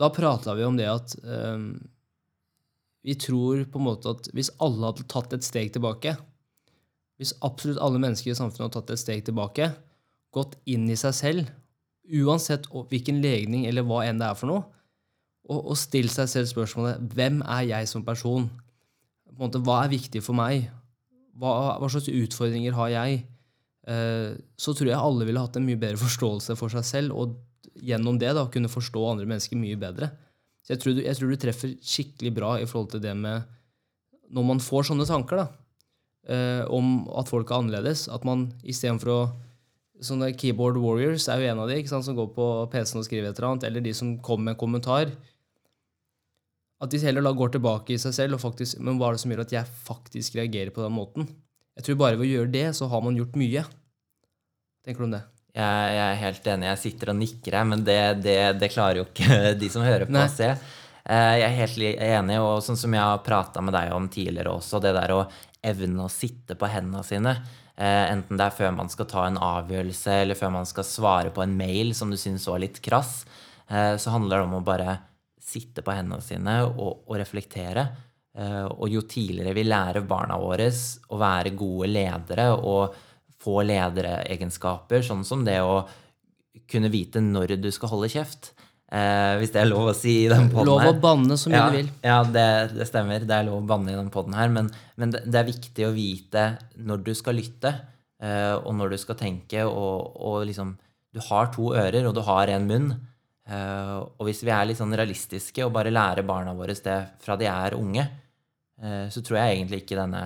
da 0.00 0.08
prata 0.08 0.54
vi 0.56 0.64
om 0.64 0.78
det 0.78 0.86
at 0.88 1.12
um, 1.20 1.74
vi 3.04 3.12
tror 3.20 3.66
på 3.68 3.80
en 3.80 3.84
måte 3.84 4.12
at 4.14 4.30
hvis 4.32 4.48
alle 4.64 4.88
hadde 4.88 5.04
tatt 5.12 5.34
et 5.36 5.44
steg 5.44 5.74
tilbake, 5.74 6.14
hvis 7.20 7.34
absolutt 7.44 7.80
alle 7.84 8.00
mennesker 8.00 8.32
i 8.32 8.36
samfunnet 8.38 8.70
har 8.70 8.72
tatt 8.78 8.94
et 8.94 9.02
steg 9.02 9.24
tilbake, 9.26 9.66
gått 10.32 10.54
inn 10.70 10.86
i 10.88 10.96
seg 10.96 11.12
selv, 11.16 11.50
uansett 12.10 12.64
hvilken 12.72 13.20
legning 13.22 13.66
eller 13.68 13.84
hva 13.86 14.06
enn 14.06 14.22
det 14.22 14.30
er 14.30 14.38
for 14.38 14.48
noe, 14.48 14.62
og, 15.50 15.58
og 15.72 15.76
stilt 15.78 16.14
seg 16.14 16.30
selv 16.32 16.48
spørsmålet 16.48 17.12
hvem 17.12 17.42
er 17.44 17.66
jeg 17.68 17.90
som 17.90 18.06
person? 18.06 18.48
Måte, 19.36 19.60
hva 19.64 19.82
er 19.84 19.92
viktig 19.92 20.22
for 20.24 20.36
meg? 20.36 20.70
Hva, 21.40 21.76
hva 21.80 21.92
slags 21.92 22.10
utfordringer 22.12 22.74
har 22.76 22.90
jeg? 22.92 23.20
Eh, 23.88 24.32
så 24.60 24.74
tror 24.76 24.90
jeg 24.90 25.00
alle 25.00 25.28
ville 25.28 25.44
hatt 25.44 25.56
en 25.60 25.66
mye 25.66 25.80
bedre 25.80 26.00
forståelse 26.00 26.56
for 26.60 26.72
seg 26.72 26.86
selv, 26.88 27.16
og 27.16 27.36
gjennom 27.80 28.18
det 28.20 28.32
da 28.36 28.48
kunne 28.52 28.72
forstå 28.72 29.04
andre 29.12 29.28
mennesker 29.28 29.60
mye 29.60 29.78
bedre. 29.80 30.10
Så 30.64 30.74
jeg 30.74 30.82
tror, 30.82 30.96
du, 30.96 31.04
jeg 31.04 31.16
tror 31.16 31.32
du 31.32 31.40
treffer 31.40 31.76
skikkelig 31.84 32.32
bra 32.36 32.56
i 32.60 32.68
forhold 32.68 32.92
til 32.92 33.00
det 33.04 33.14
med 33.16 33.48
Når 34.30 34.44
man 34.46 34.60
får 34.62 34.90
sånne 34.90 35.06
tanker 35.08 35.40
da, 35.40 35.46
eh, 36.30 36.62
om 36.72 37.02
at 37.18 37.28
folk 37.30 37.50
er 37.50 37.60
annerledes, 37.60 38.06
at 38.12 38.26
man 38.28 38.50
istedenfor 38.64 39.14
å 39.16 39.20
Sånne 40.00 40.30
keyboard 40.32 40.78
warriors 40.80 41.26
er 41.28 41.42
jo 41.42 41.48
en 41.50 41.58
av 41.60 41.66
de 41.68 41.74
ikke 41.76 41.90
sant, 41.90 42.06
som 42.06 42.14
går 42.16 42.30
på 42.32 42.44
PC-en 42.72 43.02
og 43.02 43.04
skriver 43.04 43.26
et 43.28 43.36
eller 43.36 43.50
annet, 43.50 43.66
eller 43.68 43.82
de 43.84 43.90
som 43.92 44.14
kommer 44.24 44.46
med 44.46 44.54
en 44.54 44.60
kommentar. 44.62 45.10
At 46.80 46.88
de 46.88 47.00
heller 47.02 47.20
da 47.26 47.34
går 47.36 47.52
tilbake 47.52 47.92
i 47.92 47.98
seg 48.00 48.14
selv 48.16 48.38
og 48.38 48.40
faktisk 48.40 48.78
Men 48.80 48.96
hva 48.96 49.10
er 49.10 49.18
det 49.18 49.20
som 49.20 49.34
gjør 49.34 49.42
at 49.44 49.52
jeg 49.52 49.68
faktisk 49.84 50.38
reagerer 50.40 50.72
på 50.72 50.80
den 50.86 50.94
måten? 50.96 51.28
Jeg 51.76 51.84
tror 51.84 51.98
bare 52.00 52.16
ved 52.16 52.30
å 52.30 52.30
gjøre 52.30 52.52
det, 52.54 52.64
så 52.78 52.88
har 52.88 53.04
man 53.04 53.18
gjort 53.20 53.36
mye. 53.40 53.66
Tenker 54.88 55.04
du 55.04 55.08
om 55.10 55.14
det? 55.18 55.22
Jeg, 55.52 55.92
jeg 55.98 56.06
er 56.06 56.18
helt 56.22 56.48
enig. 56.54 56.68
Jeg 56.70 56.82
sitter 56.86 57.12
og 57.12 57.18
nikker 57.20 57.58
her, 57.58 57.68
men 57.74 57.84
det, 57.84 58.00
det, 58.24 58.38
det 58.62 58.72
klarer 58.72 59.02
jo 59.02 59.06
ikke 59.10 59.38
de 59.60 59.70
som 59.76 59.84
hører 59.84 60.08
på, 60.08 60.16
Nei. 60.16 60.24
å 60.24 60.32
se. 60.32 60.50
Eh, 61.04 61.34
Jeg 61.42 61.46
er 61.50 61.56
helt 61.60 61.84
enig, 62.08 62.40
og 62.40 62.64
sånn 62.64 62.80
som 62.80 62.96
jeg 62.96 63.04
har 63.04 63.20
prata 63.26 63.60
med 63.64 63.76
deg 63.76 63.92
om 63.96 64.08
tidligere 64.12 64.56
også, 64.56 64.80
det 64.80 64.96
der 64.96 65.12
å 65.16 65.22
evne 65.62 66.06
å 66.06 66.12
sitte 66.12 66.56
på 66.58 66.68
hendene 66.70 67.02
sine, 67.04 67.36
eh, 67.76 68.06
enten 68.12 68.36
det 68.36 68.46
er 68.46 68.56
før 68.56 68.74
man 68.76 68.88
skal 68.92 69.06
ta 69.06 69.26
en 69.26 69.36
avgjørelse, 69.36 70.22
eller 70.22 70.38
før 70.38 70.52
man 70.52 70.66
skal 70.66 70.84
svare 70.84 71.30
på 71.34 71.42
en 71.44 71.56
mail 71.56 71.94
som 71.94 72.10
du 72.10 72.16
syns 72.16 72.46
var 72.48 72.62
litt 72.62 72.80
krass, 72.82 73.24
eh, 73.68 73.96
så 73.96 74.10
handler 74.10 74.38
det 74.38 74.48
om 74.48 74.58
å 74.60 74.64
bare 74.64 74.98
sitte 75.40 75.82
på 75.82 75.92
hendene 75.92 76.22
sine 76.22 76.60
og, 76.68 77.02
og 77.08 77.16
reflektere. 77.18 77.88
Eh, 78.36 78.64
Og 78.64 78.88
jo 78.88 79.02
tidligere 79.02 79.54
vi 79.54 79.64
lærer 79.66 80.06
barna 80.06 80.38
våre 80.38 80.70
å 80.70 81.18
være 81.18 81.56
gode 81.58 81.88
ledere 81.90 82.52
og 82.54 82.94
få 83.40 83.62
lederegenskaper, 83.64 85.02
sånn 85.02 85.24
som 85.24 85.44
det 85.44 85.58
å 85.64 85.82
kunne 86.70 86.90
vite 86.92 87.22
når 87.24 87.56
du 87.60 87.70
skal 87.72 87.88
holde 87.88 88.10
kjeft, 88.12 88.52
eh, 88.92 89.34
hvis 89.40 89.52
det 89.54 89.62
er 89.62 89.70
lov 89.70 89.90
å 89.92 89.96
si 89.96 90.14
i 90.24 90.30
den 90.30 90.48
podden 90.52 90.70
Lov 90.72 90.86
å 90.90 90.96
banne 91.02 91.36
så 91.40 91.50
mye 91.52 91.58
Ja, 91.60 91.68
du 91.70 91.76
vil. 91.78 91.90
ja 92.06 92.18
det, 92.36 92.46
det 92.76 92.86
stemmer. 92.90 93.24
Det 93.26 93.36
er 93.36 93.46
lov 93.48 93.62
å 93.62 93.68
banne 93.70 93.92
i 93.92 93.98
den 93.98 94.10
podden 94.14 94.36
her. 94.38 94.50
Men, 94.52 94.70
men 95.00 95.14
det, 95.14 95.24
det 95.30 95.40
er 95.40 95.48
viktig 95.50 95.86
å 95.88 95.94
vite 95.96 96.46
når 96.76 97.04
du 97.06 97.12
skal 97.18 97.38
lytte, 97.40 97.74
eh, 98.22 98.54
og 98.58 98.74
når 98.78 98.94
du 98.94 98.98
skal 99.02 99.18
tenke, 99.20 99.64
og, 99.66 100.16
og 100.16 100.42
liksom 100.50 100.76
Du 101.10 101.18
har 101.26 101.48
to 101.50 101.72
ører, 101.74 102.04
og 102.06 102.14
du 102.14 102.20
har 102.22 102.46
en 102.54 102.66
munn. 102.70 102.90
Eh, 103.50 103.96
og 103.98 104.28
hvis 104.28 104.44
vi 104.46 104.52
er 104.54 104.68
litt 104.68 104.78
sånn 104.78 104.94
realistiske 104.94 105.64
og 105.66 105.72
bare 105.74 105.90
lærer 105.90 106.22
barna 106.22 106.52
våre 106.54 106.76
det 106.76 106.98
fra 107.18 107.34
de 107.36 107.48
er 107.50 107.74
unge, 107.74 108.04
eh, 108.78 109.08
så 109.10 109.22
tror 109.26 109.40
jeg 109.40 109.56
egentlig 109.56 109.82
ikke 109.82 109.98
denne 109.98 110.20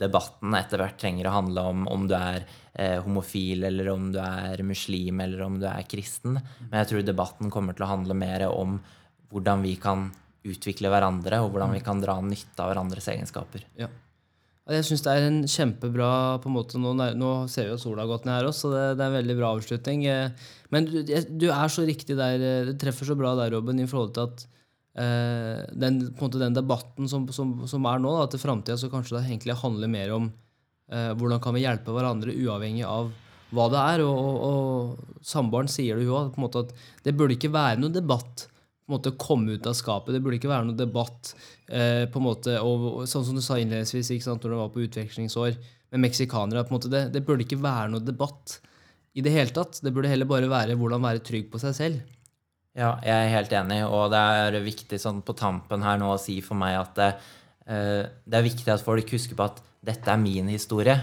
debatten 0.00 0.56
etter 0.58 0.82
hvert 0.82 0.98
trenger 1.00 1.28
å 1.28 1.36
handle 1.36 1.66
om 1.72 1.86
om 1.90 2.06
du 2.08 2.16
er 2.16 2.44
eh, 2.74 2.98
homofil, 3.04 3.64
eller 3.68 3.92
om 3.92 4.10
du 4.14 4.18
er 4.22 4.62
muslim, 4.66 5.20
eller 5.24 5.44
om 5.46 5.58
du 5.60 5.66
er 5.70 5.86
kristen. 5.90 6.38
Men 6.66 6.80
jeg 6.82 6.90
tror 6.92 7.06
debatten 7.06 7.52
kommer 7.52 7.76
til 7.76 7.86
å 7.86 7.92
handle 7.92 8.16
mer 8.18 8.48
om 8.50 8.78
hvordan 9.30 9.64
vi 9.66 9.76
kan 9.80 10.08
utvikle 10.48 10.90
hverandre, 10.90 11.42
og 11.44 11.52
hvordan 11.52 11.74
vi 11.76 11.82
kan 11.84 12.00
dra 12.00 12.16
nytte 12.24 12.64
av 12.64 12.72
hverandres 12.72 13.10
egenskaper. 13.12 13.66
Ja. 13.78 13.90
Jeg 14.70 14.86
syns 14.86 15.02
det 15.02 15.12
er 15.12 15.26
en 15.26 15.40
kjempebra 15.50 16.38
på 16.42 16.46
en 16.50 16.54
måte, 16.54 16.78
Nå, 16.78 16.92
nå 16.94 17.30
ser 17.50 17.66
vi 17.66 17.72
jo 17.72 17.80
sola 17.80 18.04
gått 18.06 18.26
ned 18.28 18.36
her 18.38 18.48
også, 18.50 18.68
så 18.68 18.72
det, 18.74 18.84
det 18.98 19.04
er 19.04 19.10
en 19.10 19.18
veldig 19.18 19.36
bra 19.40 19.50
avslutning. 19.56 20.04
Eh, 20.06 20.48
Men 20.70 20.86
du, 20.86 21.00
du 21.02 21.48
er 21.50 21.72
så 21.72 21.84
riktig 21.88 22.16
der, 22.18 22.38
eh, 22.38 22.68
du 22.68 22.74
treffer 22.78 23.08
så 23.08 23.16
bra 23.18 23.34
der, 23.38 23.50
Robin, 23.56 23.80
i 23.82 23.88
forhold 23.90 24.14
til 24.14 24.28
at 24.28 24.44
den, 24.94 26.00
på 26.10 26.24
en 26.24 26.26
måte, 26.26 26.40
den 26.42 26.56
debatten 26.56 27.08
som, 27.08 27.28
som, 27.32 27.52
som 27.70 27.84
er 27.86 28.00
nå, 28.02 28.10
da, 28.18 28.28
til 28.32 28.42
framtida, 28.42 28.74
så 28.80 28.90
kanskje 28.92 29.16
det 29.16 29.24
egentlig 29.28 29.58
handler 29.60 29.92
mer 29.92 30.14
om 30.16 30.30
eh, 30.90 31.12
hvordan 31.14 31.42
kan 31.42 31.54
vi 31.56 31.62
hjelpe 31.64 31.94
hverandre 31.94 32.34
uavhengig 32.34 32.86
av 32.88 33.12
hva 33.54 33.66
det 33.70 33.82
er. 33.94 34.04
Og, 34.06 34.18
og, 34.18 34.40
og 34.50 35.26
samboeren 35.26 35.70
sier 35.70 35.98
det 35.98 36.08
jo 36.08 36.18
òg, 36.18 36.34
at 36.50 36.74
det 37.06 37.14
burde 37.16 37.38
ikke 37.38 37.52
være 37.54 37.82
noen 37.82 37.94
debatt 37.94 38.48
måte 38.90 39.12
komme 39.20 39.56
ut 39.56 39.66
av 39.70 39.76
skapet. 39.78 40.14
Det 40.14 40.22
burde 40.22 40.38
ikke 40.40 40.50
være 40.50 40.68
noen 40.68 40.78
debatt. 40.78 41.34
Eh, 41.70 42.06
på 42.10 42.20
en 42.20 42.26
måte, 42.26 42.56
og, 42.64 43.04
sånn 43.10 43.26
som 43.28 43.36
du 43.38 43.42
sa 43.44 43.58
innledningsvis 43.60 44.12
ikke 44.16 44.26
sant, 44.26 44.44
når 44.44 44.54
du 44.54 44.60
var 44.60 44.72
på 44.74 44.84
utvekslingsår 44.86 45.58
med 45.94 46.04
meksikanere. 46.06 46.64
på 46.64 46.74
en 46.74 46.78
måte, 46.78 46.92
det, 46.92 47.04
det 47.14 47.24
burde 47.26 47.46
ikke 47.46 47.60
være 47.62 47.92
noen 47.94 48.06
debatt 48.06 48.58
i 49.14 49.22
det 49.24 49.34
hele 49.34 49.54
tatt. 49.54 49.80
Det 49.82 49.92
burde 49.94 50.10
heller 50.10 50.28
bare 50.30 50.50
være 50.50 50.78
hvordan 50.78 51.06
være 51.06 51.22
trygg 51.26 51.50
på 51.52 51.62
seg 51.62 51.76
selv. 51.78 52.02
Ja, 52.78 52.94
jeg 53.02 53.10
er 53.10 53.32
helt 53.32 53.52
enig, 53.58 53.80
og 53.82 54.12
det 54.12 54.18
er 54.20 54.56
viktig 54.62 54.98
sånn 55.02 55.24
på 55.26 55.34
tampen 55.34 55.82
her 55.82 55.98
nå 55.98 56.12
å 56.14 56.20
si 56.22 56.36
for 56.44 56.58
meg 56.58 56.76
at 56.78 57.00
eh, 57.02 58.04
det 58.06 58.38
er 58.38 58.46
viktig 58.46 58.70
at 58.70 58.84
folk 58.86 59.10
husker 59.10 59.34
på 59.34 59.48
at 59.48 59.58
dette 59.82 60.12
er 60.12 60.20
min 60.22 60.46
historie, 60.52 60.94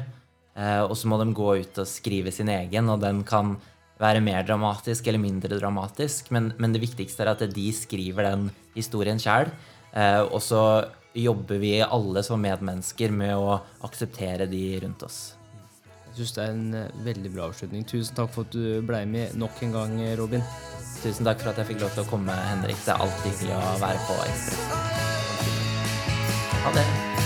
eh, 0.55 0.79
og 0.85 0.95
så 0.95 1.11
må 1.11 1.19
de 1.19 1.27
gå 1.35 1.57
ut 1.59 1.81
og 1.83 1.89
skrive 1.89 2.31
sin 2.31 2.47
egen, 2.53 2.87
og 2.87 3.03
den 3.03 3.19
kan 3.27 3.57
være 3.99 4.23
mer 4.23 4.47
dramatisk 4.47 5.09
eller 5.09 5.19
mindre 5.19 5.59
dramatisk, 5.59 6.31
men, 6.31 6.53
men 6.55 6.71
det 6.71 6.85
viktigste 6.85 7.25
er 7.25 7.33
at 7.33 7.43
de 7.51 7.67
skriver 7.75 8.29
den 8.29 8.47
historien 8.77 9.19
sjøl, 9.19 9.51
eh, 9.91 10.23
og 10.23 10.39
så 10.45 10.61
jobber 11.17 11.59
vi 11.59 11.81
alle 11.83 12.23
som 12.23 12.39
medmennesker 12.39 13.11
med 13.11 13.35
å 13.35 13.59
akseptere 13.83 14.47
de 14.47 14.63
rundt 14.85 15.03
oss. 15.03 15.36
Jeg 16.17 16.25
synes 16.25 16.31
det 16.31 16.43
er 16.43 16.51
en 16.51 16.73
eh, 16.73 17.05
veldig 17.05 17.31
bra 17.35 17.43
avslutning. 17.45 17.83
Tusen 17.85 18.15
takk 18.17 18.31
for 18.33 18.47
at 18.47 18.55
du 18.55 18.81
ble 18.89 19.03
med 19.05 19.35
nok 19.37 19.59
en 19.61 19.75
gang, 19.75 19.93
eh, 20.01 20.15
Robin. 20.17 20.41
Tusen 21.03 21.29
takk 21.29 21.43
for 21.43 21.51
at 21.51 21.61
jeg 21.61 21.69
fikk 21.69 21.83
lov 21.85 21.93
til 21.93 22.01
å 22.01 22.09
komme, 22.09 22.33
Henrik. 22.47 22.79
Det 22.87 22.95
er 22.95 23.03
alltid 23.05 23.35
hyggelig 23.35 23.53
å 23.59 23.77
være 23.83 24.01
på 24.07 24.17
Ekspress. 24.25 24.65
Ha 26.65 26.73
det. 26.79 27.16